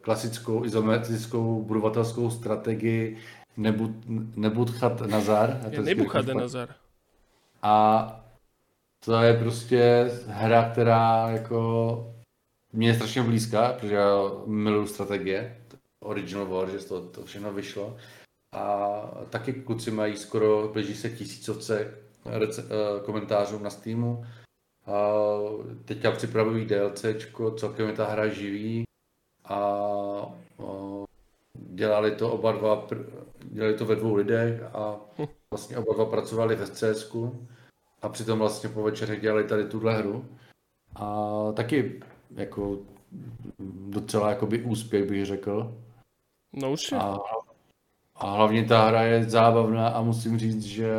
[0.00, 3.16] klasickou izometrickou budovatelskou strategii
[4.36, 5.60] Nebudchat Nazar.
[5.70, 6.68] Je Nebuchat Nazar.
[7.62, 8.24] A
[9.04, 12.14] to je prostě hra, která jako
[12.72, 14.16] mě je strašně blízká, protože já
[14.46, 15.56] miluju strategie.
[16.00, 17.96] Original War, že to, to všechno vyšlo
[18.52, 19.00] a
[19.30, 21.94] taky kluci mají skoro, blíží se tisícovce
[22.26, 24.24] eh, komentářů na Steamu.
[24.86, 25.12] A
[25.84, 28.84] teďka připravují DLCčko, celkem je ta hra živý
[29.44, 29.82] a
[31.54, 32.86] dělali to oba dva,
[33.40, 35.00] dělali to ve dvou lidech a
[35.50, 37.16] vlastně oba dva pracovali ve scs
[38.02, 40.24] a přitom vlastně po večerech dělali tady tuhle hru.
[40.96, 42.00] A taky
[42.34, 42.78] jako
[43.88, 45.78] docela jakoby úspěch bych řekl.
[46.52, 47.18] No už A
[48.18, 50.94] a hlavně ta hra je zábavná a musím říct, že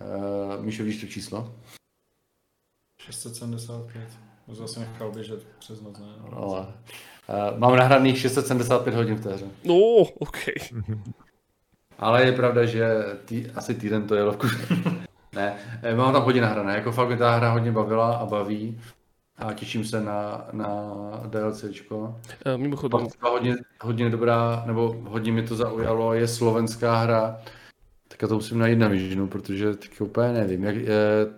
[0.00, 1.54] uh, Míšo, víš to číslo?
[3.00, 4.08] 675.
[4.46, 6.06] Už zase nechal běžet přes noc, ne?
[6.30, 9.46] No, ale, uh, mám nahraných 675 hodin v té hře.
[9.64, 9.74] No,
[10.18, 10.38] OK.
[11.98, 12.88] ale je pravda, že
[13.24, 14.36] tý, asi týden to jelo
[15.34, 16.74] ne, eh, mám tam hodně nahrané.
[16.74, 18.80] Jako fakt mě ta hra hodně bavila a baví
[19.38, 20.68] a těším se na, na
[21.26, 22.20] DLCčko.
[22.44, 23.06] E, mimochodem.
[23.20, 27.40] Pak hodně, hodně dobrá, nebo hodně mi to zaujalo, je slovenská hra.
[28.08, 30.64] Tak já to musím najít na Visionu, protože tak úplně nevím.
[30.64, 30.86] Jak, e,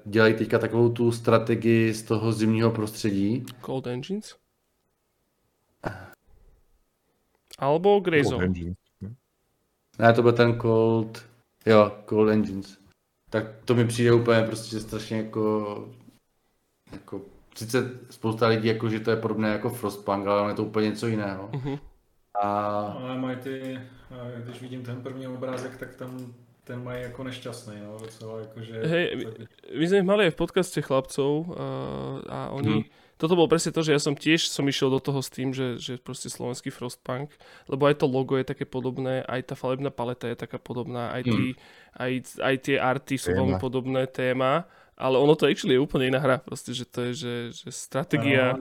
[0.05, 3.45] dělají teďka takovou tu strategii z toho zimního prostředí.
[3.67, 4.37] Cold Engines?
[7.59, 8.45] Albo Greyzone.
[8.45, 8.77] Engines.
[9.99, 11.27] Ne, to byl ten Cold,
[11.67, 12.79] jo, Cold Engines.
[13.31, 15.89] Tak to mi přijde úplně prostě strašně jako,
[16.93, 17.21] jako
[17.55, 21.07] sice spousta lidí, jako, že to je podobné jako Frostpunk, ale je to úplně něco
[21.07, 21.49] jiného.
[21.53, 21.79] Uh-huh.
[22.41, 22.49] A...
[23.03, 23.81] Ale mají ty,
[24.45, 28.75] když vidím ten první obrázek, tak tam ten mají jako nešťastný, no, docela jakože...
[28.87, 29.27] Hej,
[29.75, 31.67] my sme mali aj v podcaste chlapcov a,
[32.31, 32.87] a oni...
[32.87, 32.89] Hmm.
[33.21, 35.77] Toto bolo presne to, že ja som tiež som išiel do toho s tým, že,
[35.77, 37.37] že proste slovenský Frostpunk,
[37.69, 41.29] lebo aj to logo je také podobné, aj tá falebná paleta je taká podobná, aj,
[41.29, 42.01] tí, hmm.
[42.01, 44.65] aj, aj tie arty sú veľmi podobné téma
[45.01, 48.55] ale ono to actually je úplně jiná hra, prostě, že to je, že, že strategia,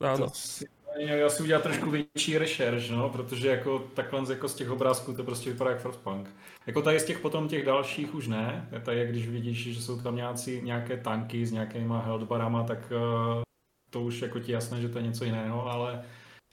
[0.00, 0.28] ano.
[0.28, 0.64] To si,
[0.98, 5.24] já si udělal trošku větší rešerš, no, protože jako takhle jako z těch obrázků to
[5.24, 6.30] prostě vypadá jak Frostpunk.
[6.66, 10.16] Jako tady z těch potom těch dalších už ne, tady když vidíš, že jsou tam
[10.16, 13.42] nějací, nějaké tanky s nějakýma heldbarama, tak uh,
[13.90, 16.04] to už jako ti jasné, že to je něco jiného, ale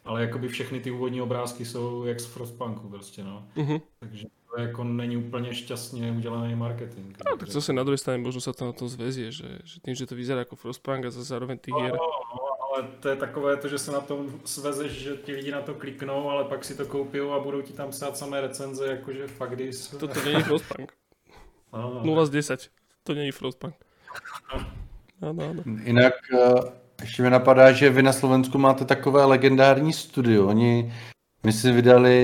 [0.05, 3.47] ale jakoby všechny ty úvodní obrázky jsou jak z Frostpunku prostě, no.
[3.55, 3.81] Uh-huh.
[3.99, 7.17] Takže to jako není úplně šťastně udělaný marketing.
[7.31, 9.95] No, tak zase na druhé straně možno se to na tom zvezie, že, že tím,
[9.95, 11.91] že to vyzerá jako Frostpunk a zase zároveň ty hier.
[11.91, 11.99] No,
[12.35, 15.61] no, ale to je takové to, že se na tom svezeš, že ti lidi na
[15.61, 19.27] to kliknou, ale pak si to koupí a budou ti tam psát samé recenze, jakože
[19.27, 19.87] fakt dis.
[19.87, 20.93] To, to není Frostpunk.
[22.03, 22.69] 0 z 10.
[23.03, 23.75] To není Frostpunk.
[25.21, 25.61] Áno, áno.
[25.83, 26.71] Jinak eh,
[27.01, 30.47] ještě mi napadá, že vy na Slovensku máte takové legendární studio.
[30.47, 30.93] Oni
[31.45, 32.15] my si vydali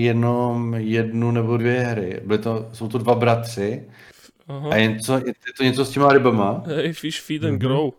[0.00, 2.20] jenom jednu nebo dvě hry.
[2.24, 3.88] Byly to, jsou to dva bratři.
[4.48, 4.68] Aha.
[4.72, 6.62] A je, něco, je to něco s těma rybama.
[6.66, 7.58] Hej, fish feed and Mhm.
[7.58, 7.90] grow.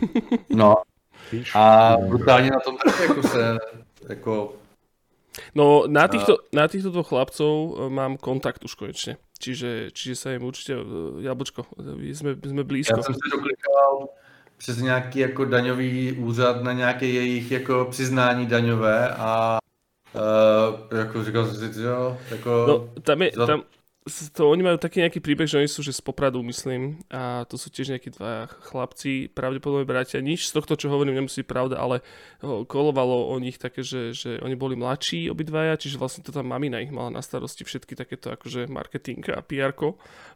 [0.50, 0.74] No
[1.28, 1.56] Fish.
[1.56, 3.58] a brutálně na tom taky jako se
[4.08, 4.54] jako
[5.54, 9.14] No na týchto, na týchto dvoch chlapcov e, mám kontakt už konečne.
[9.38, 10.82] Čiže, čiže sa im určite, e,
[11.22, 12.98] jablčko, e, sme, sme blízko.
[12.98, 14.08] Já jsem se doklikal
[14.58, 19.58] přes nějaký jako daňový úřad na nějaké jejich jako přiznání daňové a
[20.14, 22.64] uh, jako říkal jsem si, jo, jako...
[22.68, 23.62] No, tam je, za- tam,
[24.32, 27.60] to oni majú taký nejaký príbeh, že oni sú že z Popradu, myslím, a to
[27.60, 30.24] sú tiež nejakí dva chlapci, pravdepodobne bratia.
[30.24, 32.00] Nič z tohto, čo hovorím, nemusí pravda, ale
[32.40, 36.80] kolovalo o nich také, že, že oni boli mladší obidvaja, čiže vlastne to tam mamina
[36.80, 39.76] ich mala na starosti všetky takéto akože marketing a pr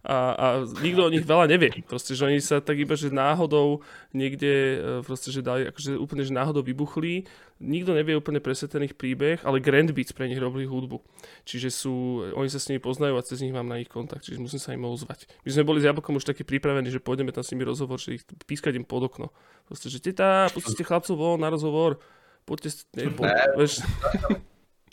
[0.04, 0.46] a, a
[0.84, 1.72] nikto o nich veľa nevie.
[1.88, 3.80] Proste, že oni sa tak iba, že náhodou
[4.12, 7.24] niekde, e, proste, že dali, akože úplne, že náhodou vybuchli.
[7.62, 10.98] Nikto nevie úplne presne ten ich príbeh, ale Grand Beats pre nich robili hudbu.
[11.46, 11.94] Čiže sú,
[12.34, 14.74] oni sa s nimi poznajú a cez nich mám na nich kontakt, čiže musím sa
[14.74, 15.30] im ozvať.
[15.46, 18.18] My sme boli s Jablkom už takí pripravení, že pôjdeme tam s nimi rozhovor, že
[18.18, 19.30] ich pískať im pod okno.
[19.64, 22.02] Proste, že teta, pustite chlapcov von na rozhovor,
[22.42, 23.32] poďte, s- ne, po, Ne.
[23.54, 23.80] vieš,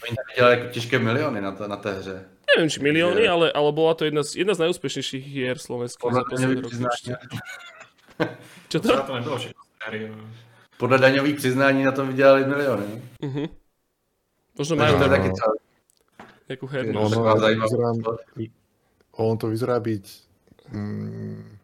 [0.02, 2.26] Oni tam dělali jako těžké miliony na, to, na té hře.
[2.58, 6.20] neviem, či milióny, ale, ale bola to jedna z, jedna z najúspešnejších hier slovenských za
[6.22, 6.62] roky.
[6.68, 7.14] přiznání,
[8.70, 9.02] Čo to?
[9.04, 10.12] To nebylo všechno série.
[10.82, 13.02] Podle daňových přiznání na tom vydělali miliony.
[14.58, 15.16] Možno Takže majú to je no.
[15.16, 15.30] taky
[16.50, 16.92] nejakú hernú.
[16.92, 17.90] No, no, vyzerá,
[19.16, 20.06] on to vyzerá byť...
[20.74, 21.62] Mm,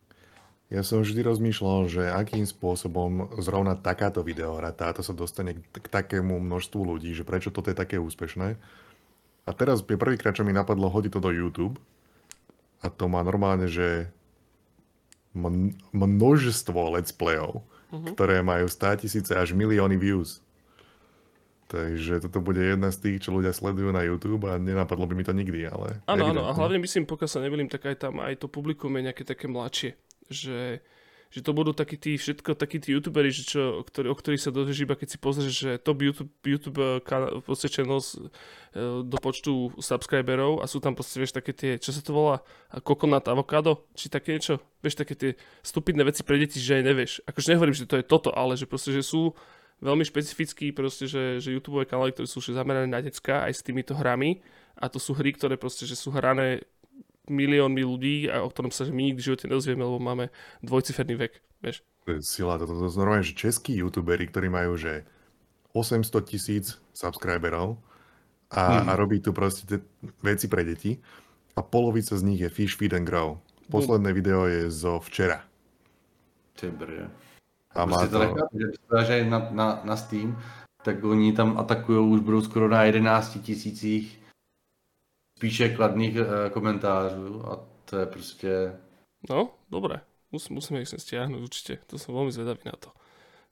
[0.72, 5.88] ja som vždy rozmýšľal, že akým spôsobom zrovna takáto videohra, táto sa dostane k, k
[5.92, 8.56] takému množstvu ľudí, že prečo toto je také úspešné.
[9.48, 11.76] A teraz je prvýkrát, čo mi napadlo hodiť to do YouTube.
[12.80, 14.12] A to má normálne, že
[15.36, 18.14] mn- množstvo let's playov, Mhm.
[18.16, 20.44] ktoré majú 100 tisíce až milióny views.
[21.68, 25.28] Takže toto bude jedna z tých, čo ľudia sledujú na YouTube a nenapadlo by mi
[25.28, 26.00] to nikdy, ale...
[26.08, 29.12] Áno, áno, a hlavne myslím, pokiaľ sa nevilím, tak aj tam aj to publikum je
[29.12, 30.00] nejaké také mladšie,
[30.32, 30.80] že,
[31.38, 34.50] že to budú takí tí, všetko takí tí youtuberi, že čo, ktorí, o ktorých sa
[34.50, 39.18] dozvieš iba keď si pozrieš, že top YouTube, YouTube eh, kanál, proste channels eh, do
[39.22, 42.42] počtu subscriberov a sú tam proste, vieš, také tie, čo sa to volá,
[42.82, 45.32] kokonat avokado, či také niečo, vieš, také tie
[45.62, 47.12] stupidné veci pre deti, že aj nevieš.
[47.30, 49.38] Akože nehovorím, že to je toto, ale že proste, že sú
[49.78, 53.94] veľmi špecifický proste, že, že YouTube kanály, ktoré sú zamerané na decka aj s týmito
[53.94, 54.42] hrami.
[54.78, 56.66] A to sú hry, ktoré proste, že sú hrané
[57.30, 60.32] miliónmi ľudí a o ktorom sa že my nikdy v živote nedozvieme, lebo máme
[60.64, 61.84] dvojciferný vek, vieš.
[62.08, 65.04] To je sila, toto to, to, normálne, že českí youtuberi, ktorí majú, že
[65.76, 67.78] 800 tisíc subscriberov
[68.50, 69.80] a, a robí tu proste tie
[70.24, 70.98] veci pre deti
[71.58, 73.44] a polovica z nich je Fish Feed and Grow.
[73.68, 75.44] Posledné video je zo včera.
[76.56, 77.10] Ty brže.
[77.76, 78.20] A má Prostě to
[78.90, 80.38] to, že to na, na, na Steam,
[80.84, 84.20] tak oni tam atakují, už budou skoro na 11 tisících
[85.38, 88.74] spíše kladných uh, komentářů a to je prostě...
[89.30, 90.02] No, dobre.
[90.32, 91.80] Mus, musíme ich sem stiahnuť určite.
[91.88, 92.92] To som veľmi zvedavý na to.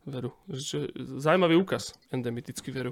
[0.03, 0.35] Veru.
[0.51, 0.77] Že, čo,
[1.23, 1.95] zaujímavý úkaz.
[2.11, 2.91] Endemitický veru.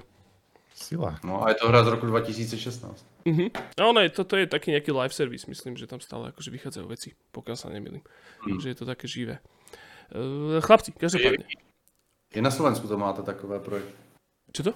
[0.74, 1.20] sila.
[1.22, 3.04] No a je to hra z roku 2016.
[3.24, 3.50] Mhm.
[3.78, 6.86] A ono je, toto je taký nejaký live service, myslím, že tam stále akože vychádzajú
[6.90, 8.02] veci, pokiaľ sa nemýlim.
[8.42, 8.58] Hmm.
[8.60, 9.38] Že je to také živé.
[10.12, 11.46] Uh, chlapci, každopádne.
[12.34, 13.94] I na Slovensku to máte takové projekty.
[14.52, 14.72] Čo to?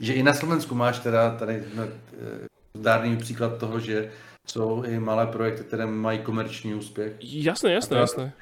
[0.00, 2.46] Že i na Slovensku máš teda tady no, eh,
[2.76, 4.10] zdárný příklad toho, že
[4.46, 7.12] jsou i malé projekty, které mají komerční úspěch.
[7.20, 8.32] Jasné, jasné, jasné.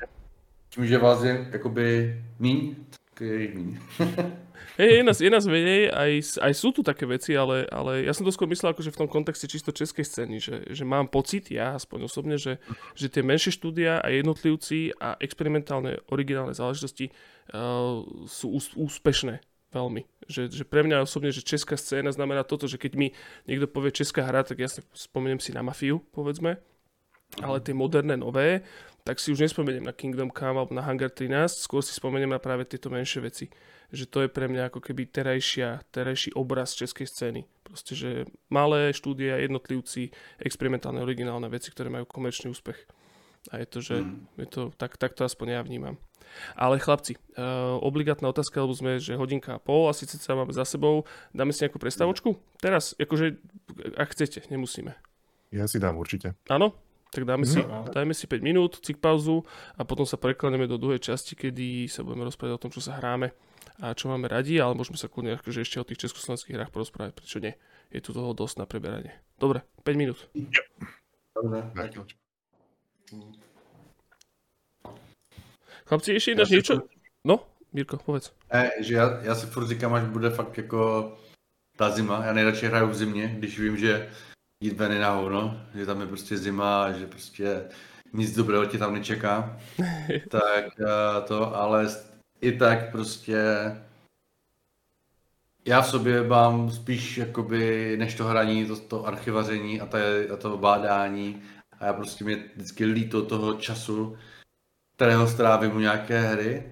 [0.68, 3.78] Tím, že vás je jakoby míň, tak je míň.
[4.78, 8.16] Hej, je nás, je nás menej, aj, aj sú tu také veci, ale, ale ja
[8.16, 11.52] som to skôr myslel akože v tom kontexte čisto českej scény, že, že mám pocit,
[11.52, 12.56] ja aspoň osobne, že,
[12.96, 17.12] že tie menšie štúdia a jednotlivci a experimentálne originálne záležitosti
[17.52, 20.04] uh, sú ús, úspešné veľmi.
[20.28, 23.08] Že, že pre mňa osobne, že česká scéna znamená toto, že keď mi
[23.48, 26.60] niekto povie česká hra, tak ja spomeniem si na Mafiu, povedzme,
[27.40, 28.60] ale tie moderné, nové,
[29.02, 32.38] tak si už nespomeniem na Kingdom Come alebo na Hangar 13, skôr si spomeniem na
[32.38, 33.46] práve tieto menšie veci.
[33.90, 37.40] Že to je pre mňa ako keby terajšia, terajší obraz českej scény.
[37.66, 38.10] Proste, že
[38.46, 42.78] malé štúdia, jednotlivci, experimentálne, originálne veci, ktoré majú komerčný úspech.
[43.50, 43.96] A je to, že
[44.38, 45.98] je to, tak, tak to aspoň ja vnímam.
[46.54, 50.62] Ale chlapci, uh, obligátna otázka, lebo sme, že hodinka a pol, asi sa máme za
[50.64, 51.04] sebou.
[51.34, 52.38] Dáme si nejakú prestavočku?
[52.62, 53.36] Teraz, akože,
[53.98, 54.94] ak chcete, nemusíme.
[55.50, 56.38] Ja si dám určite.
[56.48, 56.72] Áno?
[57.12, 57.92] Tak dáme si, Mhm.
[57.92, 59.44] dajme si 5 minút, cik pauzu
[59.76, 62.96] a potom sa prekleneme do druhej časti, kedy sa budeme rozprávať o tom, čo sa
[62.96, 63.36] hráme
[63.84, 67.12] a čo máme radi, ale môžeme sa kľudne akože ešte o tých československých hrách porozprávať,
[67.12, 67.52] prečo nie.
[67.92, 69.12] Je tu toho dosť na preberanie.
[69.36, 70.24] Dobre, 5 minút.
[71.36, 71.60] Dobře.
[71.76, 72.21] Tak.
[75.86, 76.82] Chlapci, ještě ináč niečo...
[77.24, 78.32] No, Mirko, povedz.
[78.52, 81.12] Ne, že já, já si furt říkám, až bude fakt jako
[81.76, 82.24] ta zima.
[82.24, 84.10] Já nejradši hraju v zimě, když vím, že
[84.60, 87.64] jít ven je na hovno, že tam je prostě zima a že prostě
[88.12, 89.60] nic dobrého tě tam nečeká.
[90.28, 91.88] tak eh, to, ale
[92.40, 93.36] i tak prostě
[95.64, 99.98] já v sobě mám spíš jakoby, než to hraní, to, to archivaření a, ta,
[100.34, 101.42] a to bádání
[101.82, 104.16] a já prostě mě vždycky líto toho času,
[104.96, 106.64] kterého strávím u nějaké hry.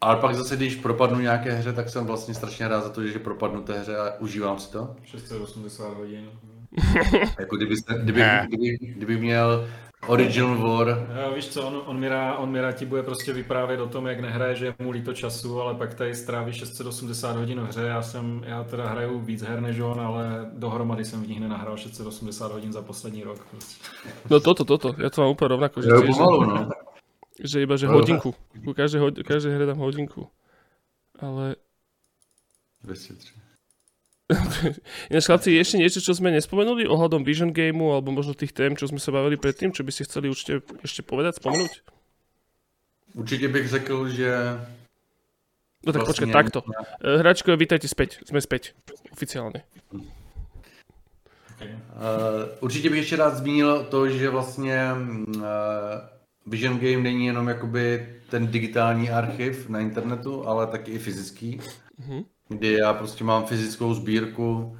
[0.00, 3.18] Ale pak zase, když propadnu nějaké hře, tak jsem vlastně strašně rád za to, že
[3.18, 4.96] propadnu té hře a užívám si to.
[5.02, 6.30] 680 hodin.
[7.38, 9.68] jako kdyby, kdyby, kdyby, kdyby měl
[10.06, 11.06] Original War.
[11.22, 13.88] Jo, víš co, on, on, mi rád, on mi rád ti bude prostě vyprávět o
[13.88, 17.66] tom, jak nehraje, že je mu líto času, ale pak tady stráví 680 hodin v
[17.66, 17.82] hře.
[17.82, 21.76] Já, jsem, já teda hraju víc her než on, ale dohromady jsem v nich nenahrál
[21.76, 23.46] 680 hodin za poslední rok.
[23.50, 23.84] Prostě.
[24.30, 25.82] No toto, toto, já to mám úplně rovnako.
[25.82, 26.68] Že, jo, pomalu, no.
[27.44, 28.34] že iba, že hodinku.
[28.64, 30.28] Ku každej, každej hre dám hodinku.
[31.18, 31.56] Ale...
[32.82, 33.43] 203.
[35.12, 38.88] Ináč chlapci, ešte niečo, čo sme nespomenuli ohľadom Vision Gameu alebo možno tých tém, čo
[38.88, 41.72] sme sa bavili predtým, čo by ste chceli určite ešte povedať, spomenúť?
[43.14, 44.30] Určite bych řekl, že...
[45.84, 46.64] No tak počkaj, takto.
[47.04, 48.24] E, Hračko, vítajte späť.
[48.24, 48.72] Sme späť.
[49.12, 49.68] Oficiálne.
[51.54, 51.76] Okay.
[51.94, 55.44] Uh, určitě bych ještě rád zmínil to, že vlastně uh,
[56.46, 61.60] Vision Game není jenom jakoby ten digitální archiv na internetu, ale taky i fyzický.
[62.00, 62.24] Uh-huh
[62.58, 64.78] kdy já prostě mám fyzickou sbírku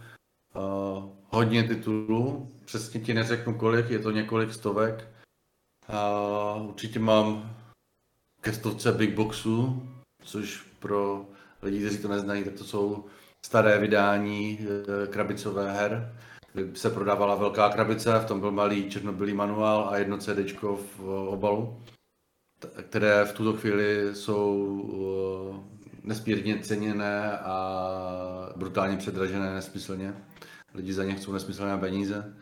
[0.54, 5.08] uh, hodně titulů, přesně ti neřeknu kolik, je to několik stovek.
[5.88, 7.56] Uh, určitě mám
[8.40, 9.88] ke stovce big boxů,
[10.22, 11.26] což pro
[11.62, 13.04] lidi, kteří to neznají, tak to jsou
[13.46, 16.16] staré vydání uh, krabicové her,
[16.52, 21.00] kde se prodávala velká krabice, v tom byl malý černobylý manuál a jedno CD v
[21.28, 21.82] obalu,
[22.88, 25.73] které v tuto chvíli jsou
[26.04, 30.14] nesmírně ceněné a brutálně předražené nesmyslně.
[30.74, 32.34] Lidi za ně chcou nesmyslné peníze.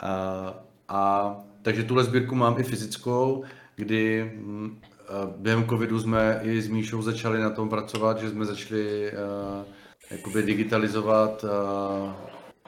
[0.00, 0.54] A,
[0.88, 3.44] a takže tuhle sbírku mám i fyzickou,
[3.76, 4.80] kdy mm,
[5.36, 9.64] během covidu jsme i s Míšou začali na tom pracovat, že jsme začali uh,
[10.10, 11.50] jakoby digitalizovat uh,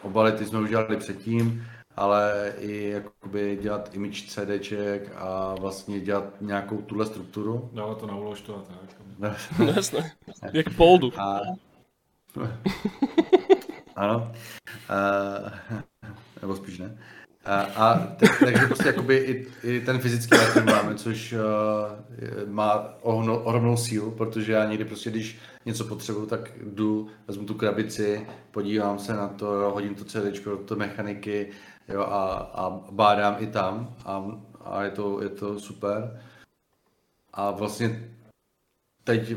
[0.02, 1.64] obaly, ty jsme už dělali předtím,
[1.96, 7.70] ale i jakoby dělat image CDček a vlastně dělat nějakou tuhle strukturu.
[7.72, 9.02] Dávat to na úložtu a tak.
[9.58, 10.12] No jasné,
[10.52, 11.12] jak poldu.
[11.20, 11.40] A...
[13.96, 14.32] ano,
[14.88, 14.96] a...
[16.42, 16.98] nebo spíš ne.
[17.44, 21.40] A, a te, takže prostě jakoby i, i ten fyzický archiv máme, což uh,
[22.50, 27.54] má ohno, ohromnou sílu, protože já někdy prostě, když něco potřebuju, tak jdu, vezmu tu
[27.54, 31.48] krabici, podívám se na to, hodím to CD, to mechaniky
[31.92, 34.24] jo, a, a bádám i tam a,
[34.64, 36.20] a je, to, je to super.
[37.32, 38.12] A vlastně
[39.04, 39.34] teď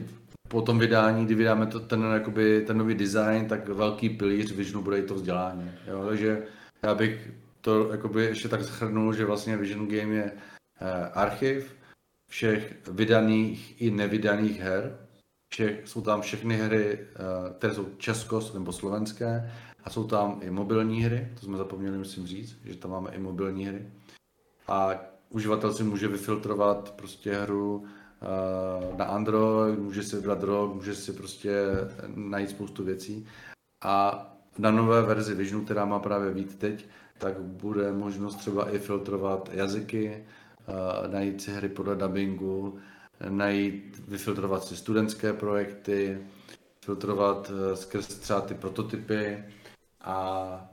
[0.47, 4.83] po tom vydání, kdy vydáme to, ten, jakoby, ten nový design, tak velký pilíř Visionu
[4.83, 5.71] bude i to vzdělání.
[5.87, 6.05] Jo?
[6.07, 6.43] Takže
[6.83, 11.75] já bych to jakoby ještě tak shrnul, že vlastně Vision Game je eh, archiv
[12.29, 14.97] všech vydaných i nevydaných her.
[15.49, 19.51] Všech, jsou tam všechny hry, eh, které jsou česko nebo slovenské
[19.85, 23.19] a jsou tam i mobilní hry, to jsme zapomněli musím říct, že tam máme i
[23.19, 23.89] mobilní hry.
[24.67, 24.91] A
[25.29, 27.85] uživatel si může vyfiltrovat prostě hru
[28.21, 31.53] Eh, na Android, může si vybrat rok, může si prostě
[32.15, 33.27] najít spoustu věcí.
[33.83, 34.25] A
[34.57, 36.85] na nové verzi Visionu, která má právě vít teď,
[37.17, 40.25] tak bude možnost třeba i filtrovat jazyky,
[40.67, 42.79] eh, najít si hry podle dubbingu,
[43.29, 46.21] najít, vyfiltrovat si studentské projekty,
[46.85, 49.43] filtrovat eh, skrz třeba ty prototypy
[50.05, 50.69] a,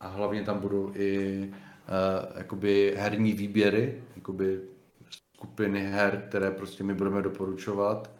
[0.00, 4.60] a hlavně tam budou i uh, jakoby herní výběry, jakoby
[5.36, 8.10] skupiny her, které prostě my budeme doporučovat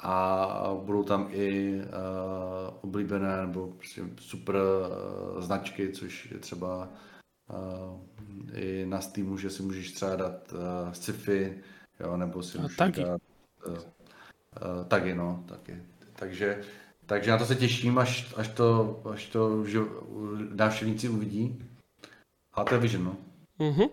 [0.00, 1.82] a budou tam i uh,
[2.80, 6.88] oblíbené nebo prostě super uh, značky, což je třeba
[7.50, 8.00] uh,
[8.54, 11.62] i na Steamu, že si můžeš třeba dát uh, sci-fi,
[12.00, 13.02] jo, nebo si můžeš taky.
[13.02, 13.20] dát
[13.66, 13.80] uh, uh,
[14.88, 15.82] taky, no, taky.
[16.12, 16.60] Takže,
[17.08, 19.78] takže na to se těším, až, až to, až to že
[20.54, 21.58] návštěvníci uvidí.
[22.54, 23.16] A to je Vision, no.
[23.58, 23.88] Mm-hmm.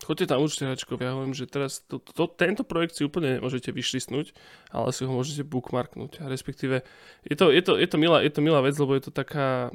[0.00, 3.68] Choďte tam určite hračkovia, ja hovorím, že teraz to, to, tento projekt si úplne nemôžete
[3.68, 4.32] vyšlisnúť,
[4.72, 6.24] ale si ho môžete bookmarknúť.
[6.24, 6.80] A respektíve
[7.20, 9.68] je to, je to, je to, milá, je to milá vec, lebo je to taká,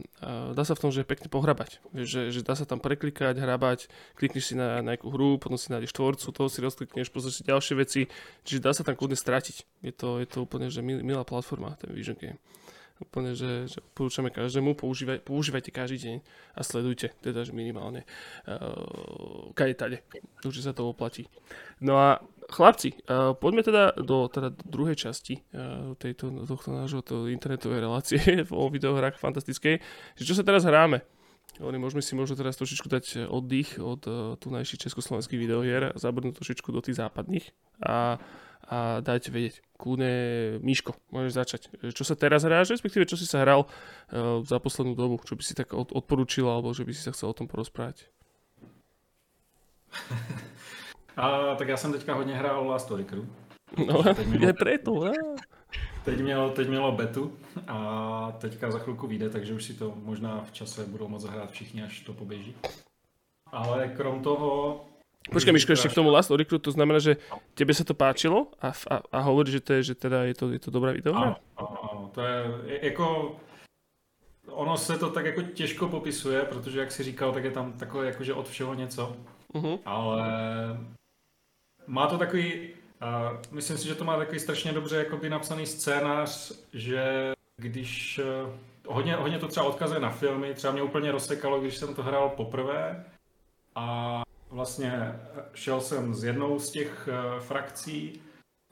[0.58, 1.78] dá sa v tom, že je pekne pohrabať.
[1.94, 3.86] Že, že dá sa tam preklikať, hrabať,
[4.18, 7.74] klikneš si na nejakú hru, potom si nájdeš tvorcu, toho si rozklikneš, pozrieš si ďalšie
[7.78, 8.02] veci,
[8.50, 9.86] čiže dá sa tam kľudne stratiť.
[9.86, 12.42] Je to, je to úplne že milá platforma, ten Vision Game.
[12.96, 16.18] Úplne, že, že odporúčame každému, používaj, používajte každý deň
[16.56, 18.08] a sledujte, teda že minimálne
[18.48, 20.00] uh, kade tade,
[20.48, 21.28] už sa to oplatí.
[21.84, 27.28] No a chlapci, uh, poďme teda do teda druhej časti uh, tejto, tohto nášho to
[27.28, 28.20] internetovej relácie
[28.56, 29.84] o videohrách fantastickej,
[30.16, 31.04] že čo sa teraz hráme.
[31.60, 36.40] Oni môžeme si možno teraz trošičku dať oddych od uh, tu najších československých videohier, zabrnúť
[36.40, 37.52] trošičku do tých západných
[37.84, 38.24] a
[38.70, 39.62] a dajte vedieť.
[39.76, 40.14] Kľudne,
[40.64, 41.62] Miško, môžeš začať.
[41.92, 45.20] Čo sa teraz hráš, respektíve čo si sa hral uh, za poslednú dobu?
[45.22, 48.08] Čo by si tak od, odporúčil, alebo že by si sa chcel o tom porozprávať?
[51.18, 53.26] A, tak já jsem teďka hodně hrál Last Story Crew.
[53.88, 54.04] No,
[54.40, 55.12] je preto, a?
[56.06, 57.38] Teď mělo, teď mělo betu
[57.68, 61.52] a teďka za chvilku vyjde, takže už si to možná v čase budou moc zahrát
[61.52, 62.56] všichni, až to poběží.
[63.52, 64.86] Ale krom toho
[65.26, 67.18] Počkaj, Miško, ešte k tomu Last Recruit, to znamená, že
[67.58, 70.46] tebe sa to páčilo a, a, a hovorí, že, to je, že teda je to,
[70.54, 71.18] je to dobrá video?
[71.18, 72.38] Ano, ano, to je
[72.82, 73.36] jako...
[74.46, 78.06] Ono se to tak jako těžko popisuje, protože jak si říkal, tak je tam takové
[78.06, 79.16] jakože od všeho něco.
[79.54, 79.80] Uh-huh.
[79.86, 80.24] Ale
[81.88, 82.70] má to takový,
[83.02, 88.54] uh, myslím si, že to má takový strašně dobře jakoby napsaný scénář, že když uh,
[88.88, 92.30] hodně, hodně to třeba odkazuje na filmy, třeba mě úplně rozsekalo, když jsem to hrál
[92.30, 93.06] poprvé
[93.76, 94.22] a
[94.56, 95.20] vlastně
[95.54, 98.22] šel jsem z jednou z těch uh, frakcí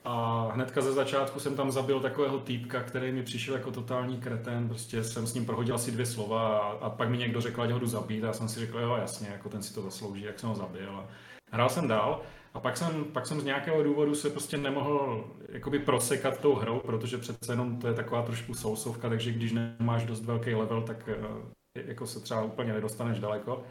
[0.04, 4.68] a hnedka ze začátku jsem tam zabil takového týpka, který mi přišel jako totální kretén,
[4.68, 7.70] prostě jsem s ním prohodil asi dvě slova a, a pak mi někdo řekl, ať
[7.70, 10.24] ho jdu zabít a já jsem si řekl, jo jasně, jako ten si to zaslouží,
[10.24, 11.00] jak jsem ho zabil.
[11.00, 11.08] A
[11.52, 12.22] hrál jsem dál
[12.54, 16.80] a pak jsem, pak jsem z nějakého důvodu se prostě nemohl jakoby prosekat tou hrou,
[16.80, 21.10] protože přece jenom to je taková trošku sousovka, takže když nemáš dost velký level, tak
[21.20, 23.64] uh, jako se třeba úplně nedostaneš daleko.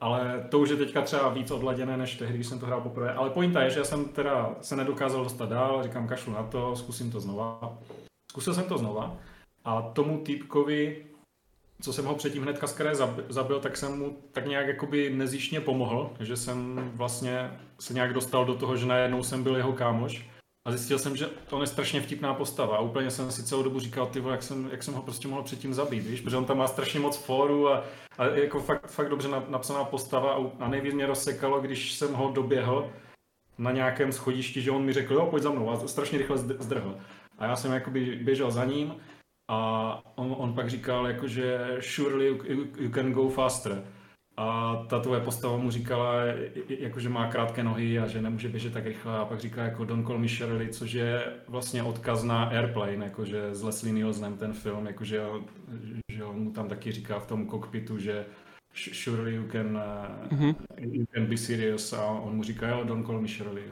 [0.00, 3.14] Ale to už je teďka třeba víc odladěné než tehdy, když jsem to hrál poprvé.
[3.14, 6.76] Ale pointa je, že já jsem teda se nedokázal dostat dál, říkám kašlu na to,
[6.76, 7.78] zkusím to znova.
[8.30, 9.16] Zkusil jsem to znova
[9.64, 11.06] a tomu týpkovi,
[11.82, 12.76] co jsem ho předtím hnedka z
[13.28, 17.50] zabil, tak jsem mu tak nějak jakoby nezjištně pomohl, že jsem vlastně
[17.80, 20.35] se nějak dostal do toho, že najednou jsem byl jeho kámoš
[20.66, 22.76] a zjistil jsem, že on je strašně vtipná postava.
[22.76, 25.42] A úplně jsem si celou dobu říkal, ty jak jsem, jak jsem ho prostě mohl
[25.42, 26.20] předtím zabít, víš?
[26.20, 27.84] Protože on tam má strašně moc fóru a,
[28.18, 32.30] a jako fakt, fakt dobře napsaná postava a, a nejvíc mě rozsekalo, když jsem ho
[32.30, 32.92] doběhl
[33.58, 36.96] na nějakém schodišti, že on mi řekl, jo, pojď za mnou a strašně rychle zdrhl.
[37.38, 38.94] A já jsem jakoby běžel za ním
[39.48, 43.84] a on, on pak říkal, jakože surely you, you, you can go faster.
[44.36, 46.14] A ta tvoje postava mu říkala,
[46.68, 49.18] jako, že má krátké nohy a že nemůže běžet tak rychle.
[49.18, 53.54] A pak říká jako Don Call Me Shirley, což je vlastně odkaz na Airplane, jakože
[53.54, 55.22] s Leslie Nielsenem ten film, jakože
[56.12, 58.26] že on mu tam taky říká v tom kokpitu, že
[58.74, 59.80] surely you can,
[60.28, 60.54] mm-hmm.
[60.78, 63.64] you can be serious a on mu říká, jo, Don Call Me Shirley.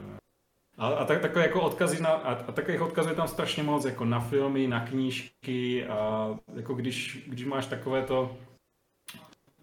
[0.77, 3.85] A, a tak, takové jako odkazy na, a, a takových odkazů je tam strašně moc,
[3.85, 8.37] jako na filmy, na knížky a jako když, když máš takové to,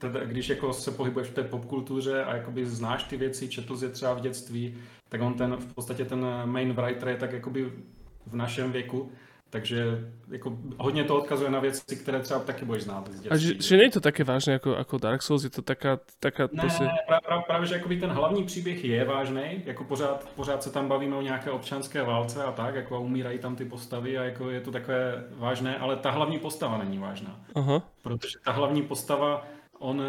[0.03, 3.89] teda, když jako se pohybuješ v té popkultuře a jakoby znáš ty věci, četl je
[3.89, 4.74] třeba v dětství,
[5.09, 7.73] tak on ten, v podstatě ten main writer je tak jakoby
[8.27, 9.12] v našem věku,
[9.51, 9.85] takže
[10.29, 13.31] jako hodně to odkazuje na věci, které třeba taky budeš znát z dětství.
[13.31, 15.99] A že, že není to také vážné jako, jako Dark Souls, je to taká...
[16.20, 16.85] taká ne, prostě...
[17.07, 20.89] právě, právě, právě, že jakoby ten hlavní příběh je vážný, jako pořád, pořád se tam
[20.89, 24.61] bavíme o nějaké občanské válce a tak, jako umírají tam ty postavy a jako je
[24.61, 27.41] to takové vážné, ale ta hlavní postava není vážná.
[27.55, 27.83] Aha.
[28.03, 29.47] Protože ta hlavní postava
[29.83, 30.03] on,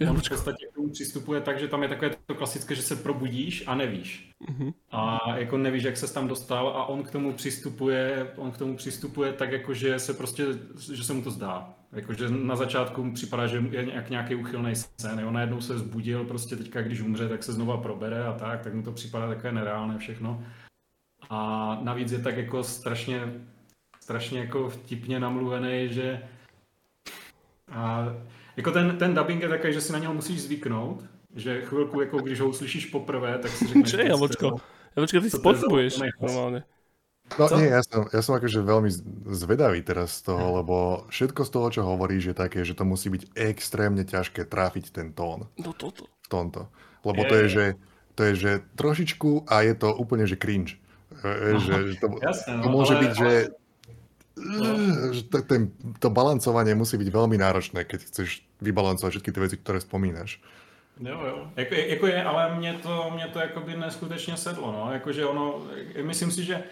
[0.00, 2.82] eh, on v podstatě k tomu přistupuje tak, že tam je takové to klasické, že
[2.82, 4.30] se probudíš a nevíš.
[4.48, 4.74] Uh-huh.
[4.90, 8.76] A jako nevíš, jak se tam dostal a on k tomu přistupuje, on k tomu
[8.76, 10.44] přistupuje tak, jako že se prostě,
[10.92, 11.74] že se mu to zdá.
[11.92, 16.24] Jakože na začátku mu připadá, že je nějak, nějaký uchylný scén, on najednou se zbudil,
[16.24, 19.52] prostě teďka, když umře, tak se znova probere a tak, tak mu to připadá takové
[19.52, 20.44] nereálné všechno.
[21.30, 23.20] A navíc je tak jako strašně,
[24.00, 26.22] strašně jako vtipně namluvený, že
[27.72, 28.06] a
[28.56, 31.04] jako ten, ten dubbing je takový, že si na něho musíš zvyknout,
[31.34, 33.90] že chvilku, jako když ho uslyšíš poprvé, tak si řekneš...
[33.90, 34.56] Čo je, Jablčko?
[34.96, 36.62] Jablčko, ty spotřebuješ normálne.
[37.38, 37.56] No Co?
[37.56, 38.90] nie, ja som, ja som akože veľmi
[39.32, 43.08] zvedavý teraz z toho, lebo všetko z toho, čo hovoríš, je také, že to musí
[43.08, 45.48] byť extrémne ťažké tráfiť ten tón.
[45.56, 46.04] No toto.
[46.04, 46.68] V tomto.
[47.00, 47.66] Lebo je, to je, že,
[48.12, 50.76] to je, že trošičku a je to úplne, že cringe.
[51.24, 53.30] No, že, že to, jasne, no, to môže ale, byť, že
[55.30, 59.78] to, ten, to balancovanie musí byť veľmi náročné, keď chceš vybalancovat všetky ty věci, které
[59.78, 60.40] vzpomínáš.
[61.00, 61.50] Jo, jo.
[61.56, 64.92] Jako, jako je, ale mě to, mě to jakoby neskutečně sedlo, no.
[64.92, 65.62] Jakože ono,
[66.02, 66.62] myslím si, že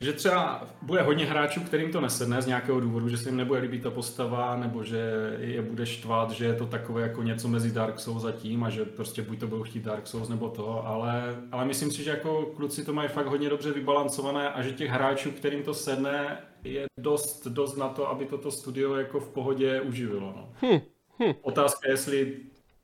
[0.00, 3.60] že třeba bude hodně hráčů, kterým to nesedne z nějakého důvodu, že se jim nebude
[3.60, 7.72] líbit ta postava, nebo že je bude štvat, že je to takové jako něco mezi
[7.72, 10.86] Dark Souls a tím a že prostě buď to budou chtít Dark Souls nebo to,
[10.86, 14.72] ale, ale myslím si, že jako kluci to mají fakt hodně dobře vybalancované a že
[14.72, 19.28] těch hráčů, kterým to sedne, je dost, dost na to, aby toto studio jako v
[19.28, 20.34] pohodě uživilo.
[20.36, 20.48] No.
[20.62, 20.80] Hm,
[21.22, 21.34] hm.
[21.42, 22.36] Otázka je, jestli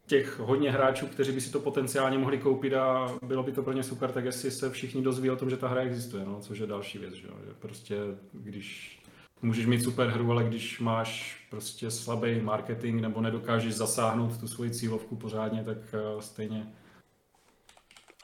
[0.06, 3.72] těch hodně hráčů, kteří by si to potenciálně mohli koupit a bylo by to pro
[3.72, 6.58] ně super, tak jestli se všichni dozví o tom, že ta hra existuje, no, což
[6.58, 7.34] je další věc, že, jo?
[7.46, 7.96] že prostě
[8.32, 8.98] když
[9.42, 14.70] můžeš mít super hru, ale když máš prostě slabý marketing nebo nedokážeš zasáhnout tu svoji
[14.70, 15.78] cílovku pořádně, tak
[16.14, 16.66] uh, stejně.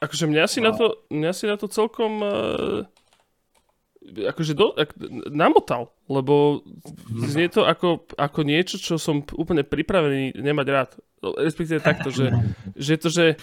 [0.01, 0.71] Akože mňa si, no.
[0.71, 2.29] na to, mňa si na to celkom uh,
[4.09, 4.97] akože do, ak,
[5.29, 6.65] namotal, lebo
[7.29, 10.89] znie to ako, ako niečo, čo som úplne pripravený nemať rád.
[11.19, 12.31] Respektíve takto, že,
[12.79, 13.37] že to, že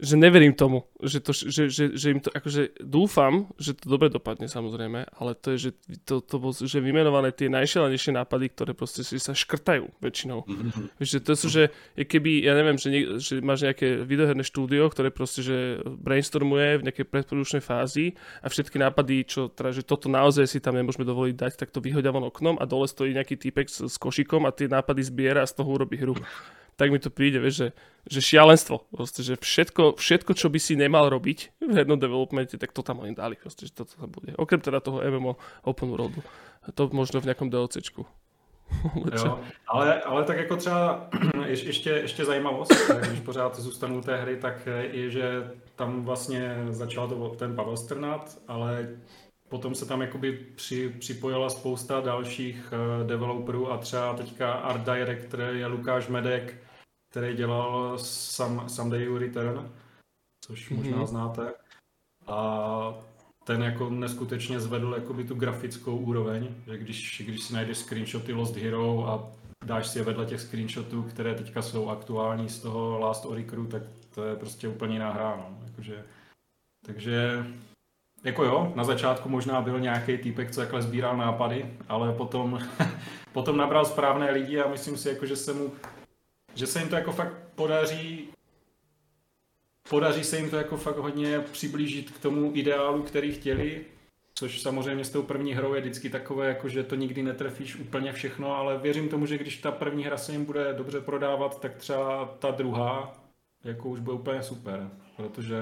[0.00, 4.08] že neverím tomu, že, to, že, že, že im to, akože dúfam, že to dobre
[4.08, 5.70] dopadne samozrejme, ale to je, že
[6.08, 10.48] to, to bol, že vymenované tie najšelenejšie nápady, ktoré proste si sa škrtajú väčšinou.
[10.48, 10.84] Mm-hmm.
[11.04, 11.62] Že to sú, že
[11.94, 16.84] keby, ja neviem, že, nie, že máš nejaké videoherné štúdio, ktoré proste, že brainstormuje v
[16.88, 21.36] nejakej predprodučnej fázi a všetky nápady, čo teda, že toto naozaj si tam nemôžeme dovoliť
[21.36, 24.54] dať, tak to vyhodia von oknom a dole stojí nejaký týpek s, s košikom a
[24.56, 26.16] tie nápady zbiera a z toho urobí hru
[26.80, 27.68] tak mi to príde, vieš, že,
[28.08, 28.88] že šialenstvo.
[28.88, 33.04] Proste, že všetko, všetko, čo by si nemal robiť v hernom developmente, tak to tam
[33.04, 33.36] oni dali.
[33.36, 34.32] Proste, že toto tam bude.
[34.40, 35.36] Okrem teda toho MMO
[35.68, 36.24] Open Worldu.
[36.72, 38.08] To možno v nejakom DLCčku.
[39.18, 41.10] jo, ale, ale tak jako třeba
[41.46, 42.72] je, ještě, ještě zajímavost,
[43.08, 47.76] když pořád zůstanu u té hry, tak je, že tam vlastně začal to ten Pavel
[47.76, 48.88] Strnat, ale
[49.48, 55.40] potom se tam jakoby při, připojila spousta dalších uh, developerů a třeba teďka art director
[55.40, 56.54] je Lukáš Medek,
[57.10, 59.70] který dělal Some, Someday You Return,
[60.44, 60.76] což mm-hmm.
[60.76, 61.52] možná znáte.
[62.26, 62.94] A
[63.44, 68.56] ten jako neskutečně zvedl jakoby tu grafickou úroveň, že když, když si najdeš screenshoty Lost
[68.56, 69.32] Hero a
[69.64, 73.82] dáš si je vedle těch screenshotů, které teďka jsou aktuální z toho Last Oricru, tak
[74.14, 75.36] to je prostě úplně jiná hra.
[75.36, 75.66] No.
[75.66, 76.04] Jakože,
[76.86, 77.46] takže
[78.24, 82.58] jako jo, na začátku možná byl nějaký týpek, co takhle sbíral nápady, ale potom,
[83.32, 85.72] potom nabral správné lidi a myslím si, jako, že se mu
[86.54, 88.28] že se jim to jako fakt podaří
[89.90, 93.84] podaří se jim to jako fakt hodně přiblížit k tomu ideálu, který chtěli,
[94.34, 98.12] což samozřejmě s tou první hrou je vždycky takové, jako že to nikdy netrefíš úplně
[98.12, 101.76] všechno, ale věřím tomu, že když ta první hra se jim bude dobře prodávat, tak
[101.76, 103.20] třeba ta druhá
[103.64, 105.56] jako už bude úplně super, protože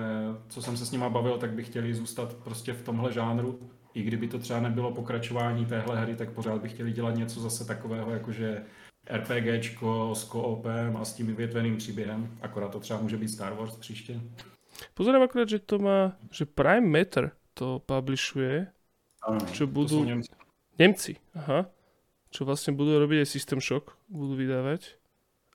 [0.48, 3.60] co jsem se s nima bavil, tak by chtěli zůstat prostě v tomhle žánru,
[3.94, 7.64] i kdyby to třeba nebylo pokračování téhle hry, tak pořád by chtěli dělat něco zase
[7.64, 8.62] takového, jakože
[9.08, 13.76] RPGčko s koopem a s tím vyvětveným příběhem, akorát to třeba může být Star Wars
[13.76, 14.20] příště.
[14.94, 18.66] Pozorám akorát, že to má, že Prime Matter to publishuje,
[19.52, 20.06] čo budú...
[20.06, 20.30] Nemci.
[20.78, 21.66] Nemci, aha.
[22.30, 24.94] Čo vlastne budú robiť aj System Shock, budú vydávať.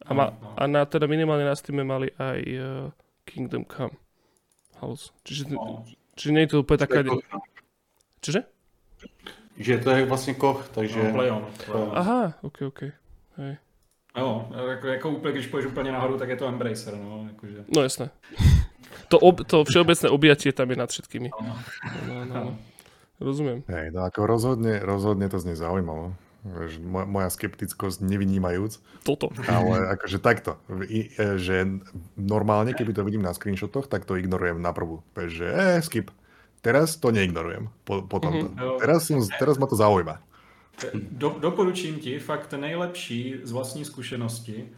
[0.03, 0.51] A, ma, no.
[0.59, 2.91] a na, teda minimálne na Steam mali aj uh,
[3.23, 3.95] Kingdom Come
[4.83, 5.15] House.
[5.23, 5.87] Čiže, no.
[6.19, 7.07] čiže nie je to úplne taká...
[8.19, 8.41] Čože?
[9.57, 10.99] Že to je vlastně koch, takže...
[11.03, 11.47] No, play on.
[11.93, 12.81] Aha, ok, ok.
[13.37, 13.57] Hej.
[14.17, 17.65] Jo, jako, jako úplně, když půjdeš úplně nahoru, tak je to Embracer, no, jakože.
[17.75, 18.09] No jasné.
[19.07, 21.29] To, ob, to všeobecné objatie tam je nad všetkými.
[21.29, 21.57] No,
[22.07, 22.33] no, no.
[22.33, 22.57] no.
[23.21, 23.63] Rozumiem.
[23.69, 26.17] Hej, no ako rozhodne, rozhodne to znie zaujímavo.
[26.83, 28.83] Moja skeptickosť nevynímajúc.
[29.07, 29.31] Toto.
[29.47, 31.07] Ale akože takto, e,
[31.39, 31.63] že
[32.19, 35.05] normálne, keby to vidím na screenshotoch, tak to ignorujem na prvú.
[35.15, 36.11] Že eh, skip.
[36.59, 38.51] Teraz to neignorujem po, po tomto.
[38.51, 38.79] Mm-hmm.
[38.79, 39.07] Teraz,
[39.39, 40.19] teraz ma to zaujíma.
[41.11, 44.69] Do, doporučím ti, fakt nejlepší z vlastní zkušenosti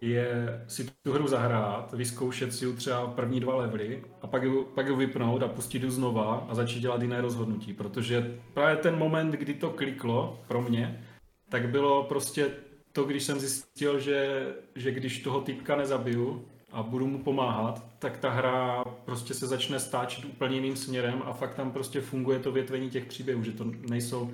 [0.00, 4.64] je si tu hru zahrát, vyzkoušet si ju třeba první dva levely a pak ju,
[4.64, 8.96] pak ju vypnout a pustit ju znova a začít dělat jiné rozhodnutí, protože právě ten
[8.98, 11.04] moment, kdy to kliklo pro mě,
[11.48, 12.50] tak bylo prostě
[12.92, 18.18] to, když jsem zjistil, že, že když toho typka nezabiju a budu mu pomáhat, tak
[18.18, 22.52] ta hra prostě se začne stáčet úplně jiným směrem a fakt tam prostě funguje to
[22.52, 24.30] větvení těch příběhů, že to nejsou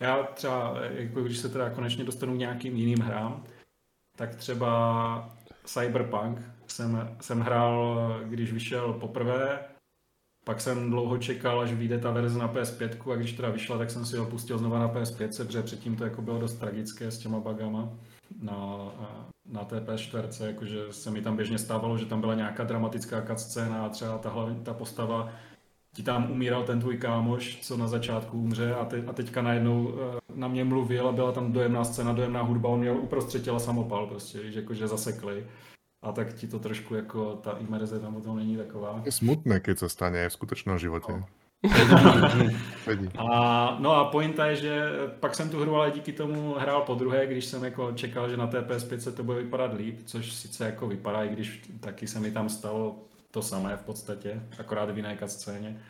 [0.00, 3.44] já třeba, jako když se teda konečně dostanu k nějakým jiným hrám,
[4.16, 9.64] tak třeba Cyberpunk jsem, jsem hrál, když vyšel poprvé,
[10.44, 13.90] pak jsem dlouho čekal, až vyjde ta verze na PS5 a když teda vyšla, tak
[13.90, 17.18] jsem si ho pustil znova na PS5, protože předtím to jako bylo dost tragické s
[17.18, 17.92] těma bugama
[18.42, 18.78] na,
[19.44, 23.86] na té PS4, jakože se mi tam běžně stávalo, že tam byla nějaká dramatická cutscéna
[23.86, 25.32] a třeba ta, hlavní, ta postava
[25.94, 29.94] ti tam umíral ten tvůj kámoš, co na začátku umře a, te, a teďka najednou
[29.94, 33.58] eh, na mě mluvil a byla tam dojemná scéna, dojemná hudba, on měl uprostřed těla
[33.58, 35.46] samopal prostě, víš, jakože zasekli.
[36.02, 39.02] A tak ti to trošku jako ta imerze tam potom není taková.
[39.04, 41.12] Je smutné, když se stane v skutečném životě.
[41.12, 41.24] No.
[43.18, 44.90] a, no a pointa je, že
[45.20, 48.36] pak jsem tu hru ale díky tomu hrál po druhé, když jsem jako čekal, že
[48.36, 52.20] na té PS5 to bude vypadat líp, což sice jako vypadá, i když taky se
[52.20, 52.98] mi tam stalo
[53.30, 55.82] to samé v podstatě, akorát v jiné scéně.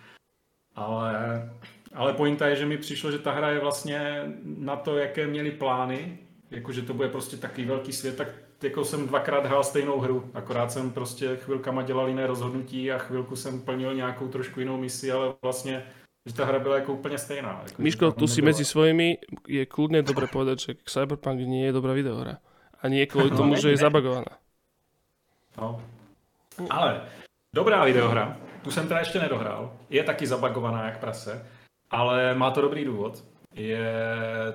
[0.74, 1.50] Ale
[1.94, 5.50] ale pointa je, že mi přišlo, že ta hra je vlastně na to, jaké měli
[5.50, 6.18] plány,
[6.50, 8.28] jakože to bude prostě takový velký svět, tak
[8.62, 13.36] jako jsem dvakrát hrál stejnou hru, akorát jsem prostě chvilkama dělal jiné rozhodnutí a chvilku
[13.36, 15.82] jsem plnil nějakou trošku jinou misi, ale vlastně
[16.26, 17.62] že ta hra byla jako úplně stejná.
[17.64, 19.18] Jako, Miško, tu si mezi svojimi
[19.48, 22.44] je kľudne dobre povedať, že Cyberpunk nie je dobrá videohra.
[22.76, 24.36] A nie kvôli tomu, že je zabagovaná.
[25.56, 25.80] No.
[26.68, 27.08] Ale
[27.54, 31.46] dobrá videohra, tu jsem teda ještě nedohrál, je taky zabagovaná jak prase,
[31.90, 33.24] ale má to dobrý důvod.
[33.54, 33.94] Je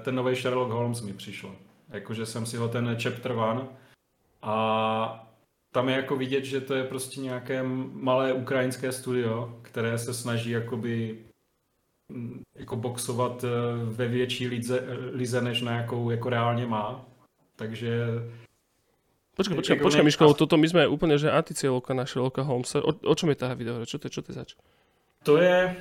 [0.03, 1.55] ten nový Sherlock Holmes mi přišlo.
[1.89, 3.67] Jakože jsem si ho ten chapter one
[4.41, 5.27] a
[5.73, 7.63] tam je jako vidět, že to je prostě nějaké
[7.93, 11.25] malé ukrajinské studio, které se snaží jakoby
[12.11, 13.47] mm, jako boxovat eh,
[13.85, 17.05] ve větší lize, lize, než na jakou jako reálně má.
[17.55, 18.07] Takže
[19.35, 22.79] Počkaj, počkaj, počkaj, Miško, toto my sme úplne, že anticielovka na Sherlocka Holmesa.
[22.79, 23.83] O, o čom je tá videohra?
[23.83, 24.49] Čo to je, čo to je zač?
[25.27, 25.75] To je,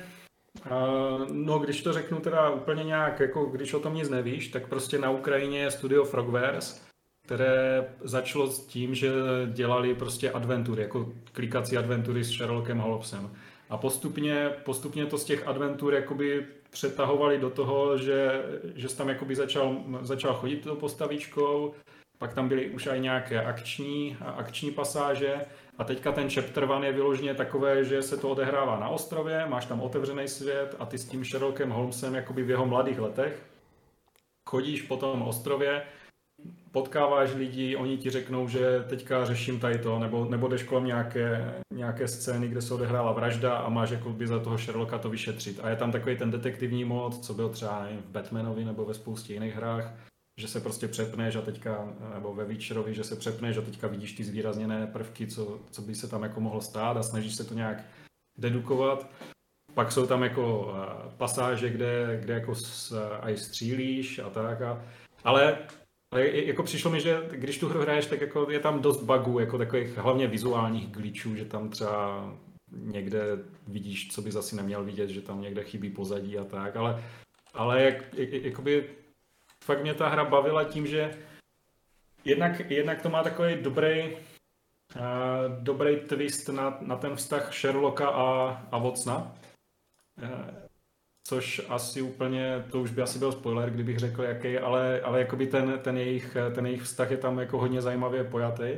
[0.67, 4.67] uh, no když to řeknu teda úplně nějak, jako když o tom nic nevíš, tak
[4.67, 6.81] prostě na Ukrajině je studio Frogwares,
[7.25, 9.11] které začalo s tím, že
[9.53, 13.31] dělali prostě adventury, jako klikací adventury s Sherlockem Holmesem.
[13.69, 18.43] A postupně, postupně to z těch adventur jakoby přetahovali do toho, že,
[18.75, 21.73] že jsi tam jakoby začal, začal chodit tou postavičkou,
[22.17, 25.35] pak tam byly už i nějaké akční, akční pasáže
[25.77, 29.65] a teďka ten chapter one je vyloženě takové, že se to odehrává na ostrově, máš
[29.65, 33.43] tam otevřený svět a ty s tím Sherlockem Holmesem jakoby v jeho mladých letech
[34.49, 35.81] chodíš po tom ostrově,
[36.71, 41.53] potkáváš lidi, oni ti řeknou, že teďka řeším tady to, nebo, nebo jdeš kolem nějaké,
[41.73, 45.59] nějaké scény, kde se odehrála vražda a máš jakoby za toho Sherlocka to vyšetřit.
[45.63, 48.93] A je tam takový ten detektivní mod, co byl třeba nevím, v Batmanovi nebo ve
[48.93, 49.93] spoustě jiných hrách,
[50.37, 54.13] že se prostě přepneš a teďka, nebo ve Witcherovi, že se přepneš a teďka vidíš
[54.13, 57.53] ty zvýrazněné prvky, co, co by se tam jako mohlo stát a snažíš se to
[57.53, 57.83] nějak
[58.37, 59.09] dedukovat.
[59.73, 64.61] Pak jsou tam jako uh, pasáže, kde, kde jako s, uh, aj střílíš a tak.
[64.61, 64.85] A,
[65.23, 65.57] ale,
[66.13, 69.39] ale jako přišlo mi, že když tu hru hraješ, tak jako je tam dost bugů,
[69.39, 72.33] jako takových hlavně vizuálních glitchů, že tam třeba
[72.71, 73.19] někde
[73.67, 77.03] vidíš, co bys asi neměl vidět, že tam někde chybí pozadí a tak, ale,
[77.53, 78.89] ale jak, jak, jakoby
[79.65, 81.17] fakt mě ta hra bavila tím, že
[82.25, 85.01] jednak, jednak to má takový dobrý, uh,
[85.59, 88.25] dobrý twist na, na ten vztah Sherlocka a,
[88.71, 89.33] a Watsona.
[90.21, 90.29] Uh,
[91.27, 95.47] což asi úplně, to už by asi byl spoiler, kdybych řekl jaký, ale, ale jakoby
[95.47, 98.77] ten, ten, jejich, ten jejich vztah je tam jako hodně zajímavě pojatý.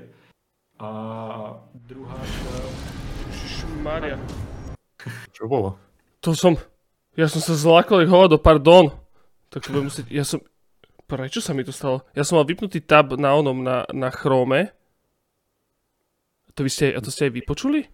[0.79, 0.89] A
[1.73, 2.17] druhá...
[3.81, 4.19] Maria.
[5.31, 5.77] Čo bolo?
[6.23, 6.57] To som...
[7.17, 8.93] Ja som sa zlákol jak hovado, pardon.
[9.49, 10.05] Tak to budem musieť...
[10.13, 10.39] Ja som...
[11.07, 12.03] Prečo sa mi to stalo?
[12.11, 14.75] Ja som mal vypnutý tab na onom, na, na Chrome.
[16.51, 17.87] To, vy ste, a to ste aj vypočuli?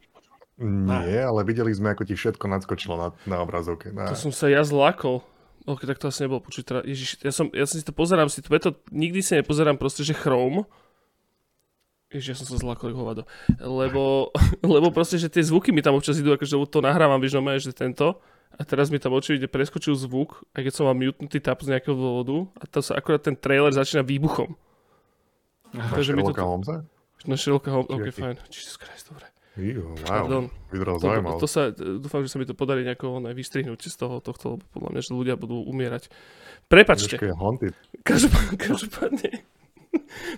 [0.58, 3.94] Nie, ale videli sme, ako ti všetko nadskočilo na, na obrazovke.
[3.94, 4.10] Na...
[4.10, 5.22] To som sa ja zlákol.
[5.70, 6.64] Ok, tak to asi nebolo počuť.
[6.66, 9.78] Teda, ježiš, ja som, ja som si to pozerám, si to, to nikdy si nepozerám
[9.78, 10.66] proste, že Chrome.
[12.10, 13.30] Ježiš, ja som sa zlákol hovado.
[13.62, 14.34] Lebo,
[14.66, 17.78] lebo proste, že tie zvuky mi tam občas idú, akože to nahrávam, vieš, no že
[17.78, 18.18] tento.
[18.54, 21.98] A teraz mi tam očividne preskočil zvuk, aj keď som mal mutnutý tap z nejakého
[21.98, 22.46] dôvodu.
[22.62, 24.54] A to sa akorát ten trailer začína výbuchom.
[25.74, 26.38] Aha, Takže mi to...
[26.38, 26.86] Holmesa?
[27.24, 28.36] Na Sherlocka Holmes, ok, fajn.
[28.52, 29.26] Jesus Christ, dobre.
[29.54, 30.46] Jo, wow, Pardon.
[30.74, 33.96] vyzeral to, to, to, sa, dúfam, že sa mi to podarí nejako ne, vystrihnúť z
[34.02, 36.10] toho tohto, lebo podľa mňa, že ľudia budú umierať.
[36.66, 37.22] Prepačte.
[38.02, 39.30] Každopádne, každopádne.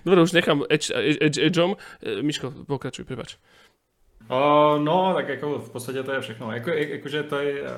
[0.04, 1.80] Dobre, už nechám edge, edge, edgeom.
[2.04, 3.40] E, Miško, pokračuj, prepač.
[4.30, 6.52] Uh, no, tak jako v podstatě to je všechno.
[6.52, 7.68] Jako, jakože tady uh,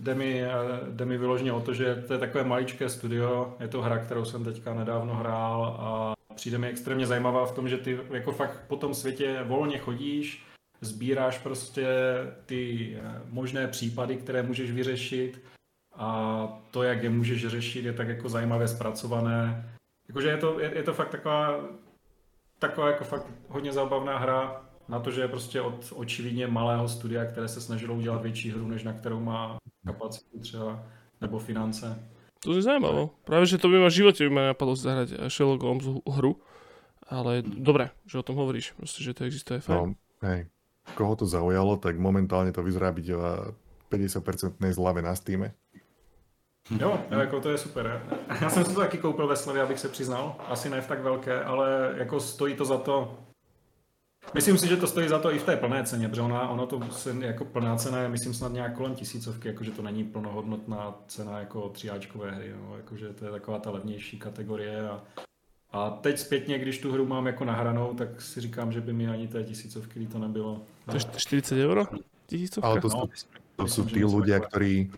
[0.00, 3.68] jde mi, uh, jde mi vyloženě o to, že to je takové maličké studio, je
[3.68, 7.78] to hra, kterou jsem teďka nedávno hrál a přijde mi extrémně zajímavá v tom, že
[7.78, 10.46] ty jako fakt po tom světě volně chodíš,
[10.80, 11.86] sbíráš prostě
[12.46, 12.96] ty
[13.28, 15.42] možné případy, které můžeš vyřešit
[15.94, 19.68] a to, jak je můžeš řešit, je tak jako zajímavě zpracované.
[20.08, 21.60] Jakože je to, je, je to fakt taková,
[22.58, 27.24] taková jako fakt hodně zábavná hra, na to, že je prostě od očividně malého studia,
[27.24, 29.56] které se snažilo udělat větší hru, než na kterou má
[29.86, 30.84] kapacitu třeba,
[31.20, 31.98] nebo finance.
[32.44, 33.08] To je zajímavé.
[33.24, 36.36] Právě, že to by ma v životě by ma napadlo zahrať Sherlock Holmes hru,
[37.08, 39.78] ale dobré, že o tom hovoríš, prostě, že to existuje, fajn.
[39.78, 39.94] No,
[40.28, 40.46] hej,
[40.94, 43.10] koho to zaujalo, tak momentálně to vyzerá byť
[43.90, 45.50] 50% zlave na Steam.
[46.80, 48.02] Jo, jako to je super.
[48.40, 50.36] Já jsem si to taky koupil ve slevě, abych se přiznal.
[50.48, 53.18] Asi ne v tak velké, ale jako stojí to za to.
[54.34, 56.66] Myslím si, že to stojí za to i v té plné ceně, protože ona, ono
[56.66, 60.94] to se, jako plná cena je, myslím, snad nějak kolem tisícovky, jakože to není plnohodnotná
[61.08, 65.02] cena jako tříáčkové hry, no, jakože to je taková ta levnější kategorie a,
[65.72, 69.08] a teď zpětně, když tu hru mám jako nahranou, tak si říkám, že by mi
[69.08, 70.62] ani té tisícovky to nebylo.
[70.90, 71.86] To je 40 euro?
[72.26, 72.68] Tisícovka?
[72.68, 73.06] Ale to, no,
[73.56, 74.88] to, to sú tí ľudia, ktorí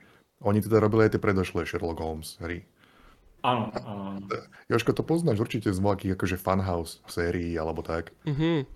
[0.44, 2.68] Oni teda robili aj tie predošlé Sherlock Holmes hry.
[3.40, 4.20] Áno, áno.
[4.68, 8.12] Jožko, to poznáš určite z veľkých akože Funhouse sérií alebo tak.
[8.28, 8.68] Mhm.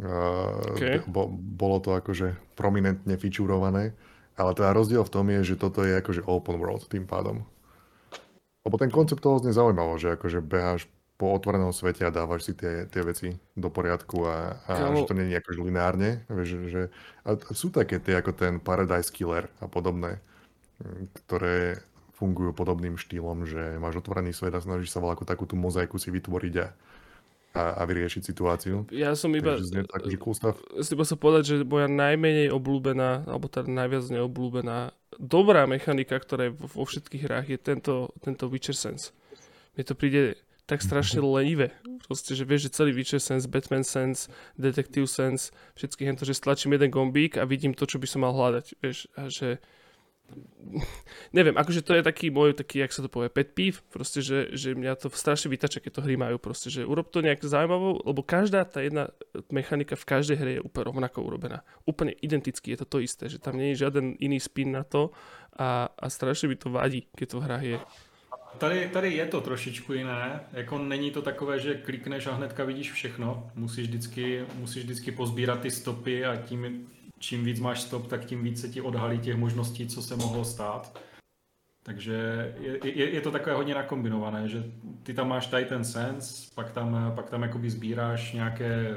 [0.00, 1.04] Uh, Okay.
[1.04, 3.92] bo, bolo to akože prominentne fičurované,
[4.32, 7.44] ale teda rozdiel v tom je, že toto je akože open world tým pádom.
[8.64, 10.88] Lebo ten koncept toho znie zaujímavo, že akože beháš
[11.20, 15.12] po otvorenom svete a dávaš si tie, tie veci do poriadku a, a že to
[15.12, 16.24] nie je akože lineárne.
[16.32, 16.82] Vieš, že,
[17.28, 20.24] a sú také tie ako ten Paradise Killer a podobné,
[20.80, 21.84] mm, ktoré
[22.16, 26.08] fungujú podobným štýlom, že máš otvorený svet a snažíš sa veľkú takú tú mozaiku si
[26.08, 26.72] vytvoriť a,
[27.50, 28.86] a, a vyriešiť situáciu.
[28.94, 30.62] Ja som iba, Takže cool stuff.
[30.78, 36.48] si iba sa povedať, že moja najmenej obľúbená, alebo teda najviac neobľúbená dobrá mechanika, ktorá
[36.48, 39.10] je vo, všetkých hrách, je tento, tento Witcher Sense.
[39.74, 40.38] Mne to príde
[40.70, 41.74] tak strašne lenivé.
[42.06, 46.78] Proste, že vieš, že celý Witcher Sense, Batman Sense, Detective Sense, všetky hento, že stlačím
[46.78, 48.78] jeden gombík a vidím to, čo by som mal hľadať.
[48.78, 49.58] Vieš, a že
[51.36, 54.54] neviem, akože to je taký môj, taký, jak sa to povie, pet peeve, proste, že,
[54.54, 58.02] že mňa to strašne vytača, keď to hry majú, proste, že urob to nejak zaujímavou,
[58.06, 59.10] lebo každá tá jedna
[59.50, 61.66] mechanika v každej hre je úplne rovnako urobená.
[61.86, 65.10] Úplne identicky je to to isté, že tam nie je žiaden iný spin na to
[65.58, 67.78] a, a strašne mi to vadí, keď to hrách je.
[68.58, 72.92] Tady, tady je to trošičku jiné, jako není to takové, že klikneš a hnedka vidíš
[72.92, 76.88] všechno, musíš vždycky, musíš vždycky pozbírat ty stopy a tím,
[77.20, 80.44] čím víc máš stop, tak tím víc se ti odhalí těch možností, co se mohlo
[80.44, 81.00] stát.
[81.82, 82.14] Takže
[82.60, 84.64] je, je, je to takové hodně nakombinované, že
[85.02, 88.96] ty tam máš ten sense, pak tam, pak tam jakoby sbíráš nějaké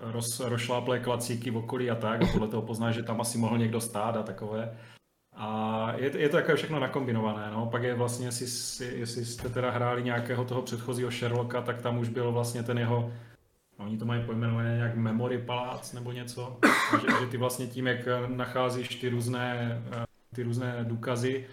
[0.00, 3.58] roz, rozšláplé klacíky v okolí a tak a podle toho poznáš, že tam asi mohl
[3.58, 4.78] někdo stát a takové.
[5.32, 7.66] A je, je to takové všechno nakombinované, no.
[7.66, 12.08] Pak je vlastně, jestli, jestli jste teda hráli nějakého toho předchozího Sherlocka, tak tam už
[12.08, 13.12] byl vlastně ten jeho,
[13.78, 16.58] oni to mají pojmenované nějak Memory Palác nebo něco,
[17.00, 17.98] že, že ty vlastně tím, jak
[18.28, 20.04] nacházíš ty různé, eh,
[20.34, 21.46] ty různé důkazy,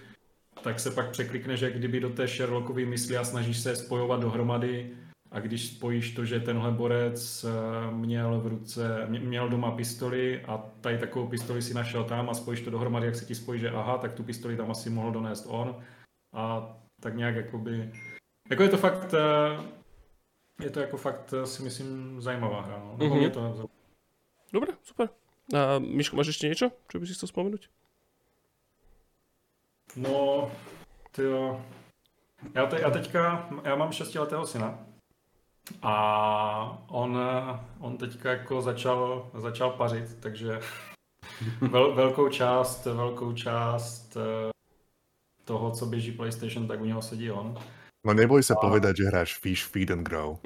[0.63, 4.89] tak se pak překlikneš, jak kdyby do té Sherlockovy mysli a snažíš se spojovat dohromady.
[5.31, 10.41] A když spojíš to, že tenhle borec eh, měl v ruce, mě- měl doma pistoli
[10.41, 13.59] a tady takovou pistoli si našel tam a spojíš to dohromady, jak se ti spojí,
[13.59, 15.75] že aha, tak tu pistoli tam asi mohl donést on.
[16.35, 17.91] A tak nějak jakoby,
[18.49, 19.82] jako je to fakt, eh,
[20.59, 22.91] je to jako fakt eh, si myslím zajímavá hra, no.
[22.97, 23.17] Nebo Mhm.
[23.19, 23.69] mě to.
[24.53, 25.09] Dobre, super.
[25.53, 27.67] A Miško, máš ešte niečo, čo by si chcel spomenúť?
[29.95, 30.47] No,
[31.11, 31.61] tyjo.
[32.55, 34.79] Já, te, já teďka, já mám šestiletého syna
[35.81, 37.19] a on,
[37.79, 40.59] on teďka jako začal, začal pařit, takže
[41.61, 44.51] vel, velkou část, velkou část eh,
[45.45, 47.57] toho, co běží PlayStation, tak u něho sedí on.
[48.03, 50.39] No neboj sa povedať, že hráš Fish, Feed and Grow.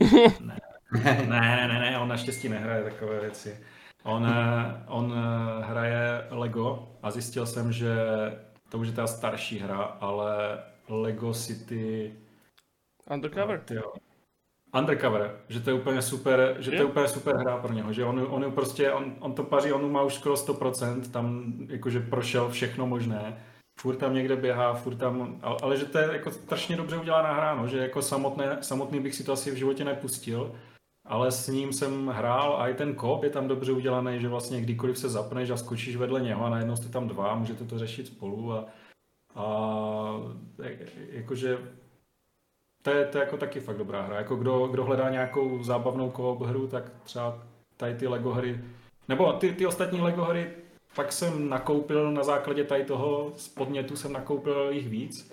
[0.88, 3.60] Ne, ne, ne, ne, on naštěstí nehraje takové věci.
[4.04, 7.96] On, eh, on eh, hraje Lego a zjistil jsem, že
[8.70, 10.60] to už je ta starší hra, ale
[10.90, 12.14] Lego City
[13.12, 13.60] Undercover?
[13.60, 13.94] Tyjo.
[14.80, 18.06] Undercover, že to je úplně super, že to je úplně super hra pro něho, že
[18.06, 22.00] on, on je prostě, on, on to paří, on má už skoro 100%, tam jakože
[22.00, 23.38] prošel všechno možné,
[23.80, 27.34] furt tam někde běhá, furt tam, ale, ale že to je jako strašně dobře udělaná
[27.34, 30.56] hra, no, že jako samotné, samotný bych si to asi v životě nepustil,
[31.06, 34.62] ale s ním jsem hrál a i ten kop je tam dobře udělaný, že vlastně
[34.62, 38.08] kdykoliv se zapneš a skočíš vedle něho a najednou jste tam dva, můžete to řešit
[38.08, 38.66] spolu a,
[39.36, 39.46] a
[40.64, 41.58] je- jakože
[42.82, 44.18] to je, to je jako taky fakt dobrá hra.
[44.18, 47.44] Jako kdo, kdo hledá nějakou zábavnou koop hru, tak třeba
[47.78, 48.62] tady ty Lego hry,
[49.08, 50.52] nebo ty, ty ostatní Lego hry,
[50.98, 55.30] pak jsem nakoupil na základě tady toho z podnětu jsem nakoupil jich víc.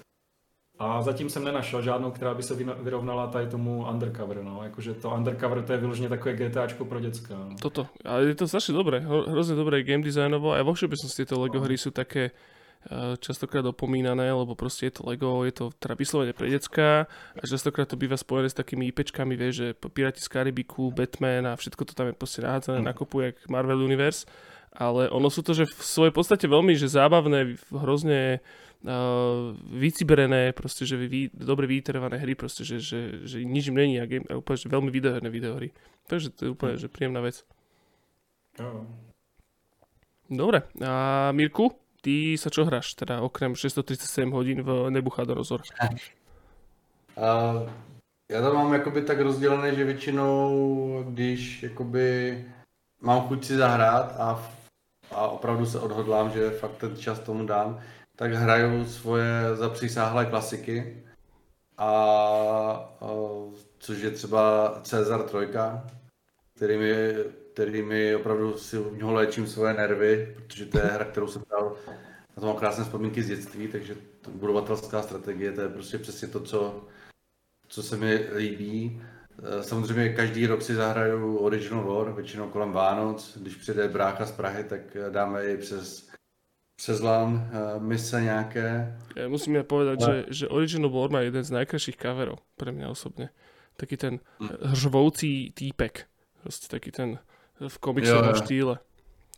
[0.78, 4.61] A zatím jsem nenašel žádnou, která by se vyrovnala tady tomu Undercover, no.
[4.65, 7.35] Jakože to Undercover to je vyloženě takové GTAčko pro děcka.
[7.35, 7.57] No.
[7.62, 7.86] Toto.
[8.05, 9.01] Ale je to strašne dobré.
[9.01, 10.53] Hro- Hrozne dobré game designovo.
[10.53, 15.07] Aj vo všeobecnosti tieto LEGO hry sú také eh, častokrát opomínané, lebo proste je to
[15.07, 17.07] LEGO, je to teda vyslovene pre decka
[17.39, 21.57] a častokrát to býva spojené s takými IPčkami, vieš, že Piráti z Karibiku, Batman a
[21.57, 24.27] všetko to tam je proste nahádzané na kopu, jak Marvel Universe.
[24.75, 28.43] Ale ono sú to, že v svojej podstate veľmi že zábavné, hrozne
[28.83, 34.03] uh, vyciberené, proste, že vy, dobre vyiterované hry, proste, že, že, že nič im není
[34.03, 35.71] a, game, a úplne, že veľmi videoherné videohry.
[36.11, 37.47] Takže to je úplne, že príjemná vec.
[38.59, 38.83] Jo.
[40.27, 41.71] Dobre, a Mirku,
[42.03, 45.63] ty sa čo hráš, teda okrem 637 hodín v Nebuchadnezzar?
[47.15, 47.63] A
[48.31, 52.39] já to mám jakoby tak rozdělené, že většinou, když jakoby
[53.01, 54.51] mám chuť si zahrát a,
[55.15, 57.81] a opravdu se odhodlám, že fakt ten čas tomu dám,
[58.16, 61.05] tak hraju svoje zapřísáhlé klasiky.
[61.78, 61.91] A,
[63.01, 63.09] a
[63.78, 65.36] což je třeba Cezar 3,
[66.55, 67.15] který mi,
[67.53, 71.43] který mi opravdu si u něho léčím svoje nervy, protože to je hra, kterou jsem
[71.51, 71.77] hrál
[72.36, 73.97] na to mám krásné vzpomínky z dětství, takže
[74.28, 76.85] budovatelská strategie, to je prostě přesně to, co,
[77.69, 79.03] co se mi líbí.
[79.43, 83.39] Eh, samozřejmě každý rok si zahraju Original War, většinou kolem Vánoc.
[83.40, 84.81] Když přijde brácha z Prahy, tak
[85.11, 86.15] dáme i přes
[86.77, 88.98] přes LAN uh, mise nějaké.
[89.15, 90.06] Ja musím ja povedať, no.
[90.06, 93.31] že, že Original War má jeden z najkrajších coverov pre mňa osobne.
[93.78, 94.74] Taký ten hm.
[94.74, 96.11] hřvoucí týpek.
[96.43, 97.19] Proste taký ten
[97.62, 98.82] v komiksovom štýle.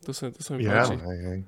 [0.09, 0.97] To sa, to sa mi yeah, páči.
[0.97, 1.41] Hej, hej.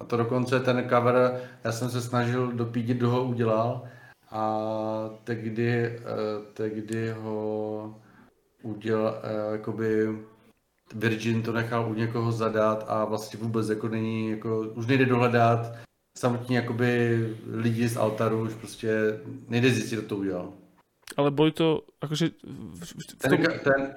[0.00, 3.84] A to dokonce ten cover, já jsem se snažil dopídit, kdo ho udělal
[4.30, 6.00] a tehdy, eh,
[6.54, 8.00] tehdy ho
[8.62, 10.18] udělal, eh, jakoby
[10.94, 15.72] Virgin to nechal u někoho zadat a vlastně vůbec jako není, jako už nejde dohledat
[16.18, 20.52] samotní jakoby lidi z altaru, už prostě nejde zjistit, kdo to udělal.
[21.16, 22.30] Ale byli to, jakože...
[22.74, 23.30] V tom...
[23.30, 23.94] ten, ten,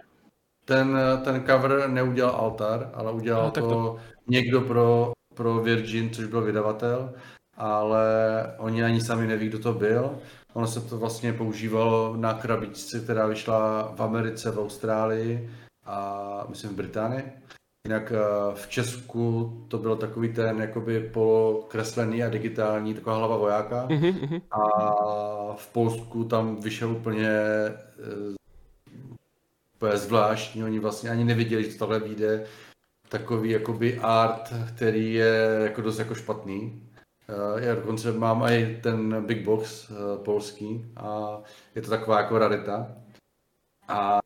[0.66, 3.98] ten, ten cover neudělal altar, ale udělal no, to, to
[4.28, 7.14] někdo pro pro Virgin, což byl vydavatel,
[7.58, 8.06] ale
[8.58, 10.16] oni ani sami neví, kdo to byl.
[10.54, 15.50] Ono se to vlastně používalo na krabičce, která vyšla v Americe, v Austrálii
[15.86, 17.24] a myslím v Británii.
[17.88, 23.88] Jinak eh, v Česku to byl takový ten jakoby polokreslený a digitální, taková hlava vojáka.
[23.88, 24.42] Mm-hmm.
[24.52, 28.36] A v Polsku tam vyšel úplně, eh,
[29.76, 32.46] úplně zvláštní, oni vlastně ani nevěděli, že tohle vyjde
[33.10, 36.83] takový jakoby art, který je jako dost jako špatný.
[37.30, 41.38] Eh, já dokonce mám i ten Big Box eh, polský a
[41.76, 42.96] je to taková jako rarita.
[43.88, 44.20] A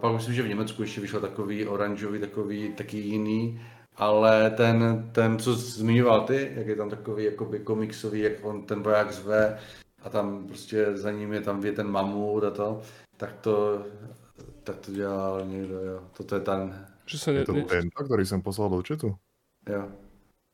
[0.00, 3.60] pak myslím, že v Německu ještě vyšel takový oranžový, takový taky jiný,
[3.96, 8.82] ale ten, ten co zmiňoval ty, jak je tam takový jakoby komiksový, jak on ten
[8.82, 9.58] voják zve
[10.02, 12.82] a tam prostě za ním je tam je ten mamut a to,
[13.16, 13.86] tak to,
[14.64, 16.02] tak to dělal někdo, jo.
[16.16, 17.62] Toto je ten, že se je to ne...
[17.62, 19.16] tento, který jsem poslal do chatu?
[19.68, 19.88] Jo.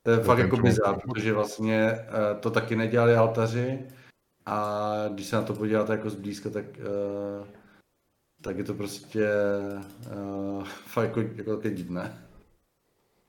[0.07, 3.79] To je to fakt jako bizár, protože vlastně uh, to taky nedělali altaři
[4.45, 7.47] a když se na to podíváte jako zblízka, tak, uh,
[8.41, 9.27] tak je to prostě
[10.15, 12.27] uh, fakt jako, jako také divné.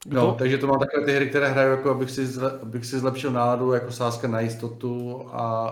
[0.07, 2.99] No, takže to mám takové ty hry, které hraju, jako abych si, zle, abych si
[2.99, 5.69] zlepšil náladu, jako sázka na jistotu a,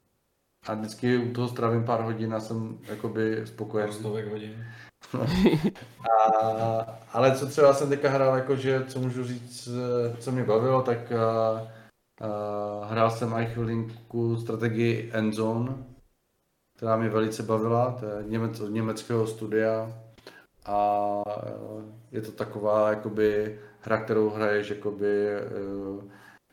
[0.66, 3.92] a vždycky u toho strávím pár hodin a jsem jakoby spokojený.
[3.92, 4.66] Stovek hodin.
[6.10, 9.68] a, ale co třeba jsem teďka hrál, jakože, co můžu říct,
[10.18, 11.68] co mě bavilo, tak uh,
[12.28, 15.74] uh, hrál jsem i chvilinku strategii Endzone,
[16.76, 19.92] která mě velice bavila, to je němec, německého studia
[20.66, 21.22] a
[22.12, 25.26] je to taková jakoby hra, kterou hraješ jakoby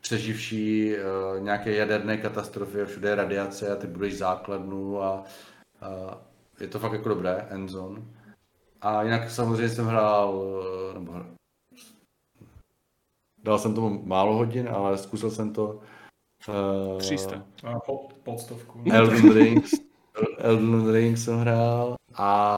[0.01, 0.95] přeživší
[1.39, 5.23] nějaké jaderné katastrofy, všude je radiace a ty budeš základnu a,
[5.81, 6.13] uh,
[6.59, 8.01] je to fakt jako dobré, Endzone.
[8.83, 10.43] A jinak samozřejmě jsem hrál,
[10.89, 11.13] eh, nebo
[13.43, 15.79] dal jsem tomu málo hodin, ale zkusil jsem to.
[16.93, 17.43] Uh, 300.
[17.63, 18.83] A pod, pod stovku.
[18.91, 19.71] Elden Rings,
[20.37, 22.57] Elden Rings jsem hrál a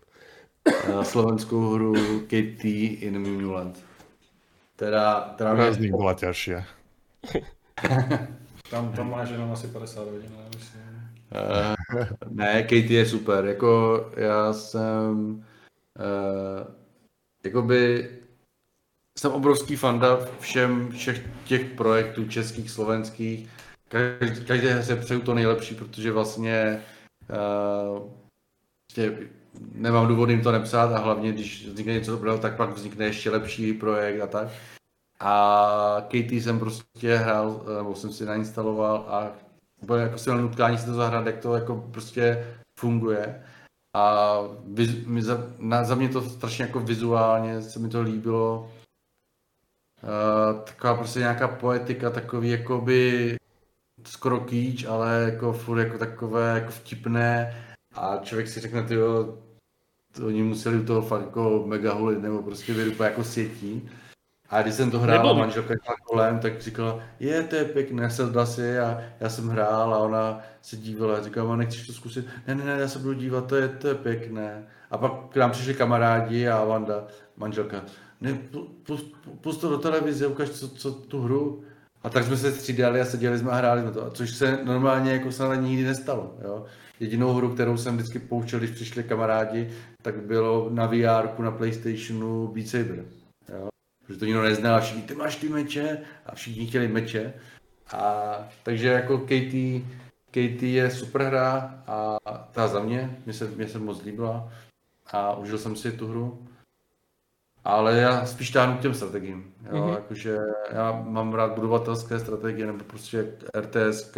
[0.89, 3.85] uh, slovenskou hru KT in Minuland.
[4.76, 5.73] Teda, teda mě...
[5.73, 6.52] z nich byla těžší.
[8.69, 10.81] tam, tam máš jenom asi 50 hodin, myslím.
[11.31, 11.76] Uh,
[12.30, 15.43] ne, KT je super, jako já jsem
[15.99, 16.67] Uh,
[17.45, 18.09] jakoby
[19.17, 23.49] jsem obrovský fanda všem všech těch projektů českých, slovenských.
[23.88, 26.84] Každý, každé hře přeju to nejlepší, protože vlastně
[27.30, 28.09] uh,
[28.88, 29.17] prostě
[29.72, 33.30] nemám důvod jim to nepsat a hlavně, když vznikne něco dobrého, tak pak vznikne ještě
[33.30, 34.47] lepší projekt a tak.
[35.19, 39.31] A KT jsem prostě hrál, nebo jsem si nainstaloval a
[39.81, 42.47] úplně jako silné nutkání si to zahrát, jak to jako prostě
[42.80, 43.43] funguje.
[43.95, 44.38] A
[45.05, 48.72] mi za, na, za mě to strašně jako vizuálně se mi to líbilo.
[50.03, 53.35] Uh, taková prostě nějaká poetika, takový jakoby
[54.07, 57.63] skoro kýč, ale jako furt jako takové jako vtipné
[57.93, 58.97] a člověk si řekne, ty
[60.26, 63.89] oni museli u toho fakt jako mega hulit nebo prostě být jako sětí.
[64.49, 68.09] A když jsem to hrál a manželka šla kolem, tak říkala, je, to je pěkné,
[68.09, 72.27] sedla si a já jsem hrál a ona se dívala a říkala, nechceš to zkusit?
[72.47, 74.63] Ne, ne, ne, já se budu dívat, to je, to je pěkné.
[74.91, 77.07] A pak k nám přišli kamarádi a Vanda,
[77.38, 77.81] manželka,
[78.22, 78.38] ne,
[79.41, 81.63] pust, to do televize, ukaž co, co tu hru.
[82.03, 85.11] A tak jsme se střídali a seděli jsme a hráli jsme to, což se normálně
[85.11, 86.35] jako se nikdy nestalo.
[86.43, 86.65] Jo?
[86.99, 89.69] Jedinou hru, kterou jsem vždycky pouštěl, když přišli kamarádi,
[90.01, 93.05] tak bylo na VR, na Playstationu Beat Saber.
[94.07, 97.34] Protože to nikdo neznal a všichni, ty máš ty meče a všichni chtěli meče.
[97.94, 99.86] A, takže jako KT,
[100.32, 102.18] KT je super hra a
[102.52, 104.52] ta za mě, mě se, mě se moc líbila
[105.11, 106.48] a užil jsem si tu hru.
[107.64, 109.53] Ale já spíš táhnu k těm strategiím.
[109.64, 109.72] Jo?
[109.72, 109.84] Mhm.
[109.84, 109.95] Mm-hmm.
[109.95, 110.38] Jakože
[110.72, 114.11] já mám rád budovatelské strategie nebo prostě RTS,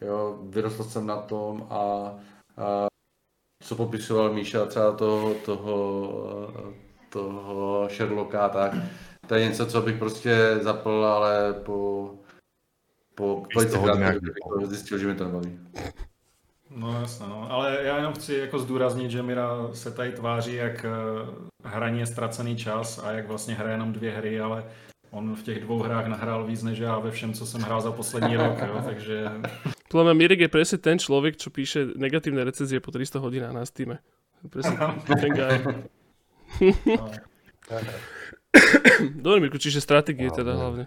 [0.00, 2.14] jo, vyrostl jsem na tom a,
[2.56, 2.86] a
[3.62, 6.70] co popisoval Míša třeba toho, toho,
[7.10, 8.72] toho Sherlocka, tak
[9.26, 12.10] to je něco, co bych prostě zapl, ale po,
[13.14, 13.46] po
[13.78, 15.58] hodinách bych zjistil, že mi to nebaví.
[16.70, 17.50] No jasně, no.
[17.50, 20.88] Ale já jenom chci jako zdůraznit, že Mira se tady tváří jak eh,
[21.64, 24.64] hraní je ztracený čas a jak vlastně hraje jenom dvě hry, ale
[25.10, 27.92] on v těch dvou hrách nahrál víc než já ve všem, co jsem hrál za
[27.92, 29.30] poslední rok, jo, takže
[29.90, 33.66] Podľa mňa Mirek je presne ten človek, čo píše negatívne recenzie po 300 hodinách na
[33.66, 33.98] Steam.
[34.46, 34.78] Presne
[35.18, 35.58] ten guy.
[39.22, 40.84] Dobre, Mirku, čiže stratégie teda hlavne.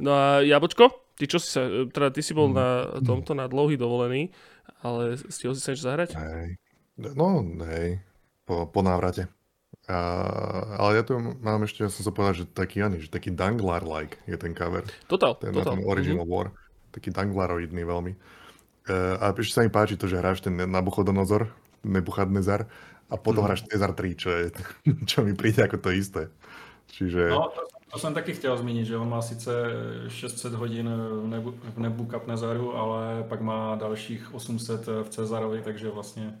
[0.00, 3.76] No a Jabočko, ty čo si sa, teda ty si bol na tomto na dlouhý
[3.76, 4.32] dovolený,
[4.80, 6.16] ale stihol si sa niečo zahrať?
[6.16, 6.56] Hej.
[7.00, 8.00] No, hej,
[8.44, 9.28] po, po návrate.
[9.88, 9.96] A,
[10.76, 14.20] ale ja tu mám ešte, ja som sa povedal, že taký, ani, že taký Danglar-like
[14.28, 14.84] je ten cover.
[15.08, 15.76] Total, Ten, total.
[15.76, 16.52] ten Original War.
[16.92, 18.12] Taký Danglaroidný veľmi.
[18.12, 18.18] E,
[19.18, 21.48] a ešte sa mi páči to, že hráš ten Nabuchodonozor,
[21.82, 22.68] Nebuchadnezar,
[23.10, 24.44] a potom hráš Cezar 3, čo, je,
[25.10, 26.30] čo mi príde ako to isté.
[26.86, 27.28] Čiže...
[27.30, 27.60] no, to,
[27.92, 29.52] to jsem taky chtěl zmínit, že on má sice
[30.08, 30.90] 600 hodin
[31.22, 36.38] v nebu, v nebu Kapnezaru, ale pak má dalších 800 v Cezarovi, takže vlastně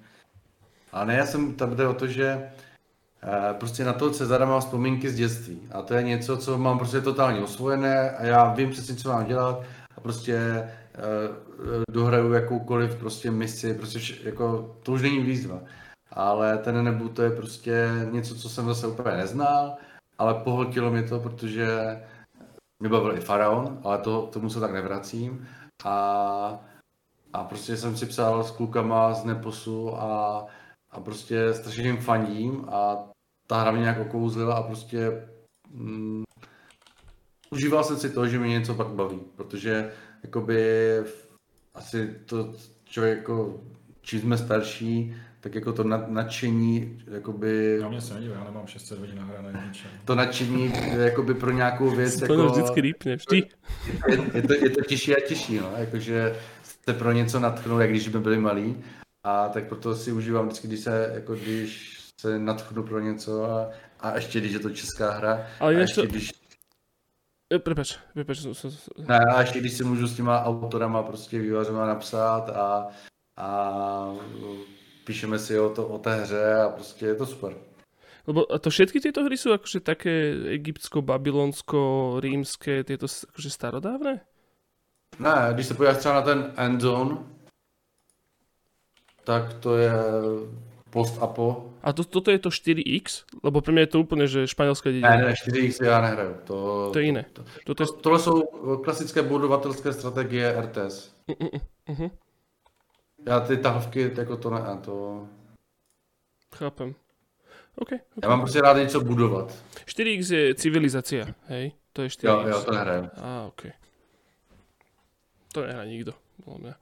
[0.92, 2.50] A ne, já jsem, tam jde o to, že
[3.22, 5.60] eh, prostě na toho Cezara mám vzpomínky z dětství.
[5.72, 9.26] A to je něco, co mám prostě totálně osvojené a já vím přesně, co mám
[9.26, 9.62] dělat
[9.96, 10.70] a prostě eh,
[11.90, 15.60] dohraju jakoukoliv prostě misi, prostě jako, to už není výzva.
[16.12, 19.76] Ale ten nebu to je prostě něco, co jsem zase úplně neznal,
[20.18, 22.00] ale pohltilo mě to, protože
[22.80, 25.48] mě bavil i Faraon, ale to, tomu se tak nevracím.
[25.84, 26.60] A,
[27.32, 30.46] a prostě jsem si psal s klukama z Neposu a,
[30.90, 33.08] a prostě strašně jim fandím a
[33.46, 35.28] ta hra mě nějak okouzlila a prostě
[35.70, 36.22] mm,
[37.50, 39.92] užíval jsem si to, že mě něco pak baví, protože
[40.22, 40.96] jakoby
[41.74, 42.54] asi to
[42.84, 43.60] člověk jako,
[44.00, 48.66] čím jsme starší, tak jako to nad- nadšení, jakoby, na mě se nedívá, já nemám
[48.66, 49.90] 600 hodin nahrané ničem.
[50.04, 53.36] to nadšení jakoby pro nějakou věc, To jako, vždycky rýpne, vždy.
[54.08, 56.36] je, je, to, je to těžší a těžší, no, jakože
[56.88, 58.84] se pro něco natchnout, jak když jsme byli malí.
[59.24, 63.70] A tak proto si užívám vždycky, když se, jako když se natchnu pro něco a,
[64.00, 65.46] a ještě když je to česká hra.
[65.60, 66.30] Ale a ještě to- když,
[67.54, 68.38] E, Prepač, prepač.
[69.08, 72.86] ne, a ještě když si můžu s těma autorama prostě vývařema napsat a,
[73.36, 73.70] a
[75.10, 77.52] píšeme si o, to, o té hře a prostě je to super.
[78.26, 80.12] Lebo a to všetky tieto hry sú akože také
[80.54, 81.80] egyptsko, babylonsko,
[82.22, 84.22] rímske, tieto s- akože starodávne?
[85.18, 87.16] Ne, když se podíváš třeba na ten Endzone,
[89.24, 89.90] tak to je
[90.90, 91.74] post-apo.
[91.82, 93.24] A to, toto je to 4X?
[93.42, 95.16] Lebo pre mňa je to úplne, že španielská Ne, dedina.
[95.16, 96.34] ne, 4X já nehraju.
[96.44, 97.24] To, To je iné.
[97.66, 97.86] Toto je...
[97.86, 98.34] To, tohle jsou
[98.84, 101.10] klasické budovatelské strategie RTS.
[101.88, 102.10] Uh-huh.
[103.26, 105.26] Já ty tahovky, jako to ne, to...
[106.56, 106.94] Chápem.
[107.76, 107.88] OK.
[108.22, 109.64] Já mám prostě rád něco budovat.
[109.86, 111.72] 4X je civilizácia, hej?
[111.92, 112.24] To je 4X.
[112.28, 113.04] Jo, jo, to nehraju.
[113.16, 113.62] Á, OK.
[115.52, 116.14] To nehrá nikto,
[116.44, 116.74] podľa mňa.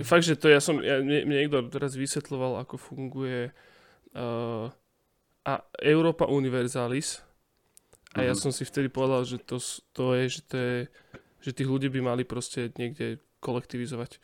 [0.00, 3.52] E, Fakt, že to ja som, ja, mne, mne niekto teraz vysvetloval, ako funguje
[4.16, 4.72] uh,
[5.44, 5.52] a
[5.84, 7.20] Europa Universalis
[8.16, 8.40] a ja Mhm.
[8.40, 9.60] som si vtedy povedal, že to,
[9.92, 10.76] to je, že to je,
[11.44, 14.16] že tých ľudí by mali proste niekde kolektivizovať.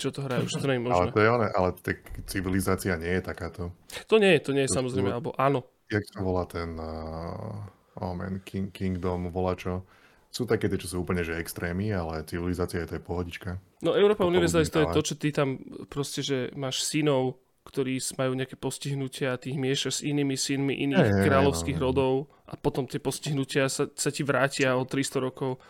[0.00, 1.12] Čo to hrajú, že to nie je Ale možné.
[1.12, 3.62] to je ono, ale tak civilizácia nie je takáto.
[4.08, 5.60] To nie je, to nie je To samozrejme, sú- alebo áno.
[5.92, 6.80] Jak sa volá ten...
[6.80, 9.84] Uh, oh man, King, Kingdom, volá čo?
[10.30, 13.58] Sú také tie, čo sú úplne že extrémy, ale civilizácia je to je pohodička.
[13.82, 15.58] No Európa To Universalis to je to, čo ty tam
[15.90, 20.74] proste, že máš synov, ktorí majú nejaké postihnutia a ty ich miešaš s inými synmi
[20.86, 21.86] iných hej, kráľovských no, no.
[21.90, 22.12] rodov
[22.48, 25.60] a potom tie postihnutia sa, sa ti vrátia o 300 rokov.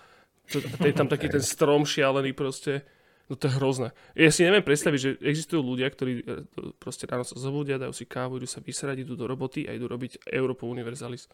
[0.55, 2.87] To, to je tam taký ten strom šialený proste.
[3.31, 3.89] No to je hrozné.
[4.19, 6.25] Ja si neviem predstaviť, že existujú ľudia, ktorí e,
[6.77, 9.87] proste ráno sa zobudia, dajú si kávu, idú sa vysrať, idú do roboty a idú
[9.87, 11.31] robiť Európu Universalis.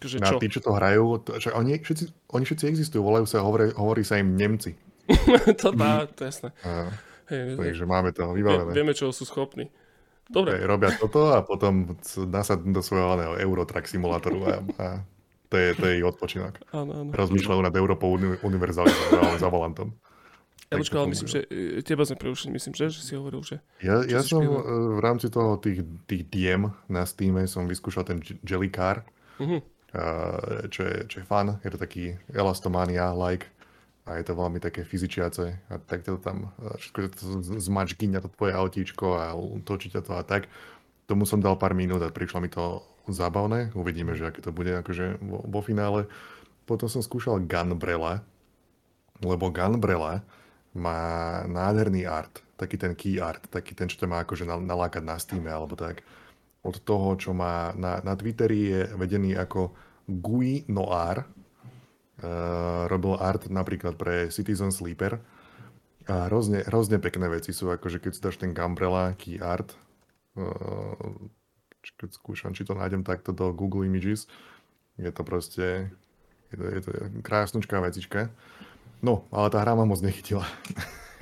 [0.00, 0.36] Takže No čo?
[0.36, 3.72] a tí, čo to hrajú, to, však oni, všetci, oni všetci existujú, volajú sa, hovorí,
[3.72, 4.72] hovorí sa im Nemci.
[5.60, 6.48] to dá, to je jasné.
[6.64, 6.88] A,
[7.28, 8.72] Hej, takže máme to vybavené.
[8.72, 9.68] vieme, čo sú schopní.
[10.28, 11.96] Dobre, Hej, robia toto a potom
[12.28, 14.86] nasadnú do svojho Eurotrack simulátoru a, a
[15.48, 16.64] to, je, to je ich odpočinok.
[16.72, 17.10] áno, áno.
[17.12, 19.92] Rozmýšľajú nad Európou uni- univerzalizovanou za volantom.
[20.74, 21.78] Ja to ale myslím, že funguje.
[21.78, 23.56] e, teba sme prerušili, myslím, že, že si hovoril, že...
[23.78, 28.40] Ja, ja som v rámci toho tých, tých diem na Steam som vyskúšal ten J-
[28.40, 29.04] Jellycar,
[29.36, 29.58] Mhm.
[29.58, 29.62] uh,
[30.66, 31.58] čo, je, čo je fun.
[31.58, 33.48] Je to taký Elastomania-like
[34.02, 38.06] a je to veľmi také fyzičiace a tak to tam e, všetko to z- zmačky
[38.06, 39.30] na to tvoje autíčko a
[39.60, 40.50] točí ťa to a tak.
[41.04, 43.70] tomu som dal pár minút a prišlo mi to zábavné.
[43.72, 46.06] Uvidíme, že aké to bude akože vo, vo finále.
[46.62, 48.22] Potom som skúšal Gunbrella,
[49.20, 50.22] lebo Gunbrella
[50.72, 55.16] má nádherný art, taký ten key art, taký ten, čo to má akože nalákať na
[55.20, 56.00] Steam alebo tak.
[56.62, 59.74] Od toho, čo má na, na Twitteri je vedený ako
[60.06, 61.26] Gui Noir.
[62.22, 65.18] Uh, robil art napríklad pre Citizen Sleeper.
[66.06, 69.74] A hrozne, hrozne pekné veci sú, akože keď si dáš ten Gumbrella key art,
[70.38, 70.94] uh,
[71.98, 74.30] keď skúšam, či to nájdem takto do Google Images,
[75.02, 75.90] je to proste,
[76.54, 76.90] je to, je to
[77.26, 78.30] krásnučká vecička.
[79.02, 80.46] No, ale tá hra ma moc nechytila.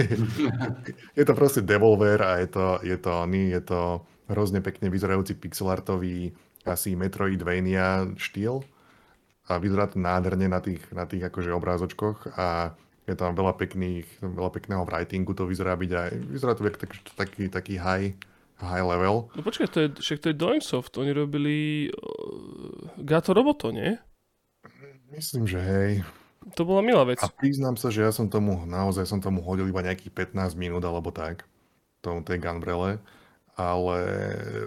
[1.19, 3.81] je to proste Devolver a je to, je to, je to
[4.28, 6.36] hrozne pekne vyzerajúci pixelartový
[6.69, 8.61] asi Metroidvania štýl
[9.48, 12.77] a vyzerá to nádherne na tých, na tých akože obrázočkoch a
[13.09, 17.51] je tam veľa pekných, veľa pekného writingu to vyzerá byť aj, vyzerá to tak, taký,
[17.51, 18.15] taký high,
[18.61, 19.32] high level.
[19.35, 23.98] No počkaj, to je, však to je Doingsoft, oni robili uh, Gato Roboto, nie?
[25.11, 25.93] Myslím, že hej.
[26.40, 27.20] To bola milá vec.
[27.20, 30.80] A priznám sa, že ja som tomu, naozaj som tomu hodil iba nejakých 15 minút
[30.80, 31.44] alebo tak,
[32.00, 32.96] tomu tej Gunbrelle,
[33.60, 33.98] ale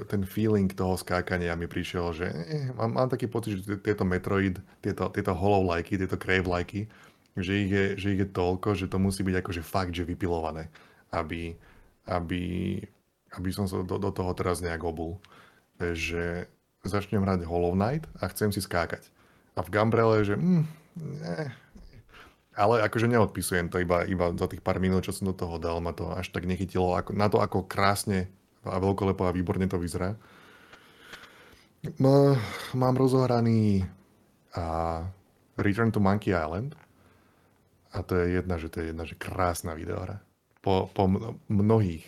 [0.06, 4.62] ten feeling toho skákania mi prišiel, že eh, mám, mám taký pocit, že tieto Metroid,
[4.86, 6.86] tieto, tieto hollow-lajky, tieto crave-lajky,
[7.34, 10.70] že ich, je, že ich je toľko, že to musí byť akože fakt, že vypilované,
[11.10, 11.58] aby,
[12.06, 12.44] aby,
[13.34, 15.18] aby som sa do, do toho teraz nejak obul.
[15.82, 16.46] Že
[16.86, 19.10] začnem hrať Hollow Knight a chcem si skákať.
[19.58, 20.64] A v Gumbrelle, že mm,
[21.02, 21.50] ne,
[22.54, 25.82] ale akože neodpisujem to iba, iba za tých pár minút, čo som do toho dal,
[25.82, 28.30] ma to až tak nechytilo ako, na to, ako krásne
[28.64, 30.16] a veľkolepo a výborne to vyzerá.
[32.00, 32.40] No,
[32.78, 33.84] mám rozohraný
[34.56, 35.04] a
[35.60, 36.80] Return to Monkey Island.
[37.94, 40.18] A to je jedna, že to je jedna, že krásna videohra.
[40.64, 41.06] Po, po
[41.52, 42.08] mnohých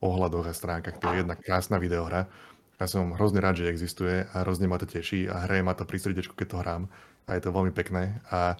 [0.00, 2.30] ohľadoch a stránkach to je jedna krásna videohra.
[2.76, 5.84] Ja som hrozne rád, že existuje a hrozne ma to teší a hraje ma to
[5.88, 6.82] pri srdečku, keď to hrám.
[7.26, 8.22] A je to veľmi pekné.
[8.32, 8.56] A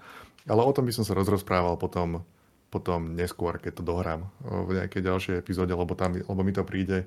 [0.46, 2.22] ale o tom by som sa rozprával potom,
[2.70, 7.06] potom neskôr, keď to dohrám v nejakej ďalšej epizóde, lebo, tam, lebo mi to príde,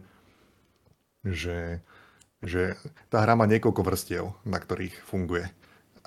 [1.23, 1.79] že,
[2.43, 2.75] že
[3.07, 5.47] tá hra má niekoľko vrstiev, na ktorých funguje.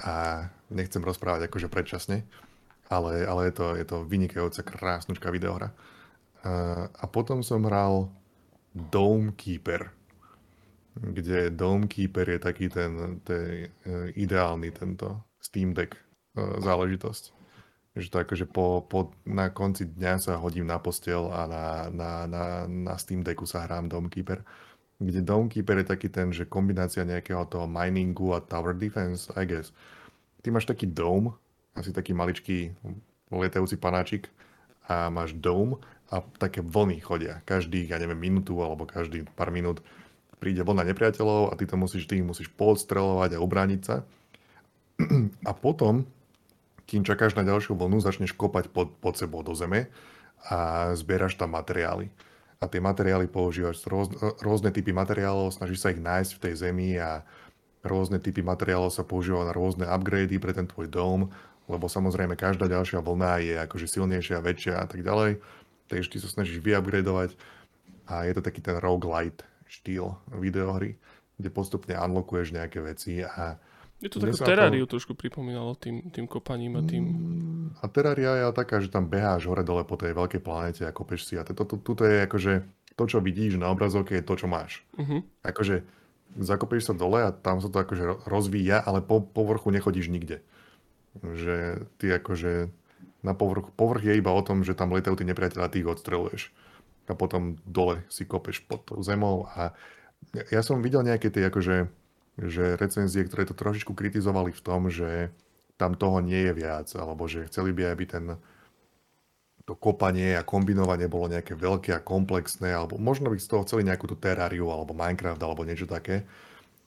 [0.01, 2.25] A nechcem rozprávať akože predčasne,
[2.93, 5.73] ale, ale je, to, je to vynikajúca, krásnučká videohra.
[6.45, 8.13] A, a potom som hral
[8.73, 9.89] Dome Keeper,
[10.97, 13.73] kde Dome Keeper je taký ten, ten
[14.17, 17.25] ideálny tento Steam Deck E, záležitosť.
[17.93, 22.11] Že to akože po, po, na konci dňa sa hodím na postel a na, na,
[22.25, 24.41] na, na Steam Decku sa hrám Domekeeper.
[24.97, 29.77] Kde Domekeeper je taký ten, že kombinácia nejakého toho miningu a tower defense, I guess.
[30.41, 31.37] Ty máš taký dome,
[31.77, 32.73] asi taký maličký
[33.29, 34.33] lietajúci panáčik
[34.89, 35.77] a máš dome
[36.09, 37.45] a také vlny chodia.
[37.45, 39.85] Každých, ja neviem, minútu alebo každý pár minút
[40.37, 44.03] príde vlna nepriateľov a ty to musíš, ty musíš podstrelovať a ubrániť sa.
[45.49, 46.05] A potom
[46.93, 49.89] kým čakáš na ďalšiu vlnu, začneš kopať pod, pod sebou do zeme
[50.45, 52.13] a zbieraš tam materiály.
[52.61, 54.13] A tie materiály používaš, rôz,
[54.45, 57.25] rôzne typy materiálov, snažíš sa ich nájsť v tej zemi a
[57.81, 61.33] rôzne typy materiálov sa používajú na rôzne upgrady pre ten tvoj dom,
[61.65, 65.41] lebo samozrejme každá ďalšia vlna je akože silnejšia, väčšia a tak ďalej.
[65.89, 67.33] Takže ty sa snažíš vyupgradovať
[68.05, 71.01] a je to taký ten roguelite štýl videohry,
[71.41, 73.57] kde postupne unlockuješ nejaké veci a
[74.03, 74.99] je to takú teráriu to...
[74.99, 77.05] trošku pripomínalo tým, tým kopaním a tým...
[77.07, 81.31] Mm, a terária je taká, že tam beháš hore-dole po tej veľkej planete a kopeš
[81.31, 81.39] si.
[81.39, 82.53] A to, to, to, to je akože
[82.99, 84.83] to, čo vidíš na obrazovke, je to, čo máš.
[84.99, 85.23] Uh-huh.
[85.47, 85.87] Akože
[86.35, 90.43] zakopeš sa dole a tam sa to akože rozvíja, ale po povrchu nechodíš nikde.
[91.23, 92.75] Že ty akože
[93.23, 95.89] na povrch, povrch je iba o tom, že tam letajú tí nepriateľa a ty ich
[95.89, 96.51] odstreluješ.
[97.07, 99.75] A potom dole si kopeš pod tou zemou a
[100.33, 101.91] ja som videl nejaké tie akože
[102.41, 105.29] že recenzie, ktoré to trošičku kritizovali v tom, že
[105.77, 108.25] tam toho nie je viac, alebo že chceli by, aby ten
[109.63, 113.87] to kopanie a kombinovanie bolo nejaké veľké a komplexné, alebo možno by z toho chceli
[113.87, 116.27] nejakú tú Terrariu, alebo Minecraft, alebo niečo také.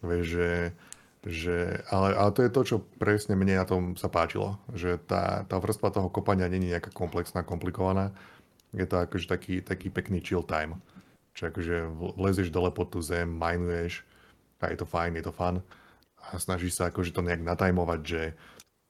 [0.03, 0.49] Vieš, že,
[1.23, 1.57] že,
[1.87, 4.59] ale, ale to je to, čo presne mne na tom sa páčilo.
[4.75, 8.11] Že tá, tá vrstva toho kopania není nejaká komplexná, komplikovaná.
[8.75, 10.75] Je to akože taký, taký pekný chill time.
[11.31, 11.75] Čiže akože
[12.19, 14.03] vlezeš dole pod tú zem, minuješ,
[14.61, 15.61] a je to fajn, je to fun
[16.31, 18.21] a snažíš sa akože to nejak natajmovať, že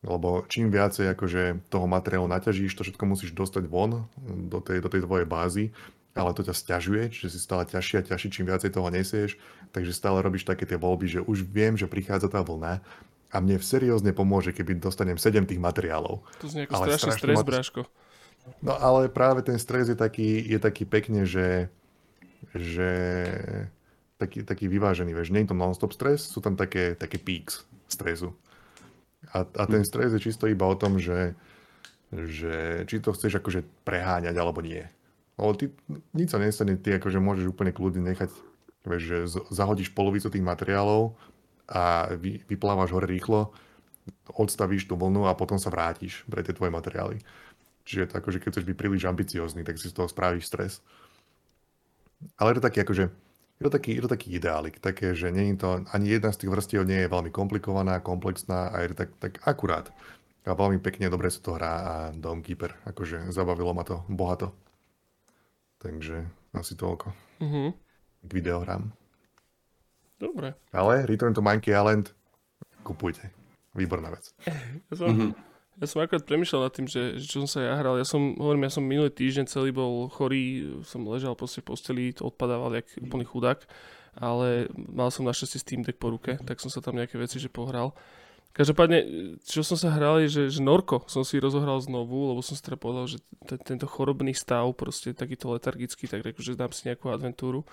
[0.05, 4.85] lebo čím viacej akože toho materiálu naťažíš, to všetko musíš dostať von do tej, do
[4.85, 5.73] tej tvojej bázy,
[6.13, 9.41] ale to ťa stiažuje, čiže si stále ťažšie a ťažšie, čím viacej toho nesieš,
[9.73, 12.85] takže stále robíš také tie voľby, že už viem, že prichádza tá vlna
[13.33, 16.21] a mne seriózne pomôže, keby dostanem 7 tých materiálov.
[16.39, 17.47] To znie ako strašný stres, mat...
[17.49, 17.81] Bráško.
[18.61, 21.73] No ale práve ten stres je taký, je taký pekne, že,
[22.53, 22.91] že
[24.17, 28.31] taký, taký vyvážený, vieš, nie je to non-stop stres, sú tam také, také peaks stresu.
[29.33, 31.33] A, a ten stres je čisto iba o tom, že,
[32.13, 34.85] že či to chceš akože preháňať alebo nie.
[35.35, 35.67] Lebo ty,
[36.15, 38.31] nič sa nestane, ty akože môžeš úplne kľudne nechať,
[38.87, 39.17] vieš, že
[39.51, 41.17] zahodíš polovicu tých materiálov
[41.67, 43.51] a vy, vyplávaš hore rýchlo,
[44.31, 47.17] odstavíš tú vlnu a potom sa vrátiš pre tie tvoje materiály.
[47.85, 50.81] Čiže to akože keď chceš byť príliš ambiciózny, tak si z toho spravíš stres.
[52.39, 53.11] Ale je to taký akože,
[53.59, 56.43] je to taký, je to taký ideálik, také, že nie je to, ani jedna z
[56.43, 59.95] tých vrstiev nie je veľmi komplikovaná, komplexná a je to tak, tak akurát.
[60.45, 64.53] A veľmi pekne, dobre sa to hrá a Domekeeper, akože zabavilo ma to bohato.
[65.79, 67.15] Takže asi toľko.
[67.41, 67.73] Mhm.
[68.25, 68.91] K videohrám.
[70.19, 70.55] Dobre.
[70.71, 72.15] Ale Return to Monkey Island
[72.83, 73.29] kupujte.
[73.75, 74.31] Výborná vec.
[74.87, 75.31] Ja som, mm-hmm.
[75.75, 77.99] Ja som akorát premyšľal nad tým, že, že čo som sa ja hral.
[77.99, 82.03] Ja som, hovorím, ja som minulý týždeň celý bol chorý, som ležal proste v posteli,
[82.15, 83.59] odpadával jak úplný chudák,
[84.15, 87.51] ale mal som našťastie Steam Deck po ruke, tak som sa tam nejaké veci že
[87.51, 87.91] pohral.
[88.55, 88.99] Každopádne,
[89.43, 92.63] čo som sa hral je, že, že Norko som si rozohral znovu, lebo som si
[92.63, 96.87] teda povedal, že t- tento chorobný stav, proste takýto letargický, tak reku, že dám si
[96.87, 97.67] nejakú adventúru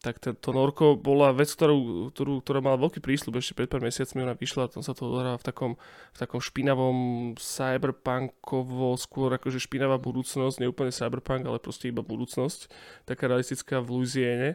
[0.00, 4.24] tak to Norko bola vec, ktorú, ktorú, ktorá mala veľký prísľub ešte pred pár mesiacmi,
[4.24, 5.72] ona vyšla, tam sa to odohrá v takom,
[6.16, 6.96] v takom špinavom
[7.36, 12.72] cyberpunkovo, skôr akože špinavá budúcnosť, nie úplne cyberpunk, ale proste iba budúcnosť,
[13.04, 14.50] taká realistická v Louisiane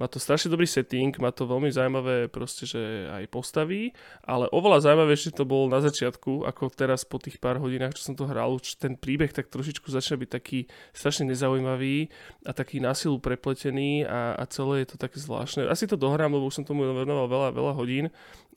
[0.00, 2.80] má to strašne dobrý setting, má to veľmi zaujímavé proste, že
[3.12, 3.92] aj postaví,
[4.24, 8.14] ale oveľa zaujímavejšie to bolo na začiatku, ako teraz po tých pár hodinách, čo som
[8.16, 10.58] to hral, už ten príbeh tak trošičku začne byť taký
[10.96, 12.08] strašne nezaujímavý
[12.48, 15.68] a taký násilu prepletený a, a celé je to také zvláštne.
[15.68, 18.08] Asi to dohrám, lebo už som tomu venoval veľa, veľa hodín,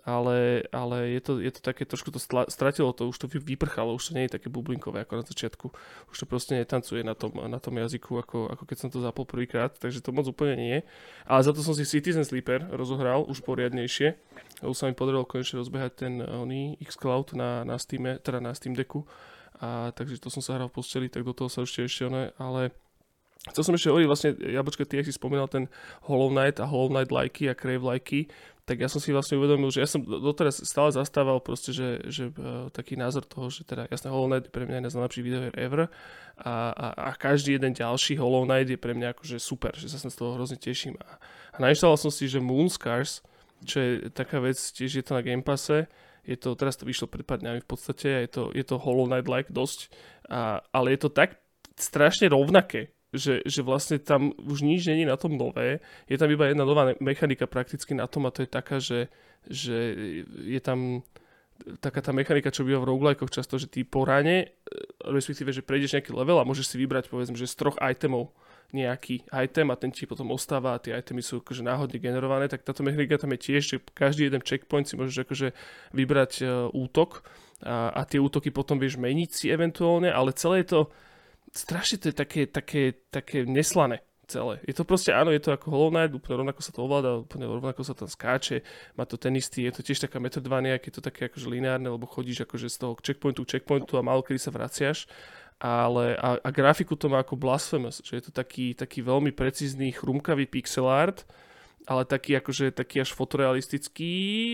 [0.04, 2.20] ale, ale je, to, je to také, trošku to
[2.52, 5.68] stratilo to, už to vyprchalo, už to nie je také bublinkové ako na začiatku.
[6.12, 9.24] Už to proste netancuje na tom, na tom jazyku, ako, ako keď som to zapol
[9.24, 10.78] prvýkrát, takže to moc úplne nie.
[11.24, 14.20] Ale za to som si Citizen Sleeper rozohral už poriadnejšie.
[14.68, 18.76] Už sa mi podarilo konečne rozbehať ten oný xCloud na, na, Steam, teda na Steam
[18.76, 19.08] Decku.
[19.64, 22.28] A, takže to som sa hral v posteli, tak do toho sa ešte ešte ono,
[22.36, 22.76] ale
[23.44, 25.68] Chcel som ešte hovoriť, vlastne, Jabočka, ty, ak si spomínal ten
[26.08, 28.32] Hollow Knight a Hollow Knight lajky a Crave lajky,
[28.64, 32.32] tak ja som si vlastne uvedomil, že ja som doteraz stále zastával proste, že, že
[32.32, 35.26] uh, taký názor toho, že teda jasné Hollow Knight je pre mňa jeden z najlepších
[35.28, 35.82] videohier ever
[36.40, 40.00] a, a, a, každý jeden ďalší Hollow Knight je pre mňa akože super, že sa
[40.00, 40.96] z toho hrozne teším.
[41.04, 41.20] A,
[41.52, 43.20] a nainštaloval som si, že Moonscars,
[43.68, 45.92] čo je taká vec, tiež je to na Game Passe,
[46.24, 49.12] je to, teraz to vyšlo pred pár dňami v podstate je to, je to Hollow
[49.12, 49.92] Knight-like dosť,
[50.32, 51.44] a, ale je to tak
[51.76, 55.80] strašne rovnaké, že, že vlastne tam už nič není na tom nové.
[56.10, 59.14] Je tam iba jedna nová mechanika prakticky na tom a to je taká, že,
[59.46, 59.94] že
[60.42, 61.06] je tam
[61.80, 64.48] taká tá mechanika, čo býva v roguelikeoch často, že ty po rane, e,
[65.06, 68.34] respektíve, že prejdeš nejaký level a môžeš si vybrať povedzme, že z troch itemov
[68.74, 72.66] nejaký item a ten ti potom ostáva a tie itemy sú akože náhodne generované, tak
[72.66, 75.48] táto mechanika tam je tiež, že každý jeden checkpoint si môžeš akože
[75.94, 77.22] vybrať uh, útok
[77.62, 80.82] a, a tie útoky potom vieš meniť si eventuálne, ale celé je to
[81.54, 84.58] strašne to je také, také, také neslané celé.
[84.66, 87.46] Je to proste, áno, je to ako Hollow Knight, úplne rovnako sa to ovláda, úplne
[87.46, 88.66] rovnako sa tam skáče,
[88.98, 91.86] má to ten istý, je to tiež taká Metroidvania, keď je to také akože lineárne,
[91.86, 95.06] lebo chodíš akože z toho checkpointu k checkpointu a málo kedy sa vraciaš,
[95.62, 99.94] ale a, a grafiku to má ako Blasphemous, že je to taký, taký veľmi precízny,
[99.94, 101.28] chrumkavý pixel art,
[101.84, 104.12] ale taký akože taký až fotorealistický,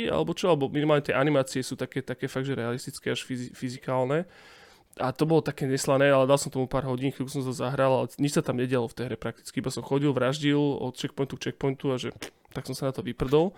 [0.10, 3.22] alebo čo, alebo minimálne tie animácie sú také, také fakt, že realistické až
[3.54, 4.26] fyzikálne
[5.00, 8.04] a to bolo také neslané, ale dal som tomu pár hodín, chvíľu som to zahral,
[8.04, 11.40] ale nič sa tam nedialo v tej hre prakticky, iba som chodil, vraždil od checkpointu
[11.40, 12.12] k checkpointu a že
[12.52, 13.56] tak som sa na to vyprdol.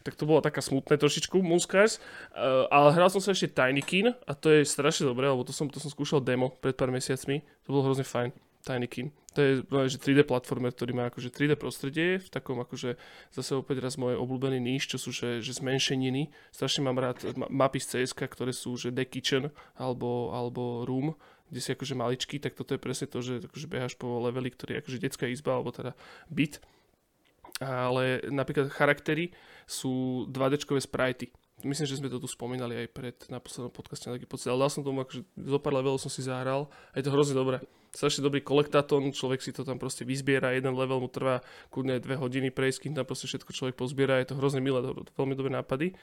[0.00, 2.00] Tak to bolo taká smutné trošičku, Moonscars.
[2.32, 5.68] Uh, ale hral som sa ešte Tinykin a to je strašne dobré, lebo to som,
[5.68, 7.44] to som skúšal demo pred pár mesiacmi.
[7.68, 8.32] To bolo hrozne fajn.
[8.60, 9.08] Tinykin.
[9.32, 9.52] To je
[9.88, 12.98] že 3D platformer, ktorý má akože 3D prostredie, v takom akože
[13.32, 16.28] zase opäť raz môj obľúbený níž, čo sú že, že zmenšeniny.
[16.50, 21.16] Strašne mám rád mapy z CSK, ktoré sú že The Kitchen alebo, alebo Room,
[21.48, 24.76] kde si akože maličký, tak toto je presne to, že akože behaš po leveli, ktorý
[24.76, 25.96] je akože detská izba alebo teda
[26.28, 26.60] byt.
[27.60, 29.32] Ale napríklad charaktery
[29.64, 31.32] sú 2D-čkové sprajty
[31.64, 34.64] myslím, že sme to tu spomínali aj pred na poslednom podcaste na taký pocit, ale
[34.66, 37.60] dal som tomu akože zo pár levelov som si zahral a je to hrozne dobré
[37.90, 41.42] strašne dobrý kolektáton, človek si to tam proste vyzbiera, jeden level mu trvá
[41.74, 44.78] kľudne dve hodiny prejsť, kým tam proste všetko človek pozbiera, je to hrozne milé,
[45.18, 45.98] veľmi dobré nápady.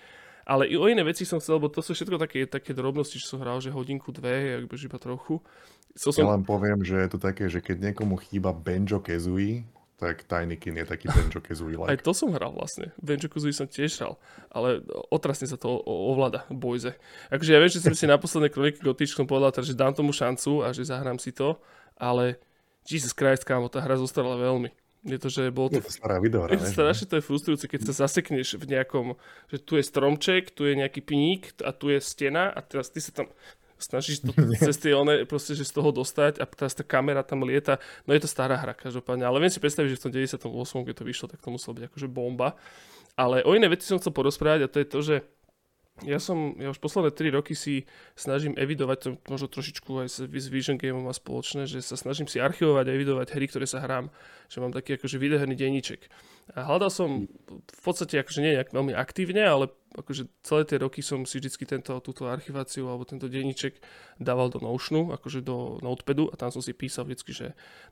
[0.47, 3.35] Ale i o iné veci som chcel, lebo to sú všetko také, také drobnosti, čo
[3.35, 5.43] som hral, že hodinku, dve, ak iba trochu.
[5.91, 6.23] Chcel som...
[6.23, 9.67] Ja len poviem, že je to také, že keď niekomu chýba Benjo Kazooie,
[9.97, 11.89] tak Tinykin je taký Benjo Kazooie like.
[11.89, 12.93] Aj to som hral vlastne.
[13.01, 14.21] Benjo Kazooie som tiež hral,
[14.53, 16.93] ale otrasne sa to ovláda, bojze.
[17.33, 20.13] Akože ja viem, že som si na poslednej kroniky Gotič som povedal, že dám tomu
[20.13, 21.57] šancu a že zahrám si to,
[21.97, 22.37] ale
[22.85, 24.69] Jesus Christ, kámo, tá hra zostala veľmi.
[25.07, 25.89] Je to, že bolo Je to...
[25.89, 29.17] to stará videohra, Je to strašne to je frustrujúce, keď sa zasekneš v nejakom,
[29.49, 33.01] že tu je stromček, tu je nejaký pník a tu je stena a teraz ty
[33.01, 33.31] sa tam
[33.79, 34.31] snažíš to
[34.67, 37.77] cez tie one, proste, že z toho dostať a teraz tá kamera tam lieta.
[38.05, 40.95] No je to stará hra každopádne, ale viem si predstaviť, že v tom 98, keď
[40.97, 42.57] to vyšlo, tak to muselo byť akože bomba.
[43.17, 45.15] Ale o iné veci som chcel porozprávať a to je to, že
[46.05, 50.17] ja som, ja už posledné 3 roky si snažím evidovať, to možno trošičku aj s,
[50.29, 54.13] Vision Game má spoločné, že sa snažím si archivovať a evidovať hry, ktoré sa hrám,
[54.45, 56.05] že mám taký akože videoherný denníček.
[56.53, 61.01] A hľadal som v podstate akože nie nejak veľmi aktívne, ale akože celé tie roky
[61.01, 63.81] som si vždycky tento, túto archiváciu alebo tento denníček
[64.21, 67.47] dával do Notionu, akože do Notepadu a tam som si písal vždycky, že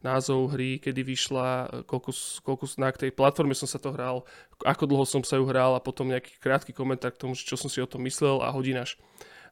[0.05, 2.13] názov hry, kedy vyšla, koľko,
[2.45, 4.23] koľko na tej platforme som sa to hral,
[4.61, 7.67] ako dlho som sa ju hral a potom nejaký krátky komentár k tomu, čo som
[7.67, 9.01] si o tom myslel a hodinaš.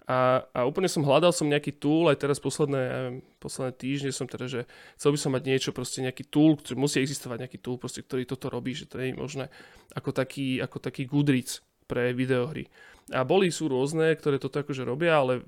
[0.04, 4.28] A, a úplne som hľadal som nejaký tool, aj teraz posledné, neviem, posledné týždne som
[4.28, 4.62] teda, že
[5.00, 8.28] chcel by som mať niečo, proste nejaký tool, ktorý musí existovať nejaký tool, proste, ktorý
[8.28, 9.46] toto robí, že to nie je možné
[9.96, 12.68] ako taký, ako taký Goodreads pre videohry.
[13.12, 15.44] A boli sú rôzne, ktoré toto akože robia, ale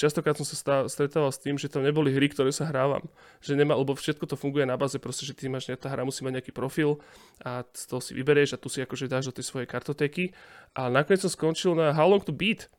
[0.00, 3.04] častokrát som sa stretával s tým, že tam neboli hry, ktoré sa hrávam.
[3.44, 6.24] Že nemá, lebo všetko to funguje na báze, proste, že ty máš, tá hra musí
[6.24, 6.96] mať nejaký profil
[7.44, 10.32] a z toho si vyberieš a tu si akože dáš do tej svojej kartotéky.
[10.72, 12.72] A nakoniec som skončil na How Long to Beat,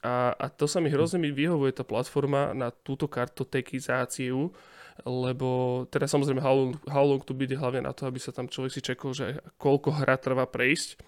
[0.00, 4.48] a, a to sa mi hrozne mi vyhovuje tá platforma na túto kartotekizáciu,
[5.04, 5.48] lebo
[5.92, 8.48] teda samozrejme How Long, How Long to Beat je hlavne na to, aby sa tam
[8.48, 11.00] človek si čekol, že koľko hra trvá prejsť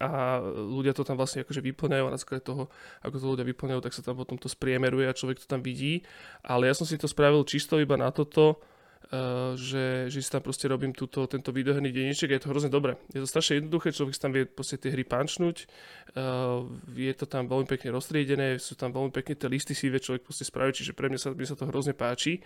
[0.00, 2.72] a ľudia to tam vlastne akože vyplňajú a na základe toho,
[3.04, 6.04] ako to ľudia vyplňajú, tak sa tam potom to spriemeruje a človek to tam vidí.
[6.40, 8.60] Ale ja som si to spravil čisto iba na toto,
[9.10, 12.70] Uh, že, že si tam proste robím túto, tento videoherný denníček a je to hrozne
[12.70, 12.94] dobré.
[13.10, 15.66] Je to strašne jednoduché, človek si tam vie proste tie hry pančnúť,
[16.14, 16.62] uh,
[16.94, 20.22] je to tam veľmi pekne roztriedené, sú tam veľmi pekne tie listy si vie človek
[20.22, 22.44] proste spraviť, čiže pre mňa sa, mňa sa to hrozne páči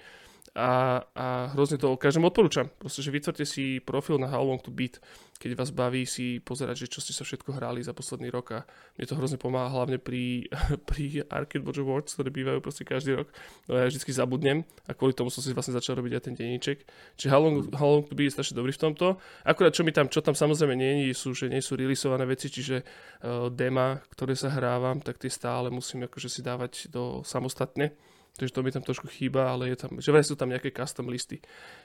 [0.52, 1.26] a, a
[1.56, 2.70] hrozne to každému odporúčam.
[2.78, 5.02] Proste, že vytvorte si profil na How Long to Beat,
[5.34, 8.58] keď vás baví si pozerať, že čo ste sa všetko hrali za posledný rok a
[8.94, 10.46] mne to hrozne pomáha hlavne pri,
[10.88, 13.34] pri Arcade Watch Awards, ktoré bývajú proste každý rok.
[13.66, 16.86] No ja vždy zabudnem a kvôli tomu som si vlastne začal robiť aj ten denníček.
[17.18, 19.18] Čiže How Long, How Long to Beat je strašne dobrý v tomto.
[19.42, 22.76] Akurát čo mi tam, čo tam samozrejme nie sú, že nie sú releaseované veci, čiže
[22.78, 28.52] uh, dema, ktoré sa hrávam, tak tie stále musím akože si dávať do samostatne Takže
[28.54, 31.38] to mi tam trošku chýba, ale je tam, že vraj sú tam nejaké custom listy.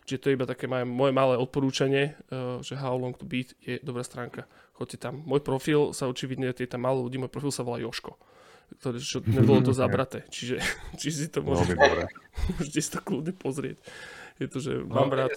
[0.09, 3.53] Čiže to je iba také moje, moje malé odporúčanie, uh, že How Long to Beat
[3.61, 4.49] je dobrá stránka.
[4.73, 5.21] Choďte tam.
[5.29, 8.17] Môj profil sa očividne, je tam málo ľudí, môj profil sa volá Joško.
[8.81, 10.25] Ktoré, čo nebolo to zabraté.
[10.33, 10.57] Čiže,
[10.99, 11.77] či si to môžete,
[12.57, 13.77] môžete si to kľudne pozrieť.
[14.41, 15.35] Je to, že no, mám no, rád.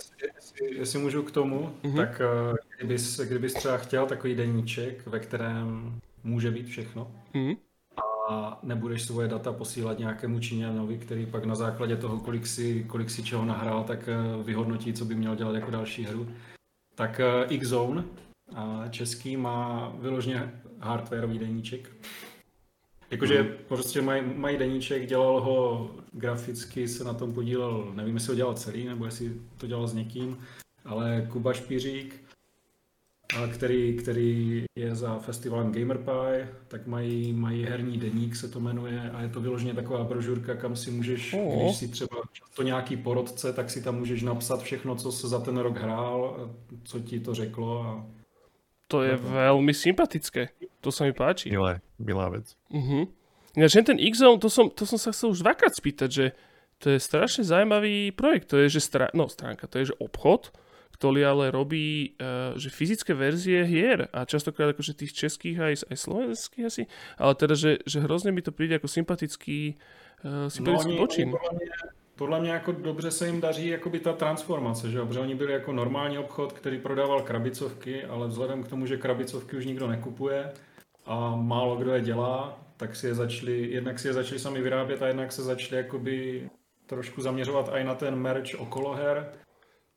[0.79, 1.97] Jestli, můžu k tomu, mm-hmm.
[1.97, 7.57] tak uh, kdybys, kdybys třeba chtěl takový deníček, ve kterém může být všechno, mm-hmm
[8.29, 13.11] a nebudeš svoje data posílat nějakému Číňanovi, který pak na základě toho, kolik si, kolik
[13.11, 16.29] si čeho nahrál, tak eh, vyhodnotí, co by měl dělat jako další hru.
[16.95, 18.05] Tak eh, Xzone
[18.91, 21.91] český má vyloženě hardwareový deníček.
[23.11, 23.53] Jakože hmm.
[23.69, 28.55] prostě mají maj deníček, dělal ho graficky, se na tom podílel, nevím, jestli ho dělal
[28.55, 30.39] celý, nebo jestli to dělal s někým,
[30.85, 32.22] ale Kuba Špiřík
[33.53, 39.23] který, který je za festivalem GamerPie, tak mají, mají herní deník, se to jmenuje, a
[39.23, 41.63] je to vyloženě taková brožurka, kam si můžeš, oh.
[41.63, 42.23] když si třeba
[42.55, 46.51] to nějaký porodce, tak si tam můžeš napsat všechno, co se za ten rok hrál,
[46.85, 47.81] co ti to řeklo.
[47.81, 48.07] A...
[48.89, 50.49] To je velmi sympatické,
[50.81, 51.51] to se mi páči.
[51.51, 52.57] Milé, milá vec.
[52.71, 53.09] Uh-huh.
[53.57, 56.27] Ináč ten X-Zone, to som, to som sa chcel už dvakrát spýtať, že
[56.81, 58.49] to je strašne zaujímavý projekt.
[58.49, 59.13] To je, že strá...
[59.13, 60.57] no, stránka, to je, že obchod,
[61.03, 65.97] ktorý ale robí uh, že fyzické verzie hier a častokrát akože tých českých aj, aj
[65.99, 66.83] slovenských asi,
[67.19, 69.75] ale teda, že, že hrozně mi to přijde jako sympatický,
[70.23, 71.31] uh, sympatický no, počin.
[71.31, 71.71] Podle mě,
[72.15, 75.73] podle mě jako dobře se jim daří jakoby ta transformace, že protože oni byli jako
[75.73, 80.53] normální obchod, který prodával krabicovky, ale vzhledem k tomu, že krabicovky už nikdo nekupuje
[81.07, 85.03] a málo kdo je dělá, tak si je začali, jednak si je začali sami vyrábět
[85.03, 86.51] a jednak se začali jakoby
[86.87, 89.42] trošku zaměřovat i na ten merch okolo her,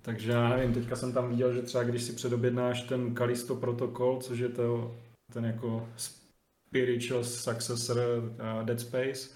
[0.05, 4.19] takže já nevím, teďka jsem tam viděl, že třeba když si předobjednáš ten Kalisto protokol,
[4.21, 4.95] což je to,
[5.33, 9.29] ten jako spiritual successor uh, Dead Space,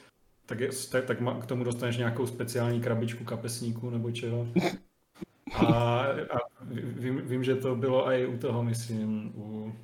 [0.46, 4.48] tak, je, tak k tomu dostaneš nějakou speciální krabičku kapesníků nebo čeho.
[5.54, 6.40] A, a
[6.72, 9.76] vím, vím, že to bylo i u toho, myslím, u,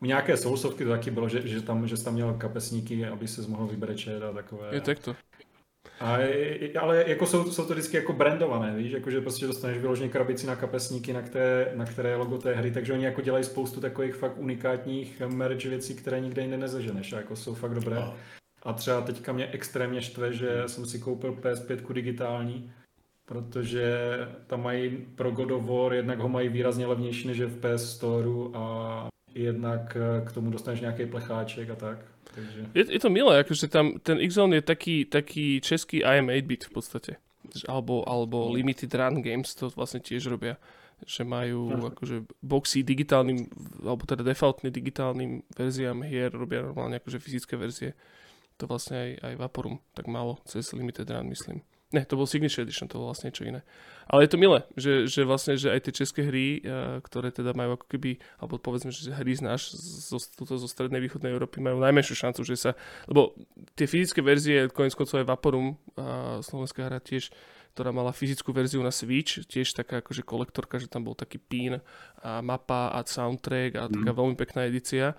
[0.00, 3.28] u nějaké soulsovky to taky bylo, že, že, tam, že jsi tam měl kapesníky, aby
[3.28, 4.74] se mohl vybrečet a takové.
[4.74, 5.16] Je tak to.
[6.00, 6.18] A,
[6.80, 10.46] ale jako jsou, jsou to vždycky jako brandované, víš, jako že prostě dostaneš vyloženě krabici
[10.46, 13.80] na kapesníky, na které, na které je logo té hry, takže oni jako dělají spoustu
[13.80, 18.02] takových fakt unikátních merch věcí, které nikde jinde nezaženeš a jako jsou fakt dobré.
[18.62, 22.72] A třeba teďka mě extrémně štve, že jsem si koupil PS5 digitální,
[23.24, 27.58] protože tam mají pro God of War, jednak ho mají výrazně levnější než je v
[27.60, 31.98] PS Store a jednak eh, k tomu dostaneš nějaký plecháček a tak.
[32.34, 32.60] Takže...
[32.74, 37.12] Je, je to milé, akože tam ten X-Zone je taký, taký český IM8-bit v podstate.
[37.66, 40.54] Alebo, alebo Limited Run Games to vlastne tiež robia.
[41.00, 41.90] Že majú uh-huh.
[41.96, 43.48] akože boxy digitálnym,
[43.80, 47.96] alebo teda defaultne digitálnym verziám hier robia normálne akože fyzické verzie.
[48.60, 51.64] To vlastne aj, aj Vaporum tak malo cez Limited Run, myslím.
[51.90, 53.66] Ne, to bol Signature Edition, to bolo vlastne niečo iné.
[54.06, 57.50] Ale je to milé, že, že vlastne, že aj tie české hry, uh, ktoré teda
[57.50, 59.74] majú ako keby, alebo povedzme, že hry z náš,
[60.06, 62.70] zo, tuto zo strednej východnej Európy majú najmenšiu šancu, že sa,
[63.10, 63.34] lebo
[63.74, 67.34] tie fyzické verzie, konec koncov aj Vaporum, uh, slovenská hra tiež,
[67.74, 71.82] ktorá mala fyzickú verziu na Switch, tiež taká akože kolektorka, že tam bol taký pin
[72.22, 74.18] a mapa a soundtrack a taká mm.
[74.18, 75.18] veľmi pekná edícia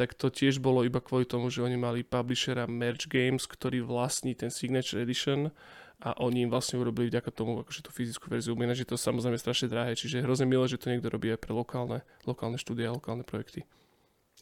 [0.00, 4.32] tak to tiež bolo iba kvôli tomu, že oni mali publishera Merge Games, ktorý vlastní
[4.32, 5.52] ten Signature Edition
[6.00, 8.56] a oni im vlastne urobili vďaka tomu akože tú fyzickú verziu.
[8.56, 11.40] Ináč je to samozrejme strašne drahé, čiže je hrozne milé, že to niekto robí aj
[11.44, 13.68] pre lokálne, lokálne štúdia a lokálne projekty.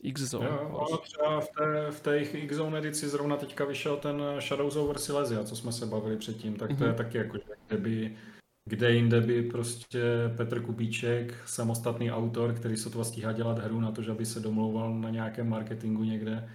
[0.03, 0.47] X-Zone.
[0.47, 4.99] Jo, ale třeba v té, v té X-Zone edici zrovna teďka vyšel ten Shadows over
[4.99, 6.83] Silesia, co jsme se bavili předtím, tak to mm-hmm.
[6.83, 6.97] je mhm.
[6.97, 8.17] taky jako, kde by,
[8.65, 10.03] kde jinde by prostě
[10.37, 14.41] Petr Kubíček, samostatný autor, který se to stíhá dělat hru na to, že by se
[14.41, 16.49] domlouval na nějakém marketingu někde,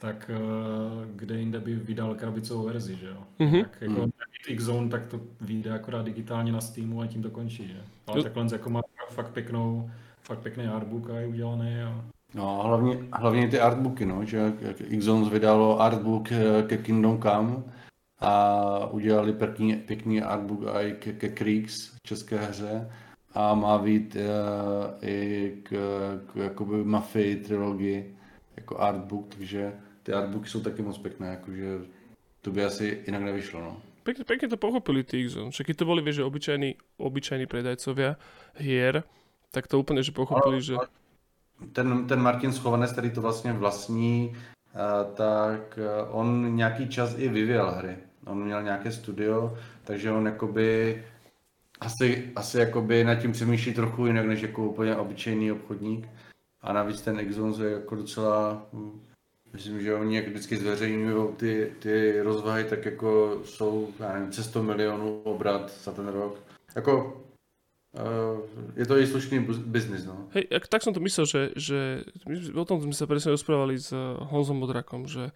[0.00, 3.22] tak eh, kde jinde by vydal krabicovou verzi, že jo.
[3.40, 3.62] Mm-hmm.
[3.62, 4.10] Tak jako mm.
[4.48, 7.80] X-Zone, tak to vyjde akorát digitálně na Steamu a tím to končí, že.
[8.06, 8.22] Ale jo.
[8.22, 9.90] takhle jako má fakt pěknou,
[10.22, 12.04] fakt pěkný artbook a je udělaný a
[12.34, 14.52] No, hlavně, hlavně ty artbooky, no, že
[14.88, 17.62] X-Zone vydalo artbook eh, ke Kingdom Come
[18.18, 22.90] a udělali pěkný, pěkný artbook i ke, ke Creeks, české hře
[23.34, 25.70] a má být uh, i k,
[26.26, 28.16] k jakoby Mafii trilogii
[28.56, 29.72] jako artbook, takže
[30.10, 31.78] ty artbooky jsou taky moc pekné, jakože
[32.40, 33.76] to by asi inak nevyšlo, no.
[34.02, 35.54] Pekne, pekne to pochopili tí X-Zone.
[35.54, 38.16] Však keď to boli, vieš, že obyčajní, obyčajní predajcovia
[38.58, 39.06] hier,
[39.54, 40.74] tak to úplne, že pochopili, ale, že...
[41.76, 44.34] Ten, ten Martin Schovanec, který to vlastně vlastní,
[45.14, 45.78] tak
[46.10, 47.96] on nějaký čas i vyvíjel hry.
[48.26, 49.54] On měl nějaké studio,
[49.84, 51.02] takže on jakoby
[51.80, 56.08] asi, asi jakoby nad tím přemýšlí trochu jinak, než jako úplně obyčejný obchodník.
[56.62, 58.66] A navíc ten Exons je jako docela
[59.52, 64.46] Myslím, že oni jak vždycky zveřejňují ty, ty rozvahy, tak jako jsou, já nevím, přes
[64.46, 66.38] 100 milionů obrat za ten rok.
[66.76, 67.20] Jako
[67.90, 68.46] Uh,
[68.76, 70.30] je to i slušný biznis, no.
[70.30, 73.90] Hej, tak som to myslel, že, že my, o tom sme sa presne rozprávali s
[73.90, 75.34] uh, Honzom Modrakom, že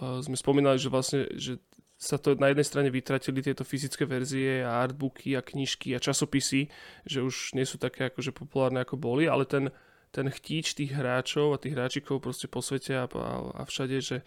[0.00, 1.60] uh, sme spomínali, že vlastne, že
[2.00, 6.72] sa to na jednej strane vytratili tieto fyzické verzie a artbooky a knižky a časopisy,
[7.04, 9.68] že už nie sú také akože populárne ako boli, ale ten,
[10.12, 14.20] ten chtíč tých hráčov a tých hráčikov proste po svete a, a, a všade, že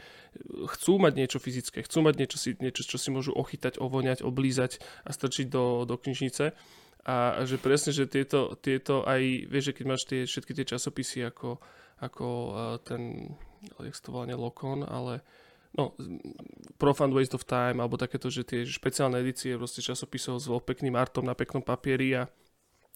[0.74, 4.82] chcú mať niečo fyzické, chcú mať niečo, si, niečo, čo si môžu ochytať, ovoňať, oblízať
[5.06, 6.58] a strčiť do, do knižnice.
[7.06, 11.22] A že presne, že tieto, tieto aj, vieš, že keď máš tie, všetky tie časopisy
[11.30, 11.62] ako,
[12.02, 12.28] ako
[12.82, 13.30] ten,
[13.78, 15.22] jak to volá, Lokon, ale
[15.78, 15.94] no,
[16.82, 21.30] Profund Waste of Time, alebo takéto, že tie špeciálne edície proste časopisov s pekným artom
[21.30, 22.26] na peknom papieri a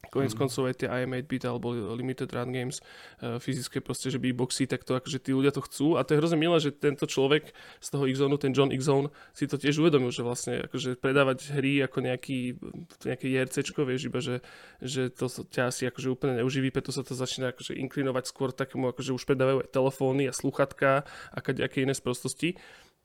[0.07, 0.39] Konec mm.
[0.39, 2.79] koncov aj tie IM8-bit alebo Limited Run Games
[3.19, 6.19] uh, fyzické proste, že beatboxy, tak to akože tí ľudia to chcú a to je
[6.23, 7.51] hrozne milé, že tento človek
[7.83, 8.87] z toho x ten John x
[9.35, 12.55] si to tiež uvedomil, že vlastne akože predávať hry ako nejaký,
[13.03, 14.39] nejaké JRCčko, vieš, iba že,
[14.79, 18.95] že to ťa asi akože úplne neuživí, preto sa to začína akože inklinovať skôr takému,
[18.95, 21.03] akože už predávajú aj telefóny a sluchatka
[21.35, 22.55] a nejaké iné sprostosti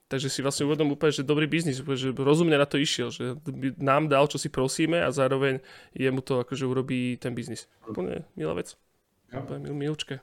[0.05, 3.41] Takže si vlastne uvedom úplne, že dobrý biznis, že rozumne na to išiel, že
[3.81, 5.65] nám dal, čo si prosíme a zároveň
[5.97, 7.65] jemu to akože urobí ten biznis.
[7.89, 8.77] Úplne milá vec.
[9.33, 9.41] Ja.
[9.41, 10.21] Úplne mil, milčké.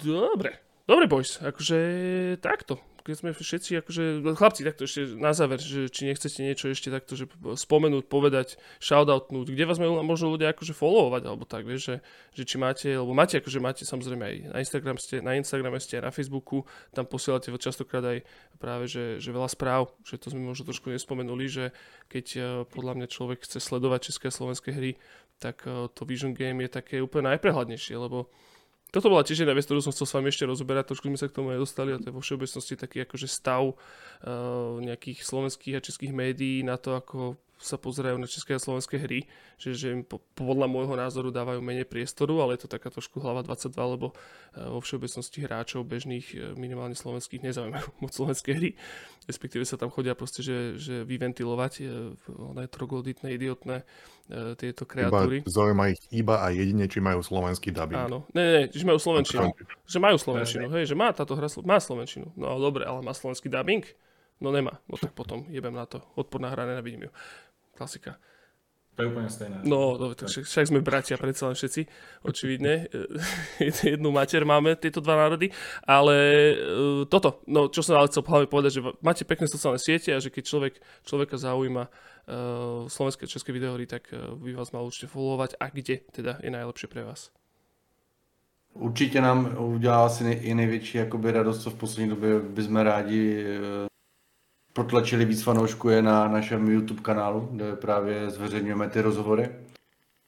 [0.00, 0.64] Dobre.
[0.88, 1.36] Dobre, boys.
[1.44, 1.76] Akože
[2.40, 2.80] takto
[3.12, 7.28] sme všetci, akože, chlapci, takto ešte na záver, že či nechcete niečo ešte takto, že
[7.36, 11.96] spomenúť, povedať, shoutoutnúť, kde vás majú možno ľudia akože followovať, alebo tak, vieš, že,
[12.32, 16.00] že či máte, alebo máte, akože máte samozrejme aj na Instagram ste, na Instagrame ste
[16.00, 16.64] aj na Facebooku,
[16.96, 18.18] tam posielate častokrát aj
[18.56, 21.64] práve, že, že veľa správ, že to sme možno trošku nespomenuli, že
[22.08, 24.96] keď eh, podľa mňa človek chce sledovať české a slovenské hry,
[25.36, 28.32] tak eh, to Vision Game je také úplne najprehľadnejšie, lebo
[28.94, 31.26] toto bola tiež jedna vec, ktorú som chcel s vami ešte rozoberať, trošku sme sa
[31.26, 33.74] k tomu aj dostali a to je vo všeobecnosti taký akože stav uh,
[34.78, 37.34] nejakých slovenských a českých médií na to, ako
[37.64, 39.24] sa pozerajú na české a slovenské hry,
[39.56, 43.24] že, že im po, podľa môjho názoru dávajú menej priestoru, ale je to taká trošku
[43.24, 44.14] hlava 22, lebo e,
[44.60, 48.76] vo všeobecnosti hráčov bežných, e, minimálne slovenských, nezaujímajú moc slovenské hry.
[49.24, 51.84] Respektíve sa tam chodia proste, že, že vyventilovať e,
[52.28, 53.88] oné trogloditné, idiotné
[54.56, 55.44] tieto kreatúry.
[55.44, 58.08] Iba, zaujíma ich iba a jedine, či majú slovenský dubbing.
[58.08, 59.52] Áno, ne, ne, že majú slovenčinu.
[59.84, 62.32] Že majú slovenčinu, hej, že má táto hra, má slovenčinu.
[62.32, 63.84] No dobre, ale má slovenský dubbing?
[64.40, 64.82] No nemá.
[64.90, 66.02] No tak potom jebem na to.
[66.18, 67.10] Odporná hra, nenavidím ju.
[67.76, 68.16] Klasika.
[68.94, 69.66] To je úplne stejné.
[69.66, 71.82] No, no tak však, však sme bratia, predsa len všetci,
[72.22, 72.86] očividne.
[73.98, 75.50] Jednu mater máme, tieto dva národy.
[75.82, 76.14] Ale
[76.54, 80.22] uh, toto, no čo som ale chcel hlavne povedať, že máte pekné sociálne siete a
[80.22, 85.10] že keď človek, človeka zaujíma uh, slovenské české videohry, tak uh, by vás mal určite
[85.10, 85.58] followovať.
[85.58, 87.34] A kde teda je najlepšie pre vás?
[88.74, 93.46] Určitě nám udělá asi nej, i největší jakoby, radost, co v poslední době bychom rádi
[94.74, 99.48] protlačili víc fanoušků je na našem YouTube kanálu, kde právě zveřejňujeme ty rozhovory.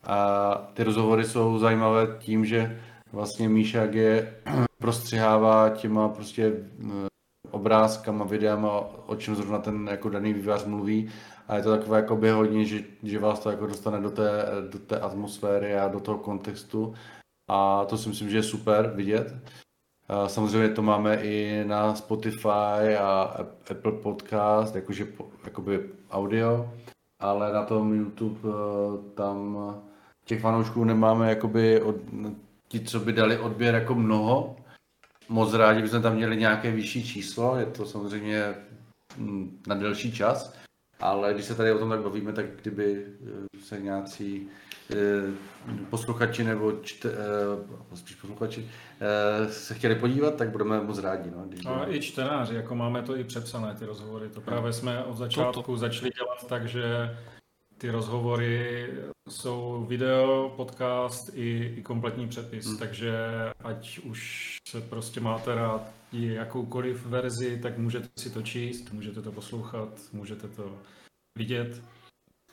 [0.04, 2.80] A ty rozhovory jsou zajímavé tím, že
[3.12, 4.34] vlastně Míšák je
[4.78, 6.52] prostřihává těma prostě
[7.50, 8.70] obrázkama, videama,
[9.06, 11.10] o čem zrovna ten jako daný vývář mluví.
[11.48, 14.78] A je to takové jako hodně, že, že vás to jako dostane do té, do
[14.78, 16.94] té atmosféry a do toho kontextu.
[17.48, 19.34] A to si myslím, že je super vidět.
[20.26, 23.36] Samozřejmě to máme i na Spotify a
[23.70, 25.06] Apple Podcast, jakože
[25.44, 26.70] jakoby audio,
[27.18, 29.58] ale na tom YouTube eh, tam
[30.24, 31.96] těch fanoušků nemáme jakoby od,
[32.68, 34.56] ti, co by dali odběr jako mnoho.
[35.28, 38.54] Moc rádi bychom tam měli nějaké vyšší číslo, je to samozřejmě
[39.16, 40.54] hm, na delší čas,
[41.00, 44.48] ale když se tady o tom tak bavíme, tak kdyby eh, se nějací
[45.90, 48.68] posluchači nebo čte, eh, spíš posluchači
[49.00, 51.30] eh, se chtěli podívat, tak budeme moc rádi.
[51.30, 54.28] No, když a i čtenáři, jako máme to i přepsané ty rozhovory.
[54.28, 57.16] To právě jsme od začátku začali dělat tak, že
[57.78, 58.90] ty rozhovory
[59.28, 62.78] jsou video, podcast i, i kompletní přepis, hmm.
[62.78, 63.16] takže
[63.64, 69.32] ať už se prostě máte rád jakoukoliv verzi, tak můžete si to číst, můžete to
[69.32, 70.78] poslouchat, můžete to
[71.38, 71.82] vidět.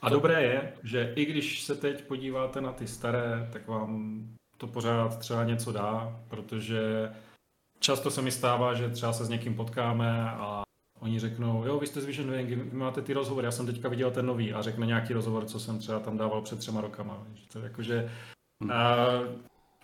[0.04, 4.24] A dobré je, že i když se teď podíváte na ty staré, tak vám
[4.58, 7.12] to pořád třeba něco dá, protože
[7.80, 10.64] často se mi stává, že třeba se s někým potkáme a
[11.00, 13.90] oni řeknou, jo, vy jste z Vision Wing, vy máte ty rozhovory, já jsem teďka
[13.90, 17.28] viděl ten nový a řekne nějaký rozhovor, co jsem třeba tam dával před třema rokama.
[17.54, 18.12] To jakože,
[18.64, 18.72] hm.
[18.72, 18.96] a,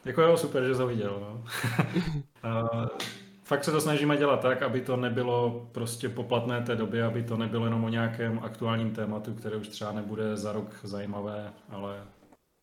[0.06, 1.18] jako jo, super, že to viděl.
[1.20, 1.44] No.
[2.50, 2.70] a,
[3.49, 7.38] fakt se to snažíme dělat tak, aby to nebylo prostě poplatné té době, aby to
[7.38, 12.05] nebylo jenom o nějakém aktuálním tématu, které už třeba nebude za rok zajímavé, ale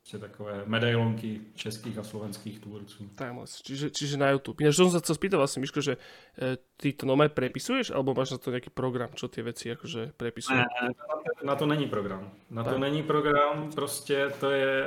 [0.00, 3.10] prostě takové medailonky českých a slovenských tvůrců.
[3.18, 4.62] Timeless, čiže, čiže na YouTube.
[4.62, 5.98] Ináč som sa chcel spýtať vlastne, Miško, že
[6.38, 10.14] e, ty to nové prepisuješ, alebo máš na to nejaký program, čo ty věci akože
[10.14, 10.62] prepisuje?
[10.62, 10.94] Ne,
[11.42, 12.30] na to není program.
[12.54, 12.72] Na tak.
[12.72, 14.86] to není program, prostě to je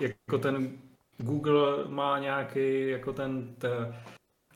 [0.00, 0.76] jako ten
[1.16, 3.96] Google má nějaký jako ten, ten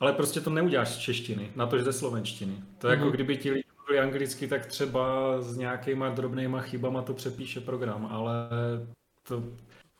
[0.00, 2.54] ale prostě to neuděláš z češtiny, na to, že ze slovenštiny.
[2.78, 2.94] To je mm-hmm.
[2.94, 3.14] jako mhm.
[3.14, 8.34] kdyby ti lidi mluvili anglicky, tak třeba s nějakýma drobnýma chybama to přepíše program, ale
[9.22, 9.42] to...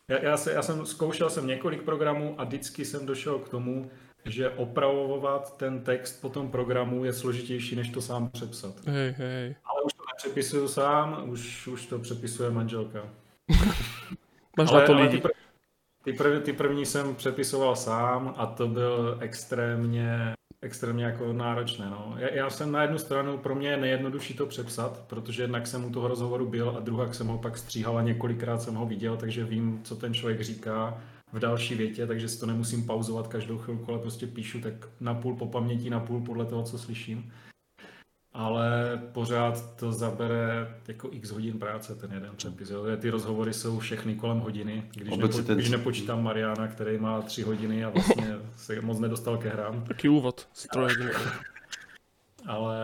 [0.09, 3.90] Já, já, se, já jsem zkoušel jsem několik programů a vždycky jsem došel k tomu,
[4.24, 8.75] že opravovat ten text po tom programu je složitější, než to sám přepsat.
[8.86, 9.57] Hej, hej.
[9.65, 13.08] Ale už to nepřepisuju sám, už, už to přepisuje manželka.
[14.58, 15.23] Máš ale, na to lidi.
[15.23, 15.45] Ale ty,
[16.12, 21.91] prv, ty první jsem přepisoval sám a to byl extrémně, extrémně jako náročné.
[21.91, 22.15] No.
[22.18, 25.85] Já, já jsem na jednu stranu, pro mě je nejjednodušší to přepsat, protože jednak jsem
[25.85, 29.17] u toho rozhovoru byl a druhak jsem ho pak stříhal a několikrát jsem ho viděl,
[29.17, 30.99] takže vím, co ten člověk říká
[31.33, 35.15] v další větě, takže si to nemusím pauzovat každou chvilku, ale prostě píšu tak na
[35.15, 37.33] půl po paměti, na půl podle toho, co slyším
[38.36, 42.70] ale pořád to zabere jako x hodin práce ten jeden přepis.
[42.70, 42.84] Jo.
[42.97, 45.56] Ty rozhovory jsou všechny kolem hodiny, když, nepo, ten...
[45.56, 49.84] když nepočítám Mariana, který má tři hodiny a vlastně se moc nedostal ke hrám.
[49.84, 50.48] Taký úvod,
[50.78, 51.10] hodiny.
[52.47, 52.78] ale...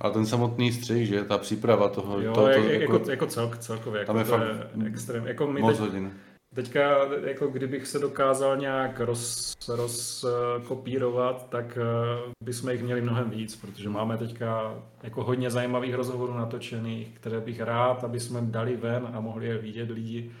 [0.00, 2.20] A ten samotný střih, že ta příprava toho...
[2.20, 4.42] Jo, to, to, jako, jako, jako celk, celkově, jako tam je to fakt
[4.82, 5.26] je extrém.
[5.26, 6.12] Jako my moc teď, hodin.
[6.54, 13.56] Teďka, jako kdybych se dokázal nějak roz, rozkopírovat, tak uh, bychom jich měli mnohem víc,
[13.56, 19.08] protože máme teďka jako hodně zajímavých rozhovorů natočených, které bych rád, aby jsme dali ven
[19.12, 20.32] a mohli je vidět lidi,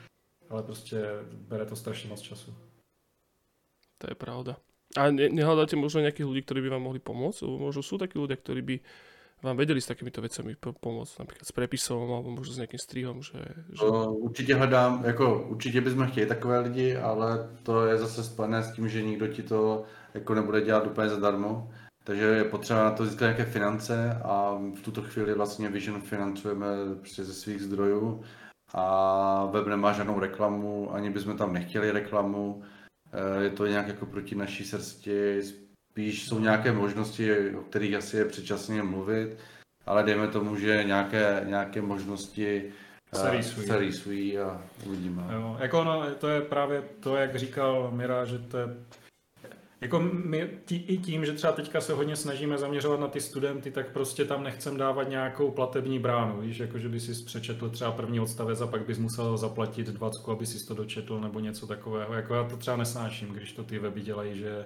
[0.48, 2.54] ale prostě bere to strašně moc času.
[3.98, 4.56] To je pravda.
[4.98, 7.46] A ne, nehľadáte možno nejakých ľudí, ktorí by vám mohli pomôcť?
[7.46, 8.76] Možno sú takí ľudia, ktorí by
[9.42, 13.38] vám vedeli s takýmito vecami pomôcť, například s prepisom alebo možná s nějakým strihom, že...
[13.72, 13.84] že...
[14.08, 18.88] Určitě hledám, jako určitě bychom chtěli takové lidi, ale to je zase spojené s tím,
[18.88, 21.70] že nikdo ti to jako nebude dělat úplně zadarmo.
[22.04, 26.66] Takže je potřeba na to získat nějaké finance a v tuto chvíli vlastně Vision financujeme
[26.98, 28.22] prostě ze svých zdrojů
[28.74, 32.62] a web nemá žádnou reklamu, ani bychom tam nechtěli reklamu.
[33.12, 35.42] Eh, je to nějak jako proti naší srsti,
[36.00, 39.36] Spíš jsou nějaké možnosti, o kterých asi je předčasně mluvit,
[39.86, 42.72] ale dejme tomu, že nějaké, nějaké možnosti
[43.14, 43.66] se eh, rýsují.
[43.66, 45.22] se rýsují a uvidíme.
[45.32, 48.66] Jo, jako no, to je právě to, jak říkal Mira, že to je
[49.80, 53.70] Jako my tí, i tím, že třeba teďka se hodně snažíme zaměřovat na ty studenty,
[53.70, 57.92] tak prostě tam nechcem dávat nějakou platební bránu, víš, jako že by si přečetl třeba
[57.92, 62.14] první odstavec a pak bys musel zaplatit 20, aby si to dočetl nebo něco takového.
[62.14, 64.64] Jako já to třeba nesnáším, když to ty weby dělají, že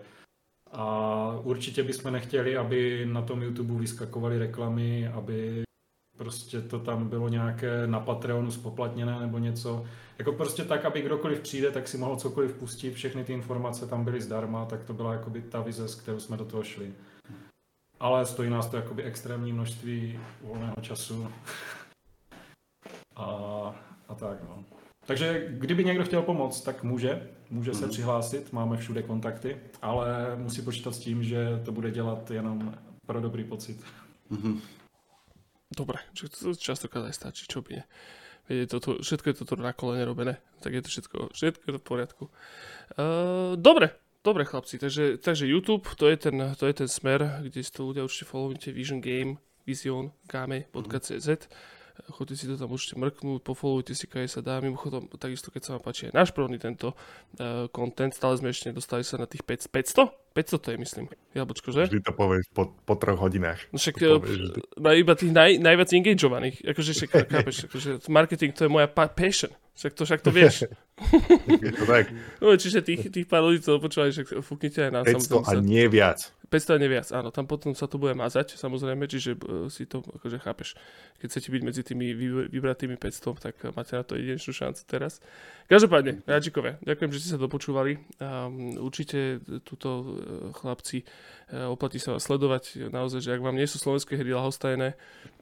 [0.75, 5.63] a určitě bychom nechtěli, aby na tom YouTube vyskakovaly reklamy, aby
[6.17, 9.85] prostě to tam bylo nějaké na Patreonu spoplatněné nebo něco.
[10.19, 14.05] Jako prostě tak, aby kdokoliv přijde, tak si mohl cokoliv pustit, všechny ty informace tam
[14.05, 16.93] byly zdarma, tak to byla jakoby ta vize, s kterou jsme do toho šli.
[18.01, 21.29] Ale stojí nás to jakoby extrémní množství volného času.
[23.17, 23.25] a,
[24.09, 24.65] a tak no.
[25.07, 30.63] Takže kdyby někdo chtěl pomoct, tak může, může se přihlásit, máme všude kontakty, ale musí
[30.63, 32.75] počítat s tím, že to bude dělat jenom
[33.07, 33.85] pro dobrý pocit.
[34.31, 34.61] Mhm.
[35.77, 37.85] Dobre, že to častokrát aj stačí, čo by nie.
[38.47, 41.81] Viete, toto, všetko je toto na kolene robené, tak je to všetko, všetko je to
[41.81, 42.25] v poriadku.
[42.95, 43.91] Uh, dobre,
[44.23, 47.89] dobre chlapci, takže, takže YouTube, to je, ten, to je ten smer, kde si to
[47.91, 51.49] ľudia určite followujte Vision Game, vision, game.cz.
[51.95, 54.59] Chodite si to tam určite mrknúť, pofollowujte si, kaj sa dá.
[54.59, 58.75] Mimochodom, takisto keď sa vám páči aj náš prvný tento uh, content, stále sme ešte
[58.75, 60.35] nedostali sa na tých 500, 500?
[60.35, 61.07] 500 to je, myslím.
[61.39, 61.87] Jablčko, že?
[61.87, 63.63] Vždy to povieš po, po troch hodinách.
[63.71, 66.57] No však To eh, na iba tých naj, najviac engageovaných.
[66.67, 69.55] Akože však, chápeš, akože marketing to je moja pa- passion.
[69.79, 70.67] Však to, však to vieš.
[71.65, 72.07] Je to tak.
[72.39, 75.05] No, čiže tých, tých pár ľudí, to počúvali, že fúknite aj nás.
[75.07, 76.31] 500 a nie viac.
[76.55, 80.07] 500 a neviac, áno, tam potom sa to bude mazať, samozrejme, čiže uh, si to
[80.07, 80.79] akože chápeš.
[81.19, 84.83] Keď chcete byť medzi tými vy- vybratými 500, tak uh, máte na to jedinečnú šancu
[84.87, 85.19] teraz.
[85.67, 87.99] Každopádne, Radžikovia, ďakujem, že ste sa dopočúvali.
[88.23, 90.05] Um, určite túto uh,
[90.55, 92.87] chlapci uh, oplatí sa vás sledovať.
[92.87, 94.95] Naozaj, že ak vám nie sú slovenské hry lahostajné,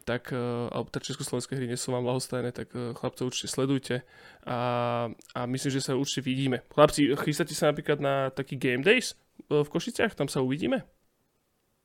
[0.03, 4.03] tak, alebo československé hry nie sú vám lahostajné, tak chlapcov určite sledujte
[4.43, 4.59] a,
[5.15, 6.63] a myslím, že sa určite vidíme.
[6.75, 9.15] Chlapci, chystáte sa napríklad na taký Game Days
[9.49, 10.15] v Košiciach?
[10.15, 10.83] Tam sa uvidíme?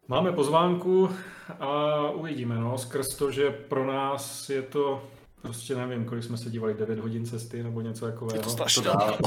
[0.08, 1.12] Máme pozvánku
[1.60, 1.72] a
[2.12, 5.04] uvidíme, no, skrz to, že pro nás je to,
[5.42, 8.44] prostě nevím, kolik jsme se dívali, 9 hodin cesty nebo něco Je takového.
[8.44, 9.18] to To.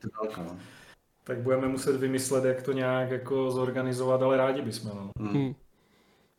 [0.00, 0.58] To daleko, no.
[1.24, 5.10] Tak budeme muset vymyslet, jak to nějak jako zorganizovat, ale rádi bychom, no.
[5.18, 5.32] Mm.
[5.32, 5.54] Hm.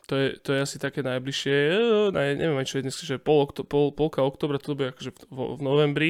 [0.10, 3.46] To je, to je asi také najbližšie, eh, ne, neviem čo je dnes, že pol,
[3.46, 6.10] okto, pol, polka oktobra, to bude akože v, v, v novembri,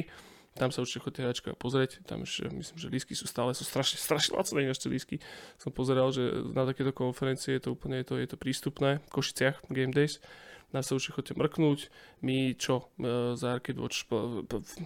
[0.59, 3.63] tam sa určite chodíte hračka pozrieť, tam už eh, myslím, že lísky sú stále, sú
[3.63, 5.15] strašne, strašne lacné tie lísky.
[5.55, 9.09] Som pozeral, že na takéto konferencie je to úplne, je to, je to prístupné, v
[9.09, 10.19] Košiciach Game Days,
[10.69, 11.89] nám sa určite chodíte mrknúť,
[12.21, 14.05] my čo, e, za Arcade Watch,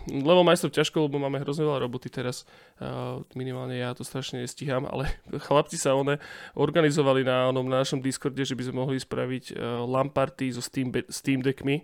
[0.07, 2.47] lebo majstrov ťažko, lebo máme hrozne veľa roboty teraz,
[2.79, 2.87] e,
[3.35, 5.11] minimálne ja to strašne nestíham, ale
[5.47, 6.23] chlapci sa one
[6.55, 10.63] organizovali na, onom, na našom Discorde, že by sme mohli spraviť uh, LAN party so
[10.63, 11.83] Steam, Steam Deckmi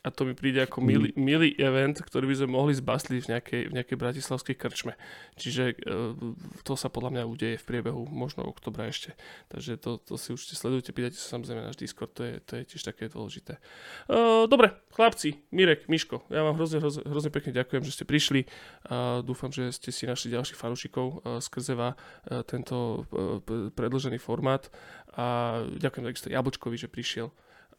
[0.00, 3.62] a to mi príde ako milý, milý event, ktorý by sme mohli zbastliť v nejakej,
[3.68, 4.96] v nejakej bratislavskej krčme.
[5.36, 6.16] Čiže uh,
[6.64, 9.12] to sa podľa mňa udeje v priebehu možno oktobra ešte.
[9.52, 12.62] Takže to, to si určite sledujte, pýtajte sa samozrejme náš Discord, to je, to je
[12.64, 13.60] tiež také dôležité.
[14.08, 18.48] Uh, dobre, chlapci, Mirek, Miško, ja vám hrozne, hrozne, hrozne pekne ďakujem, že ste prišli.
[18.88, 23.68] Uh, dúfam, že ste si našli ďalších fanúšikov uh, skrze vás uh, tento uh, p-
[23.76, 24.72] predĺžený formát
[25.12, 27.28] a ďakujem takisto Jablčkovi, že prišiel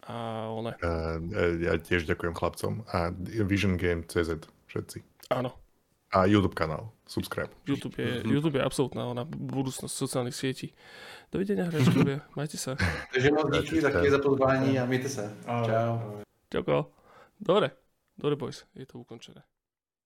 [0.07, 1.19] a one, Uh,
[1.61, 3.13] ja tiež ďakujem chlapcom a
[3.45, 5.03] Vision Game CZ všetci.
[5.29, 5.53] áno,
[6.11, 7.47] A YouTube kanál, subscribe.
[7.63, 10.75] YouTube je, YouTube je absolútna ona budúcnosť sociálnych sietí.
[11.31, 12.75] Dovidenia, hračkovia, majte sa.
[13.15, 13.79] Takže moc díky
[14.11, 15.23] za pozvání a mějte se.
[15.47, 16.19] Čau.
[16.51, 16.83] Ďakujem.
[17.39, 17.71] Dobre,
[18.17, 19.41] dobre boys, je to ukončené.